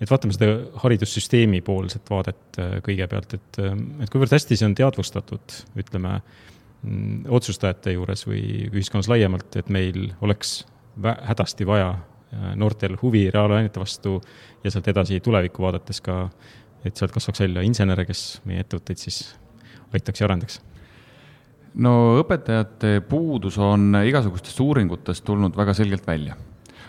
et 0.00 0.10
vaatame 0.10 0.34
seda 0.34 0.54
haridussüsteemi 0.84 1.60
poolset 1.66 2.08
vaadet 2.10 2.60
kõigepealt, 2.86 3.36
et, 3.36 3.60
et 4.06 4.10
kuivõrd 4.10 4.32
hästi 4.36 4.56
see 4.58 4.70
on 4.70 4.78
teadvustatud, 4.78 5.58
ütleme, 5.82 6.14
mm, 6.86 7.26
otsustajate 7.42 7.98
juures 7.98 8.22
või 8.30 8.42
ühiskonnas 8.70 9.10
laiemalt, 9.10 9.58
et 9.58 9.70
meil 9.74 10.12
oleks 10.22 10.60
hädasti 11.02 11.66
vaja 11.68 11.92
Äh, 11.94 12.13
noortel 12.56 12.96
huvi 13.02 13.28
reaalainete 13.30 13.80
vastu 13.80 14.18
ja 14.64 14.70
sealt 14.70 14.88
edasi 14.88 15.20
tulevikku 15.20 15.62
vaadates 15.62 16.00
ka, 16.04 16.28
et 16.84 16.96
sealt 16.96 17.12
kasvaks 17.14 17.44
välja 17.44 17.64
insenere, 17.66 18.06
kes 18.08 18.40
meie 18.48 18.64
ettevõtteid 18.64 19.00
siis 19.00 19.20
aitaks 19.94 20.20
ja 20.20 20.28
arendaks? 20.28 20.60
no 21.74 21.94
õpetajate 22.20 23.00
puudus 23.08 23.58
on 23.58 23.96
igasugustest 24.06 24.60
uuringutest 24.62 25.24
tulnud 25.26 25.56
väga 25.56 25.74
selgelt 25.74 26.06
välja. 26.06 26.36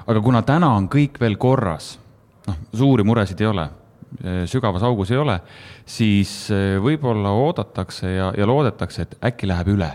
aga 0.07 0.21
kuna 0.21 0.41
täna 0.45 0.75
on 0.75 0.89
kõik 0.89 1.19
veel 1.19 1.37
korras, 1.41 1.95
noh, 2.47 2.59
suuri 2.73 3.03
muresid 3.03 3.41
ei 3.41 3.49
ole, 3.49 3.69
sügavas 4.45 4.83
augus 4.85 5.11
ei 5.11 5.17
ole, 5.17 5.39
siis 5.85 6.51
eh, 6.53 6.77
võib-olla 6.81 7.33
oodatakse 7.35 8.11
ja, 8.13 8.31
ja 8.37 8.47
loodetakse, 8.47 9.01
et 9.01 9.17
äkki 9.25 9.49
läheb 9.49 9.73
üle. 9.75 9.91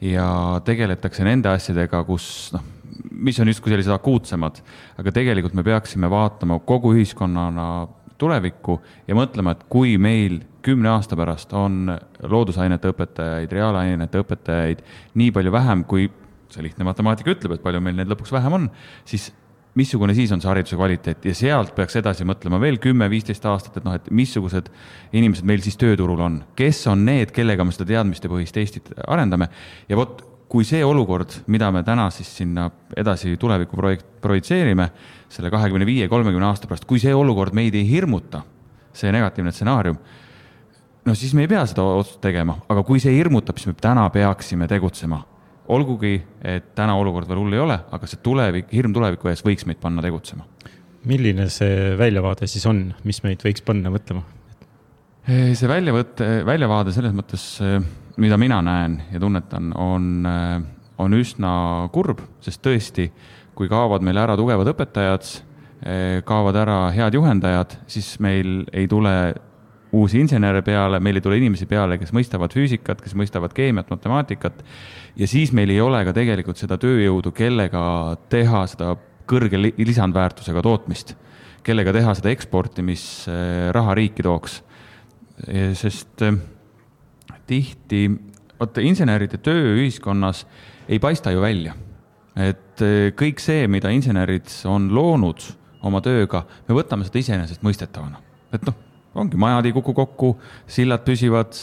ja 0.00 0.60
tegeletakse 0.64 1.24
nende 1.26 1.50
asjadega, 1.50 2.04
kus 2.06 2.50
noh 2.54 2.77
mis 3.10 3.38
on 3.40 3.50
justkui 3.50 3.72
sellised 3.72 3.92
akuutsemad, 3.94 4.60
aga 5.00 5.14
tegelikult 5.14 5.56
me 5.58 5.64
peaksime 5.66 6.10
vaatama 6.10 6.60
kogu 6.66 6.94
ühiskonnana 6.96 7.68
tulevikku 8.18 8.78
ja 9.08 9.16
mõtlema, 9.18 9.54
et 9.54 9.66
kui 9.70 9.96
meil 10.00 10.40
kümne 10.66 10.90
aasta 10.90 11.16
pärast 11.18 11.52
on 11.56 11.86
loodusainete 12.22 12.90
õpetajaid, 12.92 13.52
reaalainete 13.54 14.22
õpetajaid 14.24 14.82
nii 15.20 15.34
palju 15.34 15.54
vähem, 15.54 15.84
kui 15.88 16.08
see 16.52 16.64
lihtne 16.64 16.86
matemaatika 16.88 17.34
ütleb, 17.34 17.56
et 17.56 17.64
palju 17.64 17.82
meil 17.84 17.98
neid 17.98 18.10
lõpuks 18.10 18.32
vähem 18.34 18.56
on, 18.58 18.66
siis 19.08 19.30
missugune 19.78 20.14
siis 20.16 20.32
on 20.34 20.42
see 20.42 20.50
hariduse 20.50 20.78
kvaliteet? 20.78 21.26
Ja 21.28 21.34
sealt 21.36 21.74
peaks 21.76 21.98
edasi 22.00 22.26
mõtlema 22.28 22.60
veel 22.62 22.80
kümme-viisteist 22.82 23.44
aastat, 23.48 23.78
et 23.78 23.86
noh, 23.86 23.94
et 23.94 24.08
missugused 24.10 24.70
inimesed 25.16 25.46
meil 25.48 25.62
siis 25.64 25.78
tööturul 25.80 26.20
on, 26.24 26.40
kes 26.58 26.82
on 26.90 27.04
need, 27.06 27.32
kellega 27.36 27.66
me 27.66 27.74
seda 27.74 27.86
teadmistepõhist 27.92 28.58
Eestit 28.58 28.90
arendame? 29.06 29.50
Ja 29.90 30.00
vot 30.00 30.24
kui 30.48 30.64
see 30.64 30.80
olukord, 30.84 31.34
mida 31.52 31.70
me 31.74 31.82
täna 31.84 32.08
siis 32.14 32.30
sinna 32.40 32.68
edasi 32.96 33.34
tulevikku 33.40 33.76
projekt, 33.76 34.06
projitseerime, 34.24 34.88
selle 35.28 35.50
kahekümne 35.52 35.86
viie, 35.86 36.08
kolmekümne 36.08 36.48
aasta 36.48 36.70
pärast, 36.70 36.86
kui 36.88 37.00
see 37.02 37.12
olukord 37.14 37.56
meid 37.56 37.76
ei 37.76 37.84
hirmuta, 37.88 38.40
see 38.96 39.12
negatiivne 39.12 39.52
stsenaarium, 39.52 39.98
no 41.04 41.16
siis 41.16 41.34
me 41.36 41.44
ei 41.44 41.50
pea 41.52 41.66
seda 41.68 41.84
otsust 42.00 42.22
tegema, 42.24 42.56
aga 42.68 42.84
kui 42.88 43.02
see 43.02 43.12
hirmutab, 43.16 43.60
siis 43.60 43.74
me 43.74 43.76
täna 43.76 44.08
peaksime 44.14 44.70
tegutsema 44.70 45.20
olgugi, 45.68 46.16
et 46.44 46.72
täna 46.76 46.96
olukord 46.98 47.28
veel 47.28 47.42
hull 47.42 47.56
ei 47.56 47.62
ole, 47.62 47.76
aga 47.92 48.08
see 48.08 48.20
tulevik, 48.24 48.70
hirm 48.72 48.94
tuleviku 48.96 49.30
ees 49.30 49.44
võiks 49.44 49.66
meid 49.68 49.80
panna 49.82 50.04
tegutsema. 50.04 50.46
milline 51.08 51.48
see 51.52 51.94
väljavaade 51.96 52.48
siis 52.50 52.64
on, 52.66 52.88
mis 53.04 53.20
meid 53.24 53.44
võiks 53.44 53.64
panna 53.64 53.92
mõtlema? 53.92 54.24
see 55.28 55.68
väljavõte, 55.68 56.28
väljavaade 56.48 56.92
selles 56.96 57.12
mõttes, 57.12 57.44
mida 58.18 58.38
mina 58.40 58.60
näen 58.62 58.98
ja 59.12 59.20
tunnetan, 59.22 59.72
on, 59.78 60.26
on 60.98 61.14
üsna 61.14 61.52
kurb, 61.94 62.20
sest 62.44 62.62
tõesti, 62.64 63.08
kui 63.54 63.70
kaovad 63.70 64.02
meil 64.06 64.18
ära 64.18 64.36
tugevad 64.38 64.70
õpetajad, 64.74 65.28
kaovad 66.26 66.58
ära 66.58 66.78
head 66.94 67.14
juhendajad, 67.14 67.76
siis 67.90 68.16
meil 68.22 68.64
ei 68.74 68.88
tule 68.90 69.14
uusi 69.92 70.20
insenere 70.20 70.62
peale, 70.62 71.00
meil 71.00 71.18
ei 71.18 71.24
tule 71.24 71.38
inimesi 71.38 71.66
peale, 71.68 71.98
kes 72.00 72.12
mõistavad 72.16 72.52
füüsikat, 72.54 73.00
kes 73.04 73.14
mõistavad 73.16 73.54
keemiat, 73.56 73.88
matemaatikat. 73.90 74.64
ja 75.16 75.28
siis 75.28 75.52
meil 75.52 75.70
ei 75.70 75.80
ole 75.80 76.02
ka 76.04 76.12
tegelikult 76.12 76.60
seda 76.60 76.78
tööjõudu, 76.78 77.32
kellega 77.32 78.16
teha 78.28 78.66
seda 78.66 78.94
kõrge 79.28 79.60
lisandväärtusega 79.60 80.62
tootmist, 80.64 81.14
kellega 81.64 81.92
teha 81.92 82.14
seda 82.16 82.32
eksporti, 82.32 82.82
mis 82.82 83.02
äh, 83.28 83.70
raha 83.72 83.94
riiki 83.94 84.22
tooks. 84.22 84.62
sest 85.78 86.22
äh, 86.22 86.34
tihti, 87.48 88.06
vaata 88.58 88.84
inseneride 88.84 89.40
töö 89.42 89.76
ühiskonnas 89.76 90.44
ei 90.88 91.00
paista 91.02 91.32
ju 91.34 91.44
välja. 91.44 91.74
et 92.38 92.82
äh, 92.82 93.10
kõik 93.18 93.40
see, 93.42 93.66
mida 93.66 93.90
insenerid 93.90 94.50
on 94.70 94.92
loonud 94.94 95.42
oma 95.82 96.02
tööga, 96.04 96.44
me 96.68 96.76
võtame 96.78 97.06
seda 97.08 97.22
iseenesestmõistetavana. 97.24 98.22
et 98.52 98.62
noh 98.66 98.84
ongi, 99.18 99.38
majad 99.40 99.66
ei 99.66 99.72
kuku 99.72 99.92
kokku, 99.96 100.32
sillad 100.70 101.02
püsivad, 101.06 101.56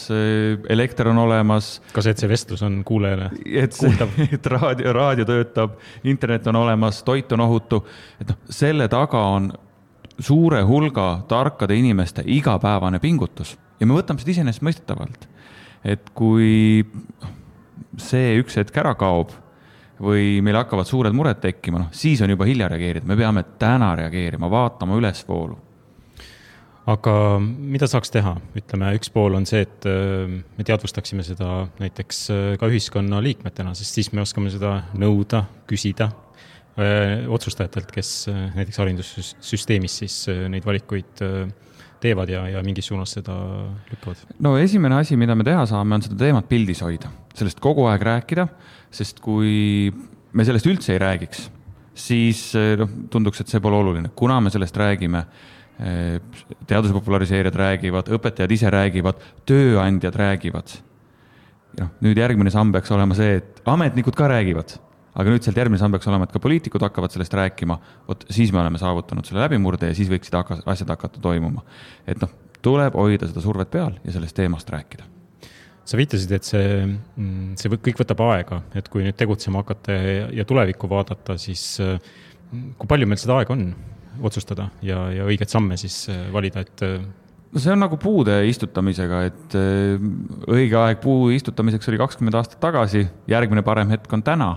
elekter 0.68 1.08
on 1.08 1.18
olemas. 1.24 1.76
ka 1.94 2.02
see, 2.04 2.14
et 2.14 2.22
see 2.22 2.30
vestlus 2.30 2.62
on 2.66 2.80
kuulajale 2.84 3.30
kuuldav. 3.80 4.16
et 4.36 4.50
raadio, 4.52 4.92
raadio 4.96 5.28
töötab, 5.28 5.78
internet 6.04 6.46
on 6.52 6.60
olemas, 6.64 7.02
toit 7.06 7.32
on 7.32 7.46
ohutu, 7.46 7.84
et 8.20 8.32
noh, 8.32 8.42
selle 8.50 8.88
taga 8.92 9.22
on 9.36 9.52
suure 10.18 10.62
hulga 10.64 11.22
tarkade 11.28 11.76
inimeste 11.76 12.24
igapäevane 12.26 13.00
pingutus 13.00 13.56
ja 13.80 13.88
me 13.88 13.96
võtame 13.98 14.22
seda 14.22 14.32
iseenesestmõistetavalt. 14.32 15.26
Et 15.86 16.10
kui 16.16 16.84
see 18.00 18.38
üks 18.40 18.58
hetk 18.58 18.76
ära 18.82 18.94
kaob 18.98 19.32
või 20.02 20.42
meil 20.44 20.58
hakkavad 20.58 20.88
suured 20.88 21.14
mured 21.16 21.38
tekkima, 21.40 21.80
noh 21.80 21.94
siis 21.96 22.20
on 22.24 22.32
juba 22.32 22.48
hilja 22.48 22.68
reageerida, 22.68 23.06
me 23.08 23.16
peame 23.16 23.44
täna 23.60 23.94
reageerima, 23.96 24.50
vaatama 24.52 24.98
ülesvoolu. 24.98 25.56
Aga 26.86 27.12
mida 27.42 27.88
saaks 27.90 28.12
teha, 28.14 28.36
ütleme, 28.54 28.92
üks 28.94 29.10
pool 29.10 29.34
on 29.34 29.46
see, 29.48 29.64
et 29.66 29.88
äh, 29.90 30.28
me 30.30 30.66
teadvustaksime 30.66 31.24
seda 31.26 31.64
näiteks 31.80 32.20
äh, 32.30 32.44
ka 32.60 32.68
ühiskonna 32.70 33.18
liikmetena, 33.24 33.72
sest 33.74 33.98
siis 33.98 34.12
me 34.14 34.22
oskame 34.22 34.52
seda 34.54 34.76
nõuda, 34.94 35.42
küsida 35.66 36.12
äh, 36.78 37.24
otsustajatelt, 37.32 37.90
kes 37.90 38.12
näiteks 38.30 38.78
haridussüsteemis 38.84 39.98
siis 40.04 40.20
neid 40.52 40.68
valikuid 40.68 41.24
teevad 42.02 42.30
ja, 42.30 42.44
ja 42.50 42.62
mingis 42.64 42.88
suunas 42.90 43.14
seda 43.16 43.34
lükkavad? 43.90 44.22
no 44.44 44.56
esimene 44.60 45.00
asi, 45.00 45.18
mida 45.20 45.36
me 45.38 45.46
teha 45.46 45.64
saame, 45.68 45.96
on 45.98 46.04
seda 46.04 46.18
teemat 46.20 46.48
pildis 46.50 46.82
hoida, 46.84 47.10
sellest 47.36 47.60
kogu 47.64 47.86
aeg 47.90 48.06
rääkida, 48.06 48.46
sest 48.94 49.20
kui 49.24 49.90
me 50.36 50.46
sellest 50.46 50.68
üldse 50.68 50.94
ei 50.94 51.02
räägiks, 51.02 51.46
siis 51.96 52.48
noh, 52.80 52.90
tunduks, 53.12 53.42
et 53.42 53.52
see 53.52 53.62
pole 53.64 53.78
oluline, 53.80 54.12
kuna 54.16 54.40
me 54.44 54.52
sellest 54.54 54.76
räägime 54.76 55.26
teaduse 55.76 56.94
populariseerijad 56.96 57.56
räägivad, 57.60 58.08
õpetajad 58.16 58.52
ise 58.54 58.70
räägivad, 58.72 59.20
tööandjad 59.48 60.16
räägivad. 60.16 60.78
noh, 61.76 61.90
nüüd 62.00 62.16
järgmine 62.16 62.48
samm 62.48 62.70
peaks 62.72 62.88
olema 62.96 63.16
see, 63.18 63.36
et 63.42 63.58
ametnikud 63.68 64.16
ka 64.16 64.30
räägivad, 64.32 64.78
aga 65.16 65.32
nüüd 65.32 65.44
sealt 65.46 65.58
järgmine 65.58 65.80
samm 65.80 65.96
peaks 65.96 66.08
olema, 66.10 66.28
et 66.28 66.34
ka 66.34 66.42
poliitikud 66.42 66.82
hakkavad 66.86 67.14
sellest 67.14 67.34
rääkima. 67.34 67.78
vot 68.08 68.24
siis 68.30 68.52
me 68.52 68.60
oleme 68.62 68.78
saavutanud 68.78 69.26
selle 69.28 69.44
läbimurde 69.46 69.90
ja 69.90 69.96
siis 69.96 70.10
võiksid 70.12 70.36
hakka, 70.36 70.60
asjad 70.66 70.92
hakata 70.92 71.22
toimuma. 71.24 71.64
et 72.06 72.20
noh, 72.22 72.32
tuleb 72.62 72.94
hoida 72.98 73.28
seda 73.30 73.44
survet 73.44 73.70
peal 73.70 73.98
ja 74.04 74.16
sellest 74.16 74.36
teemast 74.36 74.70
rääkida 74.70 75.08
sa 75.86 75.98
viitasid, 75.98 76.32
et 76.34 76.46
see, 76.46 76.70
mm, 76.84 77.52
see 77.60 77.70
kõik 77.70 78.00
võtab 78.00 78.22
aega, 78.26 78.62
et 78.74 78.88
kui 78.90 79.04
nüüd 79.06 79.14
tegutsema 79.18 79.62
hakata 79.62 79.94
ja, 80.34 80.46
tulevikku 80.48 80.88
vaadata, 80.90 81.36
siis 81.38 81.76
mm, 81.78 82.72
kui 82.80 82.90
palju 82.90 83.06
meil 83.06 83.22
seda 83.22 83.38
aega 83.40 83.54
on? 83.54 83.68
otsustada 84.24 84.70
ja, 84.80 85.06
ja 85.12 85.26
õigeid 85.28 85.50
samme 85.52 85.76
siis 85.76 86.06
äh, 86.08 86.26
valida, 86.32 86.62
et 86.64 86.82
äh, 86.86 87.02
no 87.52 87.62
see 87.62 87.72
on 87.72 87.82
nagu 87.82 87.98
puude 88.00 88.36
istutamisega, 88.48 89.22
et 89.28 89.56
äh, 89.58 90.06
õige 90.52 90.78
aeg 90.80 91.02
puu 91.02 91.30
istutamiseks 91.34 91.90
oli 91.92 92.00
kakskümmend 92.00 92.38
aastat 92.38 92.60
tagasi, 92.62 93.06
järgmine 93.30 93.64
parem 93.66 93.92
hetk 93.94 94.12
on 94.12 94.24
täna. 94.26 94.54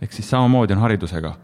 Ehk 0.00 0.12
siis 0.12 0.30
samamoodi 0.30 0.76
on 0.76 0.84
haridusega. 0.86 1.36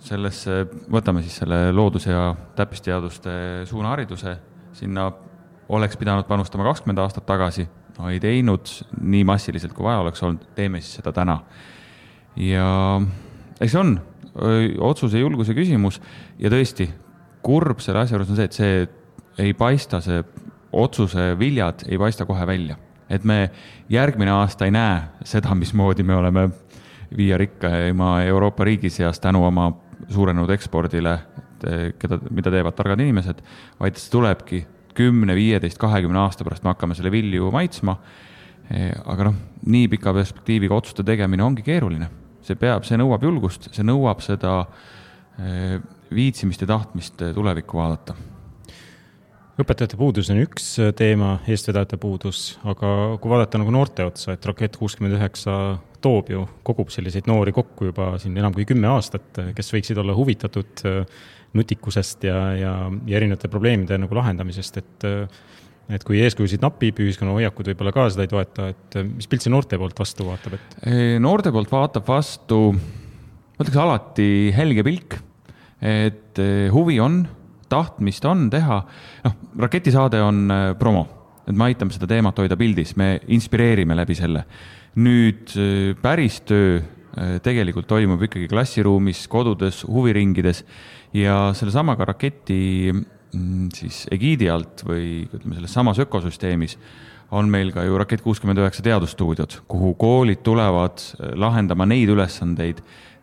sellesse, 0.00 0.62
võtame 0.88 1.20
siis 1.20 1.34
selle 1.36 1.72
loodus- 1.76 2.06
ja 2.06 2.34
täppisteaduste 2.56 3.30
suunahariduse, 3.68 4.38
sinna 4.72 5.12
oleks 5.68 5.96
pidanud 5.96 6.24
panustama 6.24 6.64
kakskümmend 6.64 6.98
aastat 6.98 7.26
tagasi, 7.26 7.68
no 7.98 8.08
ei 8.08 8.20
teinud 8.20 8.70
nii 9.00 9.24
massiliselt, 9.24 9.74
kui 9.76 9.84
vaja 9.84 9.98
oleks 10.00 10.22
olnud, 10.22 10.46
teeme 10.54 10.80
siis 10.80 10.94
seda 10.94 11.12
täna. 11.12 11.40
ja 12.36 13.00
eks 13.60 13.72
see 13.72 13.80
on 13.80 14.00
otsuse 14.78 15.20
julguse 15.20 15.54
küsimus 15.54 16.00
ja 16.38 16.48
tõesti, 16.48 16.88
kurb 17.42 17.80
selle 17.84 18.00
asja 18.00 18.16
juures 18.16 18.30
on 18.30 18.38
see, 18.38 18.48
et 18.48 18.56
see 18.56 18.88
ei 19.38 19.52
paista, 19.52 20.00
see 20.00 20.22
otsuse 20.72 21.34
viljad 21.38 21.84
ei 21.88 21.98
paista 21.98 22.24
kohe 22.24 22.46
välja. 22.46 22.76
et 23.10 23.24
me 23.24 23.50
järgmine 23.88 24.30
aasta 24.30 24.64
ei 24.64 24.70
näe 24.70 25.02
seda, 25.26 25.54
mismoodi 25.54 26.02
me 26.02 26.14
oleme 26.14 26.48
viie 27.16 27.38
rikkaima 27.38 28.22
Euroopa 28.28 28.64
riigi 28.64 28.90
seas 28.90 29.20
tänu 29.20 29.42
oma 29.46 29.70
suurenenud 30.10 30.50
ekspordile, 30.50 31.18
keda, 32.00 32.18
mida 32.30 32.52
teevad 32.52 32.76
targad 32.78 33.02
inimesed, 33.02 33.42
vaid 33.80 33.98
see 34.00 34.12
tulebki 34.12 34.62
kümne, 34.96 35.34
viieteist, 35.36 35.78
kahekümne 35.78 36.22
aasta 36.22 36.46
pärast 36.46 36.64
me 36.64 36.72
hakkame 36.72 36.96
selle 36.98 37.12
vilju 37.12 37.50
maitsma. 37.52 37.96
aga 38.70 39.24
noh, 39.26 39.34
nii 39.66 39.88
pika 39.90 40.12
perspektiiviga 40.14 40.74
otsuste 40.74 41.02
tegemine 41.02 41.42
ongi 41.42 41.62
keeruline 41.66 42.06
see 42.46 42.58
peab, 42.58 42.86
see 42.86 42.98
nõuab 43.00 43.24
julgust, 43.24 43.70
see 43.74 43.86
nõuab 43.86 44.22
seda 44.24 44.64
eh, 45.38 45.78
viitsimist 46.14 46.64
ja 46.64 46.70
tahtmist 46.72 47.22
eh, 47.22 47.34
tulevikku 47.36 47.78
vaadata. 47.78 48.16
õpetajate 49.60 49.98
puudus 50.00 50.30
on 50.32 50.40
üks 50.42 50.72
eh, 50.80 50.92
teema, 50.96 51.38
eestvedajate 51.50 52.00
puudus, 52.00 52.58
aga 52.64 53.18
kui 53.20 53.32
vaadata 53.32 53.60
nagu 53.60 53.74
noorte 53.74 54.06
otsa, 54.08 54.34
et 54.34 54.46
Rakett 54.50 54.80
kuuskümmend 54.80 55.18
üheksa 55.18 55.78
toob 56.02 56.30
ju, 56.32 56.46
kogub 56.66 56.90
selliseid 56.92 57.28
noori 57.30 57.52
kokku 57.56 57.90
juba 57.90 58.14
siin 58.20 58.36
enam 58.40 58.54
kui 58.56 58.66
kümme 58.68 58.88
aastat, 58.90 59.42
kes 59.56 59.72
võiksid 59.74 60.00
olla 60.00 60.16
huvitatud 60.16 60.84
nutikusest 61.56 62.24
ja, 62.28 62.40
ja, 62.54 62.74
ja 63.06 63.18
erinevate 63.18 63.50
probleemide 63.50 63.98
nagu 63.98 64.18
lahendamisest, 64.18 64.82
et 64.82 65.08
et 65.90 66.04
kui 66.06 66.20
eeskujusid 66.22 66.62
napib, 66.62 67.00
ühiskonna 67.02 67.34
hoiakud 67.34 67.70
võib-olla 67.72 67.92
ka 67.94 68.06
seda 68.12 68.26
ei 68.26 68.30
toeta, 68.30 68.68
et 68.72 68.98
eh, 69.00 69.06
mis 69.08 69.26
pilt 69.30 69.44
see 69.44 69.52
noorte 69.52 69.78
poolt 69.80 69.98
vastu 69.98 70.26
vaatab, 70.28 70.56
et? 70.58 70.76
noorte 71.22 71.52
poolt 71.54 71.72
vaatab 71.72 72.06
vastu, 72.06 72.60
ma 72.70 73.64
ütleks 73.64 73.80
alati 73.82 74.28
helge 74.56 74.86
pilk, 74.86 75.18
et 75.82 76.40
huvi 76.74 77.00
on, 77.02 77.22
tahtmist 77.70 78.26
on 78.28 78.48
teha, 78.52 78.82
noh, 79.24 79.38
raketisaade 79.66 80.20
on 80.22 80.44
promo, 80.78 81.06
et 81.46 81.56
me 81.56 81.70
aitame 81.70 81.94
seda 81.94 82.08
teemat 82.10 82.38
hoida 82.38 82.58
pildis, 82.60 82.94
me 83.00 83.16
inspireerime 83.34 83.96
läbi 83.98 84.18
selle. 84.18 84.44
Nüüd 84.98 85.52
päris 86.02 86.40
töö 86.48 86.80
tegelikult 87.42 87.88
toimub 87.90 88.22
ikkagi 88.26 88.48
klassiruumis, 88.50 89.24
kodudes, 89.30 89.84
huviringides 89.86 90.64
ja 91.14 91.50
sellesamaga 91.58 92.06
raketi 92.12 92.60
Mm, 93.30 93.68
siis 93.74 94.08
egiidi 94.10 94.48
alt 94.50 94.82
või 94.82 95.28
ütleme, 95.28 95.54
selles 95.54 95.74
samas 95.76 96.00
ökosüsteemis 96.02 96.74
on 97.38 97.46
meil 97.50 97.68
ka 97.70 97.84
ju 97.86 97.98
Rakett 98.00 98.24
kuuskümmend 98.24 98.58
üheksa 98.58 98.82
teadusstuudiod, 98.82 99.60
kuhu 99.70 99.92
koolid 100.00 100.40
tulevad 100.42 100.98
äh, 100.98 101.36
lahendama 101.38 101.86
neid 101.86 102.10
ülesandeid, 102.10 102.80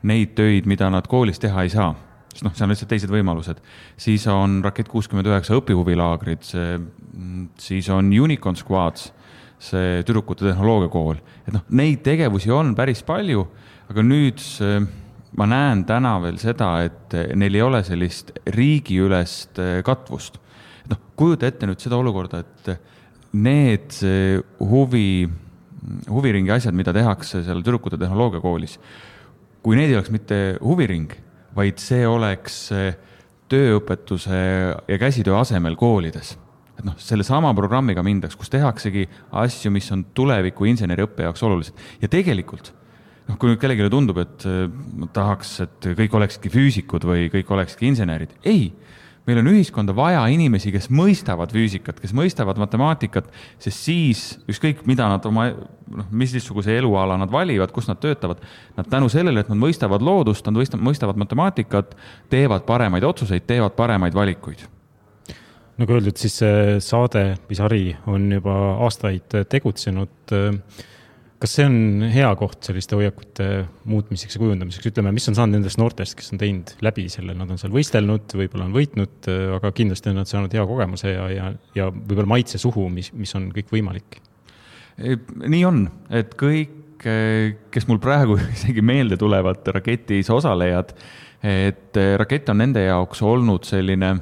neid 0.08 0.32
töid, 0.38 0.70
mida 0.70 0.88
nad 0.94 1.10
koolis 1.12 1.44
teha 1.44 1.66
ei 1.66 1.74
saa. 1.74 1.92
sest 2.32 2.46
noh, 2.46 2.54
seal 2.56 2.70
on 2.70 2.72
lihtsalt 2.72 2.92
teised 2.94 3.12
võimalused. 3.12 3.60
siis 4.00 4.28
on 4.32 4.62
Rakett 4.64 4.88
kuuskümmend 4.88 5.28
üheksa 5.28 5.60
õpihuvilaagrid, 5.60 6.48
mm, 6.56 7.50
siis 7.60 7.90
on 7.92 8.14
Unicorn 8.14 8.56
Squads, 8.56 9.12
see 9.58 10.04
tüdrukute 10.06 10.46
tehnoloogiakool, 10.46 11.20
et 11.48 11.54
noh, 11.56 11.66
neid 11.74 12.04
tegevusi 12.06 12.52
on 12.54 12.76
päris 12.78 13.02
palju, 13.06 13.48
aga 13.90 14.04
nüüd 14.06 14.42
ma 15.38 15.48
näen 15.50 15.84
täna 15.88 16.16
veel 16.24 16.38
seda, 16.42 16.70
et 16.86 17.16
neil 17.38 17.58
ei 17.58 17.64
ole 17.66 17.82
sellist 17.86 18.32
riigiülest 18.54 19.60
katvust. 19.86 20.40
noh, 20.88 21.02
kujuta 21.20 21.50
ette 21.50 21.68
nüüd 21.68 21.82
seda 21.84 21.98
olukorda, 22.00 22.40
et 22.46 22.70
need 23.36 23.98
huvi, 24.64 25.28
huviringi 26.08 26.54
asjad, 26.56 26.78
mida 26.78 26.94
tehakse 26.96 27.44
seal 27.44 27.60
tüdrukute 27.66 28.00
tehnoloogiakoolis, 28.00 28.78
kui 29.66 29.76
need 29.76 29.92
ei 29.92 30.00
oleks 30.00 30.14
mitte 30.14 30.42
huviring, 30.62 31.12
vaid 31.58 31.82
see 31.82 32.06
oleks 32.08 32.68
tööõpetuse 33.52 34.40
ja 34.88 35.00
käsitöö 35.02 35.40
asemel 35.42 35.76
koolides 35.80 36.36
et 36.78 36.86
noh, 36.86 36.98
sellesama 37.02 37.54
programmiga 37.58 38.04
mindaks, 38.06 38.38
kus 38.38 38.52
tehaksegi 38.54 39.08
asju, 39.42 39.72
mis 39.74 39.90
on 39.96 40.06
tuleviku 40.18 40.68
inseneriõppe 40.70 41.26
jaoks 41.26 41.46
olulised. 41.48 41.88
Ja 42.02 42.10
tegelikult 42.12 42.74
noh, 43.28 43.38
kui 43.40 43.52
nüüd 43.52 43.62
kellelegi 43.62 43.90
tundub, 43.92 44.22
et 44.24 44.46
tahaks, 45.16 45.58
et 45.66 45.90
kõik 45.98 46.20
olekski 46.20 46.52
füüsikud 46.54 47.08
või 47.08 47.32
kõik 47.34 47.50
olekski 47.58 47.90
insenerid, 47.92 48.38
ei. 48.48 48.70
Meil 49.28 49.42
on 49.42 49.50
ühiskonda 49.52 49.92
vaja 49.92 50.22
inimesi, 50.32 50.72
kes 50.72 50.86
mõistavad 50.88 51.52
füüsikat, 51.52 51.98
kes 52.00 52.14
mõistavad 52.16 52.56
matemaatikat, 52.62 53.26
sest 53.60 53.82
siis 53.90 54.22
ükskõik, 54.48 54.86
mida 54.88 55.10
nad 55.12 55.26
oma, 55.28 55.50
noh, 55.52 56.08
missuguse 56.16 56.78
eluala 56.80 57.18
nad 57.20 57.34
valivad, 57.34 57.74
kus 57.76 57.92
nad 57.92 58.00
töötavad, 58.00 58.40
nad 58.78 58.88
tänu 58.88 59.12
sellele, 59.12 59.44
et 59.44 59.52
nad 59.52 59.60
mõistavad 59.60 60.06
loodust, 60.06 60.48
nad 60.48 60.80
mõistavad 60.80 61.20
matemaatikat, 61.20 61.98
teevad 62.32 62.64
paremaid 62.70 63.04
otsuseid, 63.04 63.44
teevad 63.52 63.76
paremaid 63.76 64.16
valikuid 64.16 64.64
nagu 65.78 65.98
öeldud, 65.98 66.18
siis 66.18 66.40
see 66.42 66.78
saade 66.84 67.24
või 67.48 67.58
sari 67.58 67.82
on 68.10 68.32
juba 68.34 68.56
aastaid 68.88 69.36
tegutsenud 69.50 70.38
kas 71.38 71.54
see 71.54 71.66
on 71.70 72.06
hea 72.10 72.30
koht 72.40 72.66
selliste 72.66 72.98
hoiakute 72.98 73.48
muutmiseks 73.90 74.36
ja 74.36 74.42
kujundamiseks, 74.42 74.90
ütleme, 74.90 75.12
mis 75.14 75.28
on 75.30 75.38
saanud 75.38 75.60
nendest 75.60 75.80
noortest, 75.80 76.16
kes 76.18 76.34
on 76.34 76.42
teinud 76.42 76.74
läbi 76.86 77.06
selle, 77.14 77.36
nad 77.38 77.52
on 77.54 77.60
seal 77.62 77.74
võistelnud, 77.74 78.34
võib-olla 78.40 78.66
on 78.66 78.74
võitnud, 78.74 79.30
aga 79.60 79.72
kindlasti 79.78 80.12
on 80.12 80.18
nad 80.22 80.30
saanud 80.30 80.56
hea 80.58 80.66
kogemuse 80.70 81.14
ja, 81.14 81.28
ja, 81.34 81.52
ja 81.78 81.92
võib-olla 81.94 82.32
maitse 82.34 82.62
suhu, 82.62 82.88
mis, 82.94 83.12
mis 83.14 83.34
on 83.38 83.52
kõik 83.56 83.70
võimalik? 83.74 84.20
nii 84.98 85.62
on, 85.68 85.84
et 86.18 86.32
kõik, 86.34 87.06
kes 87.06 87.86
mul 87.86 88.02
praegu 88.02 88.40
isegi 88.56 88.82
meelde 88.82 89.20
tulevad, 89.22 89.62
raketis 89.78 90.32
osalejad, 90.34 90.96
et 91.46 92.02
rakett 92.18 92.50
on 92.50 92.64
nende 92.64 92.82
jaoks 92.88 93.22
olnud 93.22 93.68
selline, 93.70 94.16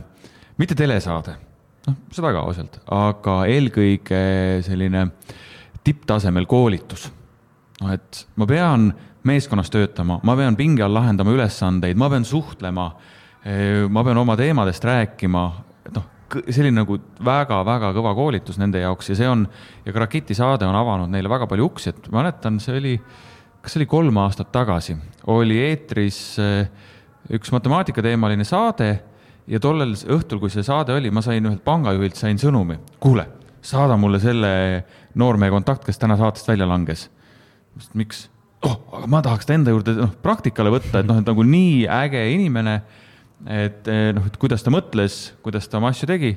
mitte 0.59 0.75
telesaade, 0.75 1.37
noh, 1.87 1.97
seda 2.13 2.31
ka 2.33 2.45
ausalt, 2.45 2.79
aga 2.93 3.41
eelkõige 3.51 4.21
selline 4.65 5.07
tipptasemel 5.85 6.47
koolitus. 6.49 7.09
noh, 7.81 7.91
et 7.93 8.25
ma 8.39 8.47
pean 8.49 8.89
meeskonnas 9.25 9.71
töötama, 9.73 10.19
ma 10.23 10.35
pean 10.37 10.57
pinge 10.57 10.83
all 10.85 10.95
lahendama 10.95 11.33
ülesandeid, 11.35 11.97
ma 11.97 12.09
pean 12.13 12.25
suhtlema, 12.25 12.89
eh, 13.43 13.85
ma 13.89 14.03
pean 14.03 14.17
oma 14.21 14.37
teemadest 14.37 14.85
rääkima, 14.85 15.45
et 15.85 15.93
noh, 15.97 16.09
selline 16.49 16.81
nagu 16.81 16.97
väga-väga 17.25 17.91
kõva 17.95 18.13
koolitus 18.17 18.57
nende 18.61 18.81
jaoks 18.81 19.11
ja 19.11 19.17
see 19.19 19.29
on, 19.29 19.45
ja 19.85 19.93
ka 19.93 20.05
Rakiti 20.05 20.37
saade 20.37 20.65
on 20.67 20.75
avanud 20.75 21.11
neile 21.11 21.29
väga 21.29 21.47
palju 21.49 21.69
uksi, 21.69 21.93
et 21.93 22.11
ma 22.11 22.23
mäletan, 22.23 22.59
see 22.63 22.77
oli, 22.79 22.95
kas 23.61 23.75
see 23.75 23.81
oli 23.81 23.89
kolm 23.89 24.21
aastat 24.23 24.51
tagasi, 24.53 24.97
oli 25.33 25.59
eetris 25.67 26.21
eh, 26.41 26.69
üks 27.35 27.53
matemaatikateemaline 27.53 28.45
saade 28.45 28.93
ja 29.47 29.61
tollel 29.61 29.93
õhtul, 29.93 30.39
kui 30.41 30.53
see 30.53 30.65
saade 30.65 30.95
oli, 30.95 31.11
ma 31.13 31.23
sain 31.25 31.45
ühelt 31.45 31.63
pangajuhilt, 31.65 32.17
sain 32.17 32.39
sõnumi, 32.41 32.79
kuule, 33.03 33.27
saada 33.65 33.97
mulle 33.99 34.19
selle 34.23 34.51
noormehe 35.17 35.53
kontakt, 35.53 35.85
kes 35.85 36.01
täna 36.01 36.17
saatest 36.19 36.47
välja 36.49 36.67
langes. 36.69 37.09
miks? 37.93 38.29
oh, 38.65 38.77
aga 38.97 39.07
ma 39.11 39.21
tahaks 39.25 39.45
ta 39.45 39.55
enda 39.55 39.73
juurde 39.73 39.95
noh, 39.99 40.13
praktikale 40.23 40.71
võtta, 40.73 41.01
et 41.01 41.09
noh, 41.09 41.19
et 41.21 41.27
nagu 41.27 41.45
nii 41.45 41.85
äge 41.91 42.23
inimene, 42.33 42.75
et 43.45 43.87
eh, 43.91 44.09
noh, 44.15 44.25
et 44.25 44.37
kuidas 44.41 44.63
ta 44.65 44.73
mõtles, 44.73 45.35
kuidas 45.45 45.69
ta 45.69 45.77
oma 45.77 45.91
asju 45.93 46.09
tegi 46.09 46.33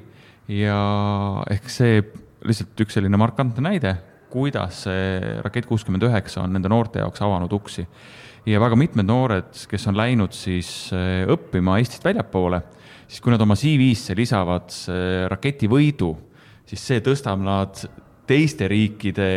ja 0.53 0.79
ehk 1.53 1.69
see 1.73 2.01
lihtsalt 2.49 2.85
üks 2.85 2.97
selline 2.99 3.19
markantne 3.21 3.65
näide, 3.65 3.95
kuidas 4.33 4.85
see 4.85 5.39
Rakett 5.45 5.69
kuuskümmend 5.69 6.05
üheksa 6.05 6.43
on 6.45 6.53
nende 6.53 6.69
noorte 6.69 7.01
jaoks 7.01 7.23
avanud 7.25 7.53
uksi. 7.57 7.87
ja 8.49 8.61
väga 8.61 8.77
mitmed 8.77 9.09
noored, 9.09 9.53
kes 9.69 9.87
on 9.89 9.97
läinud 9.97 10.37
siis 10.37 10.91
eh, 10.93 11.25
õppima 11.29 11.79
Eestist 11.81 12.05
väljapoole, 12.05 12.61
siis 13.09 13.23
kui 13.25 13.33
nad 13.33 13.43
oma 13.43 13.57
CV-sse 13.57 14.17
lisavad 14.19 14.75
raketivõidu, 15.33 16.13
siis 16.69 16.85
see 16.91 17.03
tõstab 17.05 17.41
nad 17.41 17.81
teiste 18.29 18.69
riikide 18.69 19.29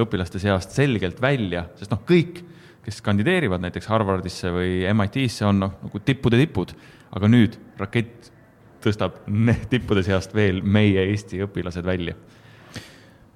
õpilaste 0.00 0.40
seast 0.40 0.72
selgelt 0.72 1.20
välja, 1.20 1.66
sest 1.76 1.92
noh, 1.92 2.00
kõik, 2.08 2.40
kes 2.82 3.02
kandideerivad 3.04 3.62
näiteks 3.62 3.90
Harvardisse 3.92 4.50
või 4.54 4.80
MIT-sse, 4.90 5.44
on 5.46 5.60
noh, 5.66 5.74
nagu 5.84 6.00
tippude 6.02 6.40
tipud, 6.40 6.72
aga 7.12 7.28
nüüd 7.30 7.58
rakett 7.78 8.32
tõstab 8.82 9.20
tippude 9.72 10.02
seast 10.06 10.32
veel 10.34 10.62
meie 10.64 11.04
Eesti 11.12 11.44
õpilased 11.44 11.86
välja 11.86 12.16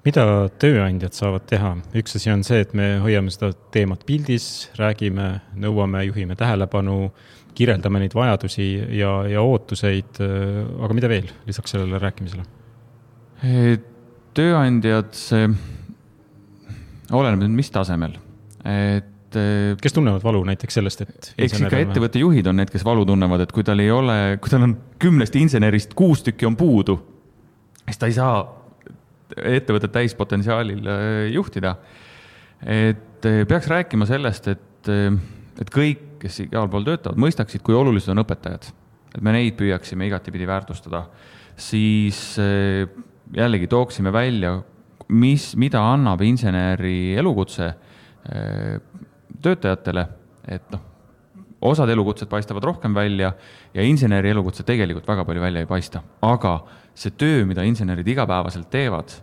mida 0.07 0.47
tööandjad 0.61 1.15
saavad 1.15 1.47
teha? 1.49 1.73
üks 1.99 2.15
asi 2.15 2.31
on 2.31 2.43
see, 2.47 2.61
et 2.63 2.73
me 2.77 2.97
hoiame 3.03 3.31
seda 3.33 3.51
teemat 3.75 4.05
pildis, 4.07 4.69
räägime, 4.79 5.41
nõuame, 5.59 6.05
juhime 6.07 6.37
tähelepanu, 6.39 7.09
kirjeldame 7.57 8.03
neid 8.03 8.13
vajadusi 8.13 8.67
ja, 8.99 9.11
ja 9.27 9.41
ootuseid, 9.41 10.19
aga 10.21 10.97
mida 10.97 11.09
veel 11.09 11.29
lisaks 11.47 11.73
sellele 11.73 11.99
rääkimisele? 12.01 12.45
tööandjad, 14.37 15.11
see 15.17 15.47
oleneb 17.15 17.43
nüüd, 17.43 17.55
mis 17.55 17.69
tasemel, 17.73 18.17
et 18.67 19.37
eh, 19.39 19.75
kes 19.81 19.95
tunnevad 19.95 20.23
valu 20.25 20.41
näiteks 20.47 20.79
sellest, 20.79 21.03
et 21.05 21.29
eks 21.45 21.61
ikka 21.61 21.81
ettevõtte 21.85 22.21
juhid 22.21 22.49
on 22.51 22.59
need, 22.59 22.71
kes 22.73 22.85
valu 22.87 23.05
tunnevad, 23.07 23.45
et 23.45 23.53
kui 23.55 23.65
tal 23.67 23.81
ei 23.83 23.91
ole, 23.93 24.17
kui 24.41 24.51
tal 24.51 24.65
on 24.67 24.75
kümnest 25.01 25.37
insenerist 25.39 25.95
kuus 25.97 26.25
tükki 26.25 26.49
on 26.49 26.57
puudu, 26.59 26.97
siis 27.85 28.01
ta 28.01 28.09
ei 28.09 28.17
saa 28.17 28.41
ettevõtet 29.37 29.93
täispotentsiaalil 29.95 30.91
eh, 30.91 31.21
juhtida. 31.35 31.77
et 32.65 33.27
peaks 33.47 33.67
rääkima 33.71 34.07
sellest, 34.09 34.47
et, 34.51 34.89
et 35.61 35.71
kõik, 35.73 36.06
kes 36.21 36.41
igal 36.45 36.69
pool 36.71 36.85
töötavad, 36.87 37.19
mõistaksid, 37.21 37.63
kui 37.65 37.75
olulised 37.75 38.11
on 38.13 38.23
õpetajad. 38.23 38.71
et 39.15 39.21
me 39.23 39.31
neid 39.31 39.55
püüaksime 39.57 40.07
igatipidi 40.07 40.45
väärtustada, 40.47 41.05
siis 41.55 42.37
jällegi 43.33 43.67
tooksime 43.67 44.11
välja, 44.13 44.57
mis, 45.07 45.55
mida 45.55 45.81
annab 45.93 46.21
inseneri 46.21 47.15
elukutse 47.17 47.67
eh, 47.67 48.79
töötajatele, 49.41 50.03
et 50.47 50.71
noh, 50.71 50.83
osad 51.67 51.89
elukutsed 51.89 52.29
paistavad 52.29 52.63
rohkem 52.63 52.95
välja 52.95 53.31
ja 53.73 53.83
inseneri 53.83 54.29
elukutse 54.29 54.63
tegelikult 54.67 55.07
väga 55.07 55.25
palju 55.25 55.41
välja 55.41 55.63
ei 55.63 55.69
paista, 55.69 56.03
aga 56.21 56.59
see 56.97 57.13
töö, 57.17 57.45
mida 57.45 57.65
insenerid 57.65 58.07
igapäevaselt 58.07 58.69
teevad, 58.73 59.13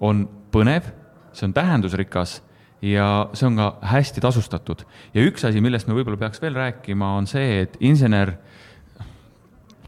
on 0.00 0.26
põnev, 0.52 0.92
see 1.32 1.48
on 1.48 1.54
tähendusrikas 1.54 2.38
ja 2.82 3.28
see 3.34 3.48
on 3.48 3.58
ka 3.58 3.68
hästi 3.94 4.22
tasustatud. 4.22 4.84
ja 5.14 5.24
üks 5.26 5.44
asi, 5.48 5.60
millest 5.64 5.88
me 5.88 5.96
võib-olla 5.98 6.20
peaks 6.20 6.42
veel 6.42 6.56
rääkima, 6.58 7.16
on 7.18 7.26
see, 7.26 7.62
et 7.64 7.76
insener 7.80 8.36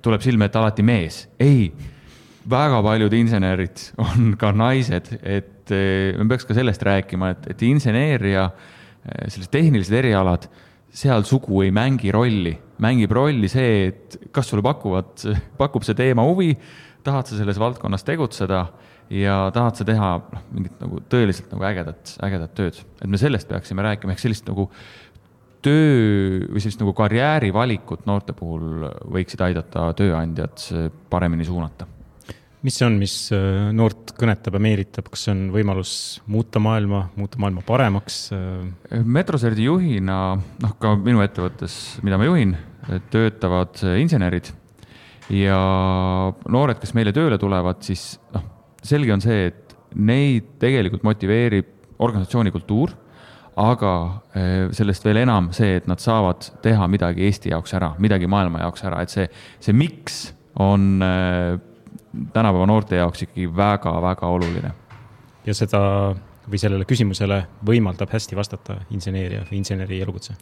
tuleb 0.02 0.24
silme 0.24 0.48
ette 0.48 0.58
alati 0.58 0.82
mees. 0.86 1.26
ei 1.38 1.70
väga 2.50 2.80
paljud 2.82 3.14
insenerid 3.14 3.84
on 4.00 4.34
ka 4.40 4.52
naised, 4.56 5.12
et 5.22 5.74
eh, 5.74 6.16
me 6.18 6.26
peaks 6.30 6.48
ka 6.48 6.56
sellest 6.56 6.82
rääkima, 6.86 7.34
et, 7.34 7.50
et 7.54 7.64
inseneeria, 7.68 8.48
eh, 9.04 9.24
sellised 9.28 9.52
tehnilised 9.54 9.96
erialad, 10.00 10.48
seal 10.90 11.22
sugu 11.28 11.62
ei 11.62 11.70
mängi 11.74 12.10
rolli, 12.14 12.56
mängib 12.82 13.12
rolli 13.14 13.48
see, 13.50 13.90
et 13.90 14.16
kas 14.34 14.50
sulle 14.50 14.64
pakuvad, 14.66 15.26
pakub 15.58 15.86
see 15.86 15.94
teema 15.98 16.24
huvi, 16.26 16.54
tahad 17.06 17.28
sa 17.28 17.38
selles 17.38 17.60
valdkonnas 17.60 18.04
tegutseda 18.04 18.64
ja 19.10 19.36
tahad 19.54 19.78
sa 19.78 19.86
teha 19.86 20.10
noh, 20.22 20.48
mingit 20.54 20.82
nagu 20.82 21.02
tõeliselt 21.10 21.52
nagu 21.54 21.66
ägedat, 21.70 22.16
ägedat 22.26 22.56
tööd, 22.58 22.82
et 23.00 23.06
me 23.10 23.20
sellest 23.20 23.50
peaksime 23.50 23.86
rääkima, 23.86 24.14
ehk 24.14 24.22
sellist 24.22 24.48
nagu 24.50 24.68
töö 25.64 26.46
või 26.48 26.62
sellist 26.62 26.80
nagu 26.80 26.94
karjäärivalikut 26.96 28.06
noorte 28.08 28.32
puhul 28.36 28.86
võiksid 29.12 29.42
aidata 29.44 29.90
tööandjad 29.98 30.68
paremini 31.12 31.44
suunata 31.48 31.88
mis 32.66 32.76
see 32.76 32.86
on, 32.86 32.96
mis 33.00 33.14
äh, 33.32 33.70
noort 33.76 34.12
kõnetab 34.20 34.56
ja 34.56 34.62
meelitab, 34.62 35.08
kas 35.12 35.24
see 35.26 35.32
on 35.32 35.42
võimalus 35.54 35.92
muuta 36.30 36.60
maailma, 36.62 37.06
muuta 37.16 37.40
maailma 37.40 37.64
paremaks? 37.66 38.18
Äh? 38.36 39.00
Metroserdi 39.00 39.64
juhina, 39.64 40.18
noh, 40.36 40.74
ka 40.80 40.94
minu 41.00 41.24
ettevõttes, 41.24 41.78
mida 42.04 42.20
ma 42.20 42.28
juhin, 42.28 42.56
töötavad 43.12 43.80
insenerid 44.00 44.52
ja 45.32 45.60
noored, 46.50 46.80
kes 46.82 46.92
meile 46.96 47.14
tööle 47.16 47.38
tulevad, 47.40 47.80
siis 47.86 48.14
noh, 48.34 48.44
selge 48.86 49.14
on 49.14 49.22
see, 49.24 49.50
et 49.50 49.76
neid 49.94 50.56
tegelikult 50.62 51.04
motiveerib 51.06 52.00
organisatsiooni 52.00 52.52
kultuur, 52.54 52.92
aga 53.60 53.94
äh, 54.32 54.68
sellest 54.76 55.04
veel 55.04 55.22
enam 55.24 55.50
see, 55.56 55.76
et 55.80 55.88
nad 55.90 56.00
saavad 56.00 56.46
teha 56.64 56.86
midagi 56.88 57.26
Eesti 57.28 57.52
jaoks 57.52 57.74
ära, 57.76 57.92
midagi 58.00 58.30
maailma 58.30 58.62
jaoks 58.64 58.86
ära, 58.88 59.02
et 59.04 59.12
see, 59.12 59.26
see 59.60 59.76
miks 59.76 60.22
on 60.60 61.00
tänapäeva 62.32 62.66
noorte 62.66 62.98
jaoks 62.98 63.22
ikkagi 63.26 63.46
väga-väga 63.56 64.26
oluline. 64.26 64.72
ja 65.46 65.54
seda 65.54 65.80
või 66.50 66.60
sellele 66.60 66.86
küsimusele 66.88 67.40
võimaldab 67.66 68.10
hästi 68.12 68.36
vastata 68.36 68.80
inseneeria 68.90 69.44
või 69.48 69.60
inseneri 69.60 70.00
elukutse? 70.02 70.34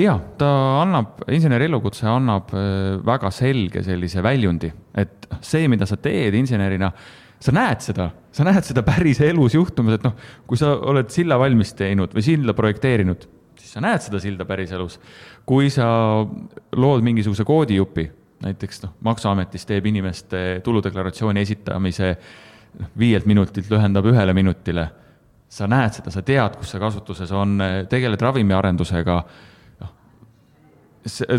ja 0.00 0.16
ta 0.38 0.50
annab, 0.82 1.24
inseneri 1.28 1.68
elukutse 1.68 2.06
annab 2.08 2.52
äh, 2.54 2.98
väga 3.06 3.30
selge 3.34 3.82
sellise 3.86 4.22
väljundi, 4.22 4.72
et 4.94 5.28
see, 5.40 5.68
mida 5.68 5.86
sa 5.86 5.98
teed 6.00 6.34
insenerina, 6.38 6.92
sa 7.40 7.54
näed 7.56 7.84
seda, 7.84 8.10
sa 8.36 8.44
näed 8.46 8.66
seda 8.66 8.84
päris 8.86 9.20
elus 9.24 9.56
juhtumas, 9.56 9.96
et 9.96 10.04
noh, 10.04 10.16
kui 10.48 10.60
sa 10.60 10.74
oled 10.92 11.10
silla 11.12 11.38
valmis 11.40 11.72
teinud 11.78 12.12
või 12.16 12.24
silla 12.24 12.54
projekteerinud, 12.56 13.26
siis 13.60 13.74
sa 13.76 13.82
näed 13.84 14.04
seda 14.04 14.20
silda 14.22 14.46
päriselus. 14.48 14.98
kui 15.46 15.70
sa 15.70 15.86
lood 16.76 17.02
mingisuguse 17.02 17.44
koodijupi, 17.48 18.06
näiteks 18.44 18.84
noh, 18.84 18.94
maksuametis 19.08 19.66
teeb 19.66 19.86
inimeste 19.86 20.60
tuludeklaratsiooni 20.64 21.40
esitamise 21.40 22.14
noh, 22.80 22.90
viielt 22.98 23.26
minutilt 23.26 23.70
lühendab 23.70 24.06
ühele 24.06 24.34
minutile. 24.34 24.90
sa 25.50 25.66
näed 25.66 25.96
seda, 25.96 26.10
sa 26.14 26.22
tead, 26.22 26.56
kus 26.60 26.70
see 26.70 26.78
kasutuses 26.78 27.32
on, 27.34 27.56
tegeled 27.90 28.20
ravimiarendusega 28.22 29.16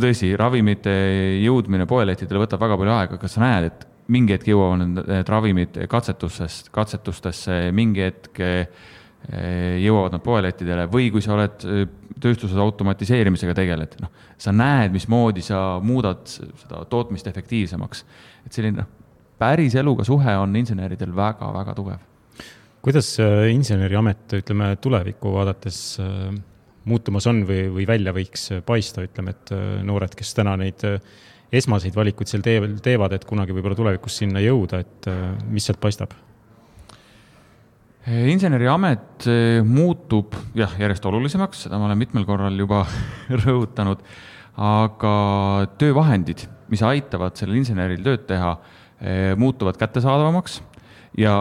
tõsi, 0.01 0.33
ravimite 0.35 0.91
jõudmine 1.39 1.85
poelettidele 1.87 2.41
võtab 2.41 2.59
väga 2.59 2.77
palju 2.81 2.91
aega, 2.91 3.19
kas 3.21 3.37
sa 3.37 3.43
näed, 3.45 3.69
et 3.69 3.87
mingi 4.11 4.35
hetk 4.35 4.49
jõuavad 4.51 4.83
need 4.83 5.29
ravimid 5.29 5.79
katsetusest, 5.91 6.71
katsetustesse, 6.73 7.57
mingi 7.75 8.03
hetk 8.05 8.41
eh, 8.43 8.67
jõuavad 9.81 10.17
nad 10.17 10.23
poelettidele 10.25 10.87
või 10.91 11.09
kui 11.13 11.23
sa 11.23 11.35
oled 11.37 11.65
eh, 11.67 11.83
tööstuses 12.21 12.59
automatiseerimisega 12.61 13.55
tegeled, 13.57 13.97
noh, 14.03 14.11
sa 14.41 14.53
näed, 14.55 14.93
mismoodi 14.95 15.43
sa 15.45 15.79
muudad 15.83 16.25
seda 16.29 16.83
tootmist 16.91 17.29
efektiivsemaks. 17.31 18.05
et 18.45 18.53
selline 18.53 18.81
noh, 18.81 18.91
päris 19.41 19.75
eluga 19.79 20.05
suhe 20.05 20.37
on 20.37 20.55
inseneridel 20.55 21.15
väga-väga 21.15 21.75
tugev. 21.77 22.07
kuidas 22.81 23.13
eh, 23.19 23.49
inseneriamet, 23.55 24.39
ütleme 24.41 24.75
tulevikku 24.81 25.33
vaadates 25.33 25.99
muutumas 26.85 27.27
on 27.29 27.43
või, 27.45 27.67
või 27.69 27.85
välja 27.87 28.13
võiks 28.13 28.47
paista, 28.65 29.03
ütleme, 29.05 29.35
et 29.35 29.51
noored, 29.85 30.15
kes 30.17 30.33
täna 30.33 30.55
neid 30.57 30.81
äh, 30.87 30.97
esmaseid 31.51 31.95
valikuid 31.95 32.31
seal 32.31 32.43
teel 32.45 32.75
teevad, 32.83 33.15
et 33.15 33.25
kunagi 33.27 33.55
võib-olla 33.55 33.77
tulevikus 33.77 34.21
sinna 34.21 34.43
jõuda, 34.43 34.81
et 34.85 35.09
äh, 35.11 35.23
mis 35.51 35.67
sealt 35.67 35.81
paistab? 35.83 36.17
inseneriamet 38.01 39.27
muutub 39.61 40.33
jah, 40.57 40.71
järjest 40.81 41.03
olulisemaks, 41.05 41.67
seda 41.67 41.77
ma 41.77 41.85
olen 41.85 41.99
mitmel 41.99 42.23
korral 42.25 42.55
juba 42.57 42.79
rõhutanud, 43.43 44.01
aga 44.57 45.11
töövahendid, 45.77 46.47
mis 46.73 46.81
aitavad 46.81 47.37
sellel 47.37 47.59
inseneril 47.59 48.01
tööd 48.01 48.25
teha, 48.25 48.55
muutuvad 49.37 49.77
kättesaadavamaks 49.77 50.57
ja 51.21 51.35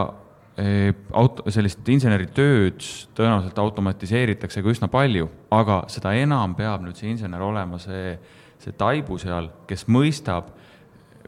auto, 1.15 1.45
sellist 1.51 1.87
inseneritööd 1.89 2.83
tõenäoliselt 3.17 3.59
automatiseeritakse 3.61 4.61
ka 4.61 4.73
üsna 4.73 4.89
palju, 4.91 5.29
aga 5.53 5.81
seda 5.91 6.13
enam 6.17 6.55
peab 6.57 6.83
nüüd 6.85 6.99
see 6.99 7.11
insener 7.13 7.41
olema 7.45 7.79
see, 7.81 8.17
see 8.61 8.75
taibu 8.77 9.17
seal, 9.21 9.49
kes 9.69 9.87
mõistab, 9.91 10.51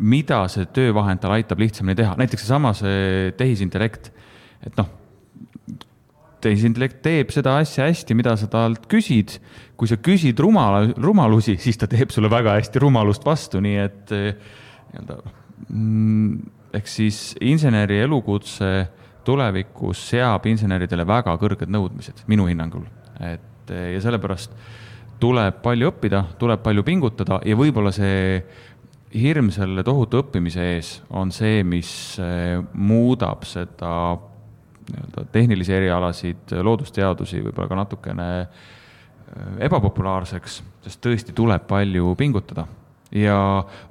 mida 0.01 0.43
see 0.49 0.65
töövahend 0.73 1.21
tal 1.21 1.35
aitab 1.35 1.61
lihtsamini 1.61 1.97
teha, 1.97 2.15
näiteks 2.19 2.45
seesama 2.45 2.73
see 2.77 3.31
tehisintellekt, 3.37 4.09
et 4.65 4.77
noh, 4.79 4.89
tehisintellekt 6.43 6.99
teeb 7.05 7.31
seda 7.33 7.57
asja 7.61 7.87
hästi, 7.87 8.15
mida 8.17 8.33
sa 8.39 8.49
talt 8.51 8.87
küsid. 8.91 9.37
kui 9.77 9.89
sa 9.89 9.97
küsid 9.97 10.39
rumala, 10.39 10.85
rumalusi, 11.01 11.57
siis 11.59 11.79
ta 11.79 11.87
teeb 11.89 12.11
sulle 12.13 12.29
väga 12.31 12.57
hästi 12.59 12.81
rumalust 12.83 13.25
vastu, 13.25 13.59
nii 13.63 13.77
et 13.81 14.11
nii-öelda 14.13 15.17
mm, 15.69 16.35
ehk 16.77 16.89
siis 16.89 17.33
inseneri 17.41 17.99
elukutse 18.03 18.69
tulevikus 19.25 20.03
seab 20.11 20.45
inseneridele 20.51 21.05
väga 21.07 21.35
kõrged 21.41 21.71
nõudmised, 21.71 22.23
minu 22.27 22.47
hinnangul. 22.49 22.85
et 23.19 23.71
ja 23.71 23.99
sellepärast 24.03 24.55
tuleb 25.23 25.61
palju 25.63 25.89
õppida, 25.93 26.23
tuleb 26.39 26.63
palju 26.63 26.83
pingutada 26.83 27.39
ja 27.47 27.55
võib-olla 27.55 27.93
see 27.95 28.41
hirm 29.13 29.51
selle 29.53 29.83
tohutu 29.85 30.23
õppimise 30.23 30.65
ees 30.73 30.93
on 31.13 31.31
see, 31.31 31.61
mis 31.67 31.89
eh, 32.21 32.57
muudab 32.73 33.45
seda 33.47 33.93
nii-öelda 34.83 35.23
tehnilisi 35.31 35.75
erialasid, 35.77 36.55
loodusteadusi 36.65 37.39
võib-olla 37.45 37.69
ka 37.71 37.79
natukene 37.79 38.27
eh, 38.41 39.63
ebapopulaarseks, 39.69 40.59
sest 40.83 41.03
tõesti 41.05 41.35
tuleb 41.37 41.67
palju 41.69 42.15
pingutada. 42.19 42.67
Ja 43.13 43.37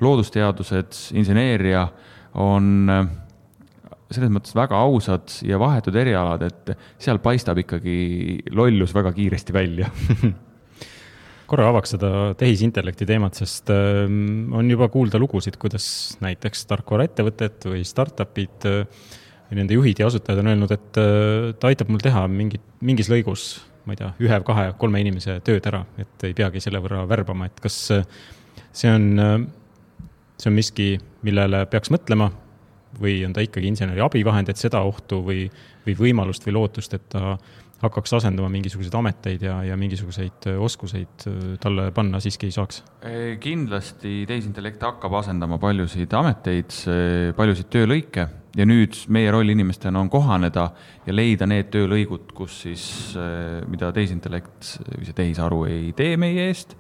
loodusteadused, 0.03 0.99
inseneeria 1.14 1.87
on 2.43 2.89
selles 4.12 4.33
mõttes 4.35 4.53
väga 4.59 4.76
ausad 4.83 5.30
ja 5.47 5.61
vahetud 5.62 5.97
erialad, 5.97 6.43
et 6.43 6.72
seal 7.01 7.22
paistab 7.22 7.62
ikkagi 7.62 8.43
lollus 8.53 8.93
väga 8.93 9.14
kiiresti 9.14 9.55
välja 9.55 9.89
korra 11.51 11.68
avaks 11.70 11.95
seda 11.97 12.11
tehisintellekti 12.38 13.07
teemat, 13.09 13.38
sest 13.38 13.70
äh, 13.72 14.05
on 14.07 14.70
juba 14.70 14.88
kuulda 14.93 15.20
lugusid, 15.20 15.59
kuidas 15.62 15.86
näiteks 16.24 16.66
tarkvaraettevõtted 16.70 17.68
või 17.70 17.82
startup'id 17.86 18.68
äh, 18.70 19.09
või 19.51 19.61
nende 19.61 19.76
juhid 19.76 20.01
ja 20.01 20.09
asutajad 20.09 20.43
on 20.43 20.53
öelnud, 20.53 20.74
et 20.74 21.01
äh, 21.01 21.51
ta 21.59 21.72
aitab 21.72 21.93
mul 21.93 22.03
teha 22.05 22.26
mingit, 22.30 22.64
mingis 22.84 23.11
lõigus, 23.12 23.47
ma 23.86 23.97
ei 23.97 24.03
tea, 24.03 24.12
ühe, 24.22 24.38
kahe, 24.47 24.68
kolme 24.80 25.03
inimese 25.03 25.40
tööd 25.47 25.66
ära, 25.68 25.82
et 26.01 26.28
ei 26.28 26.36
peagi 26.38 26.62
selle 26.64 26.82
võrra 26.84 27.03
värbama, 27.11 27.51
et 27.51 27.59
kas 27.64 27.80
see 27.90 28.93
on, 28.93 29.49
see 30.38 30.49
on 30.51 30.57
miski, 30.57 30.88
millele 31.26 31.66
peaks 31.70 31.90
mõtlema 31.93 32.30
või 33.01 33.22
on 33.26 33.32
ta 33.34 33.43
ikkagi 33.45 33.70
inseneri 33.70 34.03
abivahend, 34.05 34.51
et 34.53 34.61
seda 34.61 34.82
ohtu 34.84 35.22
või, 35.24 35.47
või 35.86 35.97
võimalust 35.99 36.45
või 36.47 36.57
lootust, 36.59 36.95
et 36.97 37.05
ta 37.12 37.36
hakkaks 37.83 38.14
asendama 38.18 38.49
mingisuguseid 38.53 38.95
ameteid 38.95 39.43
ja, 39.43 39.57
ja 39.66 39.76
mingisuguseid 39.78 40.47
äh, 40.51 40.61
oskuseid 40.62 41.26
äh, 41.26 41.41
talle 41.62 41.91
panna 41.95 42.20
siiski 42.22 42.49
ei 42.49 42.55
saaks? 42.55 42.83
kindlasti 43.43 44.22
tehisintellekt 44.28 44.83
hakkab 44.87 45.18
asendama 45.18 45.59
paljusid 45.62 46.12
ameteid, 46.14 46.70
paljusid 47.37 47.70
töölõike 47.72 48.28
ja 48.57 48.66
nüüd 48.68 48.97
meie 49.12 49.30
roll 49.35 49.51
inimestena 49.51 50.01
on 50.01 50.11
kohaneda 50.12 50.68
ja 51.07 51.14
leida 51.14 51.49
need 51.51 51.72
töölõigud, 51.74 52.30
kus 52.37 52.62
siis, 52.66 52.85
äh, 53.18 53.61
mida 53.70 53.91
tehisintellekt 53.95 54.76
või 54.93 55.09
see 55.09 55.18
tehisaru 55.18 55.64
ei 55.70 55.93
tee 55.97 56.16
meie 56.20 56.51
eest 56.51 56.76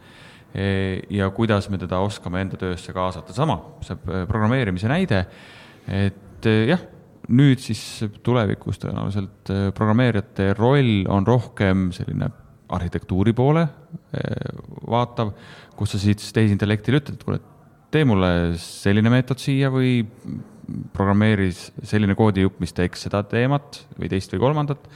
ja 0.52 1.30
kuidas 1.32 1.70
me 1.72 1.78
teda 1.80 2.02
oskame 2.04 2.42
enda 2.44 2.58
töösse 2.60 2.92
kaasata. 2.92 3.32
sama, 3.32 3.54
see 3.80 3.96
programmeerimise 4.28 4.90
näide 4.90 5.22
et 5.88 6.48
jah, 6.68 6.82
nüüd 7.30 7.60
siis 7.62 8.02
tulevikus 8.24 8.80
tõenäoliselt 8.82 9.50
eh, 9.52 9.66
programmeerijate 9.76 10.52
roll 10.58 11.04
on 11.12 11.26
rohkem 11.26 11.90
selline 11.94 12.30
arhitektuuri 12.72 13.34
poole 13.36 13.66
eh, 13.66 14.62
vaatav, 14.90 15.34
kus 15.76 15.94
sa 15.94 16.00
siis 16.02 16.32
tehisintellektile 16.34 17.02
ütled, 17.02 17.18
et 17.18 17.26
kuule, 17.26 17.40
tee 17.92 18.06
mulle 18.08 18.32
selline 18.60 19.12
meetod 19.12 19.42
siia 19.42 19.70
või 19.72 20.00
programmeeri 20.94 21.50
selline 21.52 22.16
koodijupp, 22.16 22.60
mis 22.62 22.74
teeks 22.74 23.06
seda 23.06 23.22
teemat 23.28 23.82
või 23.98 24.08
teist 24.10 24.32
või 24.34 24.42
kolmandat. 24.46 24.86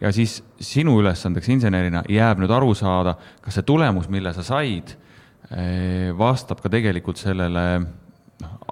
ja 0.00 0.12
siis 0.12 0.38
sinu 0.60 0.98
ülesandeks 1.00 1.48
insenerina 1.50 2.04
jääb 2.08 2.40
nüüd 2.40 2.52
aru 2.52 2.74
saada, 2.76 3.16
kas 3.42 3.56
see 3.56 3.66
tulemus, 3.66 4.10
mille 4.12 4.32
sa 4.36 4.44
said, 4.44 4.92
vastab 6.18 6.60
ka 6.60 6.70
tegelikult 6.70 7.18
sellele 7.18 7.64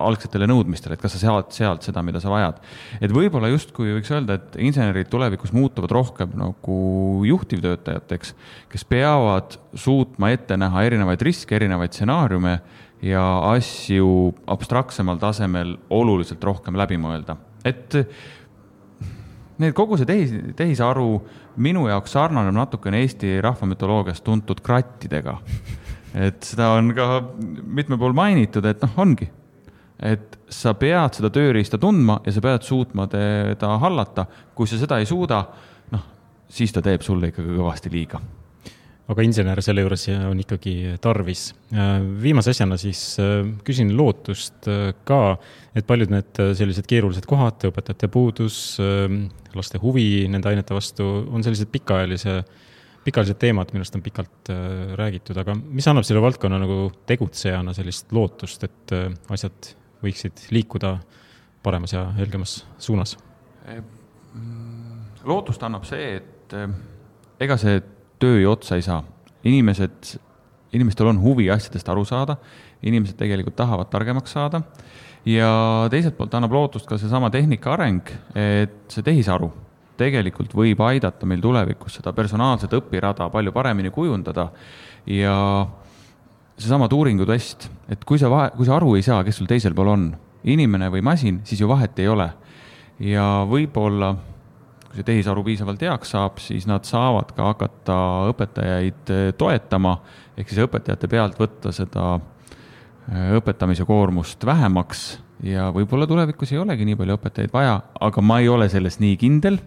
algsetele 0.02 0.48
nõudmistele, 0.50 0.96
et 0.96 1.02
kas 1.02 1.14
sa 1.14 1.20
saad 1.22 1.50
sealt 1.54 1.86
seda, 1.86 2.02
mida 2.02 2.20
sa 2.22 2.32
vajad. 2.32 2.60
et 3.00 3.12
võib-olla 3.14 3.50
justkui 3.52 3.94
võiks 3.94 4.10
öelda, 4.14 4.38
et 4.38 4.56
insenerid 4.58 5.10
tulevikus 5.10 5.52
muutuvad 5.54 5.92
rohkem 5.94 6.34
nagu 6.38 6.78
juhtivtöötajateks, 7.28 8.34
kes 8.72 8.84
peavad 8.90 9.58
suutma 9.74 10.32
ette 10.34 10.58
näha 10.58 10.82
erinevaid 10.88 11.22
riske, 11.22 11.56
erinevaid 11.56 11.94
stsenaariume 11.94 12.58
ja 13.04 13.24
asju 13.52 14.32
abstraktsemal 14.50 15.20
tasemel 15.22 15.76
oluliselt 15.90 16.42
rohkem 16.44 16.78
läbi 16.78 16.98
mõelda, 16.98 17.36
et 17.64 18.00
need, 19.58 19.74
kogu 19.76 19.98
see 20.00 20.08
tehis, 20.08 20.34
tehisaru 20.58 21.08
minu 21.62 21.86
jaoks 21.86 22.16
sarnaneb 22.16 22.56
natukene 22.56 23.04
Eesti 23.04 23.38
rahvamütoloogias 23.44 24.24
tuntud 24.26 24.62
krattidega. 24.64 25.38
et 26.14 26.42
seda 26.46 26.72
on 26.78 26.92
ka 26.94 27.06
mitmel 27.62 27.98
pool 27.98 28.14
mainitud, 28.16 28.66
et 28.66 28.82
noh, 28.82 28.98
ongi 29.02 29.30
et 30.02 30.38
sa 30.50 30.74
pead 30.78 31.18
seda 31.18 31.30
tööriista 31.32 31.78
tundma 31.80 32.18
ja 32.26 32.32
sa 32.34 32.42
pead 32.42 32.64
suutma 32.66 33.06
teda 33.10 33.76
hallata. 33.82 34.26
kui 34.54 34.66
sa 34.66 34.78
seda 34.78 34.98
ei 34.98 35.06
suuda, 35.06 35.42
noh, 35.94 36.08
siis 36.50 36.72
ta 36.74 36.82
teeb 36.82 37.02
sulle 37.02 37.30
ikkagi 37.30 37.54
kõvasti 37.54 37.92
liiga. 37.92 38.20
aga 39.04 39.20
insener 39.20 39.60
selle 39.60 39.82
juures 39.84 40.08
on 40.30 40.40
ikkagi 40.40 40.96
tarvis. 41.00 41.54
viimase 42.22 42.50
asjana 42.50 42.76
siis 42.80 43.18
äh, 43.20 43.46
küsin 43.64 43.94
lootust 43.96 44.68
äh, 44.68 44.92
ka, 45.04 45.38
et 45.74 45.86
paljud 45.86 46.10
need 46.10 46.40
äh, 46.40 46.54
sellised 46.56 46.88
keerulised 46.90 47.26
kohad, 47.26 47.68
õpetajate 47.70 48.08
puudus, 48.08 48.78
laste 49.54 49.78
huvi 49.78 50.26
nende 50.28 50.48
ainete 50.50 50.74
vastu 50.74 51.04
on 51.30 51.44
sellised 51.44 51.70
pikaajalise 51.70 52.42
pikaajalised 53.04 53.36
teemad, 53.36 53.68
millest 53.76 53.94
on 53.94 54.00
pikalt 54.00 54.48
räägitud, 54.96 55.36
aga 55.36 55.52
mis 55.54 55.84
annab 55.90 56.06
selle 56.08 56.22
valdkonna 56.24 56.56
nagu 56.56 56.86
tegutsejana 57.04 57.74
sellist 57.76 58.14
lootust, 58.16 58.64
et 58.64 58.94
asjad 59.28 59.74
võiksid 60.04 60.46
liikuda 60.54 60.98
paremas 61.64 61.94
ja 61.96 62.06
helgemas 62.18 62.60
suunas? 62.78 63.16
Mm, 63.64 65.00
lootust 65.24 65.62
annab 65.64 65.86
see, 65.88 66.18
et 66.20 66.56
eh, 66.56 66.68
ega 67.44 67.58
see 67.60 67.80
töö 68.20 68.42
ju 68.42 68.52
otsa 68.52 68.78
ei 68.78 68.86
saa. 68.86 69.02
inimesed 69.44 70.14
inimestel 70.74 71.10
on 71.10 71.20
huvi 71.22 71.50
asjadest 71.52 71.88
aru 71.92 72.04
saada, 72.08 72.36
inimesed 72.82 73.18
tegelikult 73.18 73.56
tahavad 73.56 73.90
targemaks 73.92 74.34
saada 74.34 74.62
ja 75.28 75.50
teiselt 75.92 76.16
poolt 76.18 76.34
annab 76.36 76.52
lootust 76.52 76.88
ka 76.88 76.98
seesama 77.00 77.30
tehnika 77.32 77.74
areng, 77.76 78.10
et 78.34 78.92
see 78.92 79.04
tehisaru 79.06 79.50
tegelikult 79.98 80.54
võib 80.56 80.80
aidata 80.84 81.26
meil 81.28 81.42
tulevikus 81.42 82.00
seda 82.00 82.12
personaalset 82.16 82.72
õpirada 82.74 83.28
palju 83.32 83.54
paremini 83.54 83.92
kujundada 83.94 84.48
ja 85.06 85.36
seesama 86.58 86.88
Turingu 86.90 87.26
test, 87.28 87.68
et 87.90 88.04
kui 88.06 88.20
sa 88.20 88.30
vahe, 88.32 88.52
kui 88.56 88.66
sa 88.68 88.76
aru 88.78 88.94
ei 88.98 89.04
saa, 89.06 89.22
kes 89.26 89.40
sul 89.40 89.50
teisel 89.50 89.74
pool 89.76 89.90
on, 89.94 90.06
inimene 90.44 90.90
või 90.92 91.02
masin, 91.04 91.40
siis 91.48 91.62
ju 91.62 91.68
vahet 91.70 91.98
ei 92.02 92.08
ole. 92.10 92.30
ja 93.02 93.42
võib-olla, 93.50 94.12
kui 94.86 95.00
see 95.00 95.08
tehisaru 95.08 95.42
piisavalt 95.42 95.82
heaks 95.82 96.14
saab, 96.14 96.38
siis 96.38 96.68
nad 96.70 96.86
saavad 96.86 97.32
ka 97.34 97.48
hakata 97.48 97.96
õpetajaid 98.30 99.10
eh, 99.10 99.32
toetama, 99.38 99.96
ehk 100.38 100.52
siis 100.52 100.62
õpetajate 100.62 101.10
pealt 101.10 101.40
võtta 101.40 101.72
seda 101.74 102.06
eh, 102.20 103.34
õpetamise 103.40 103.86
koormust 103.88 104.46
vähemaks 104.46 105.04
ja 105.42 105.72
võib-olla 105.74 106.06
tulevikus 106.06 106.54
ei 106.54 106.62
olegi 106.62 106.86
nii 106.86 107.00
palju 107.00 107.18
õpetajaid 107.18 107.52
vaja, 107.52 107.80
aga 108.00 108.22
ma 108.22 108.38
ei 108.40 108.48
ole 108.48 108.68
selles 108.70 109.00
nii 109.02 109.18
kindel. 109.18 109.58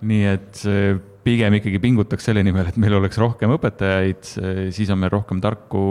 nii 0.00 0.24
et 0.32 0.64
pigem 1.24 1.58
ikkagi 1.58 1.80
pingutaks 1.82 2.28
selle 2.28 2.42
nimel, 2.46 2.68
et 2.70 2.78
meil 2.80 2.96
oleks 2.98 3.18
rohkem 3.20 3.54
õpetajaid, 3.56 4.32
siis 4.74 4.90
on 4.90 5.00
meil 5.02 5.12
rohkem 5.14 5.40
tarku 5.42 5.82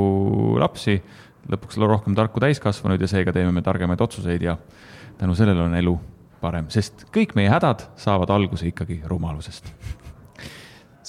lapsi, 0.62 0.98
lõpuks 1.52 1.80
rohkem 1.82 2.18
tarku 2.18 2.44
täiskasvanuid 2.44 3.02
ja 3.02 3.10
seega 3.12 3.34
teeme 3.36 3.54
me 3.56 3.64
targemaid 3.66 4.02
otsuseid 4.04 4.44
ja 4.46 4.58
tänu 5.18 5.36
sellele 5.38 5.66
on 5.66 5.76
elu 5.80 5.96
parem, 6.42 6.70
sest 6.74 7.08
kõik 7.14 7.36
meie 7.38 7.52
hädad 7.54 7.88
saavad 8.02 8.34
alguse 8.34 8.68
ikkagi 8.70 9.02
rumalusest 9.10 9.72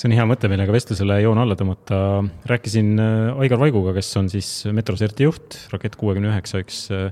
see 0.03 0.09
on 0.09 0.17
hea 0.17 0.25
mõte, 0.29 0.49
millega 0.51 0.73
vestlusele 0.75 1.19
joon 1.23 1.41
alla 1.43 1.57
tõmmata. 1.59 1.97
rääkisin 2.49 2.93
äh, 3.01 3.41
Aigar 3.45 3.61
Vaiguga, 3.61 3.95
kes 3.97 4.11
on 4.21 4.31
siis 4.33 4.49
Metroserti 4.73 5.29
juht, 5.29 5.59
Rakett 5.73 5.99
kuuekümne 6.01 6.33
üheksa 6.33 6.63
üks 6.63 6.87
äh, 6.95 7.11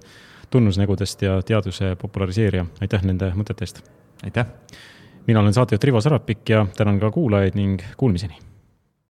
tunnusnägudest 0.50 1.22
ja 1.22 1.38
teaduse 1.46 1.94
populariseerija. 2.00 2.66
aitäh 2.80 3.04
nende 3.06 3.32
mõtete 3.36 3.66
eest! 3.66 3.82
aitäh! 4.24 4.48
Mina 5.26 5.40
olen 5.40 5.52
saatejuht 5.54 5.84
Rivo 5.84 6.00
Sarapik 6.00 6.48
ja 6.48 6.66
tänan 6.76 7.00
ka 7.00 7.10
kuulajaid 7.10 7.54
ning 7.54 7.80
kuulmiseni 7.96 8.49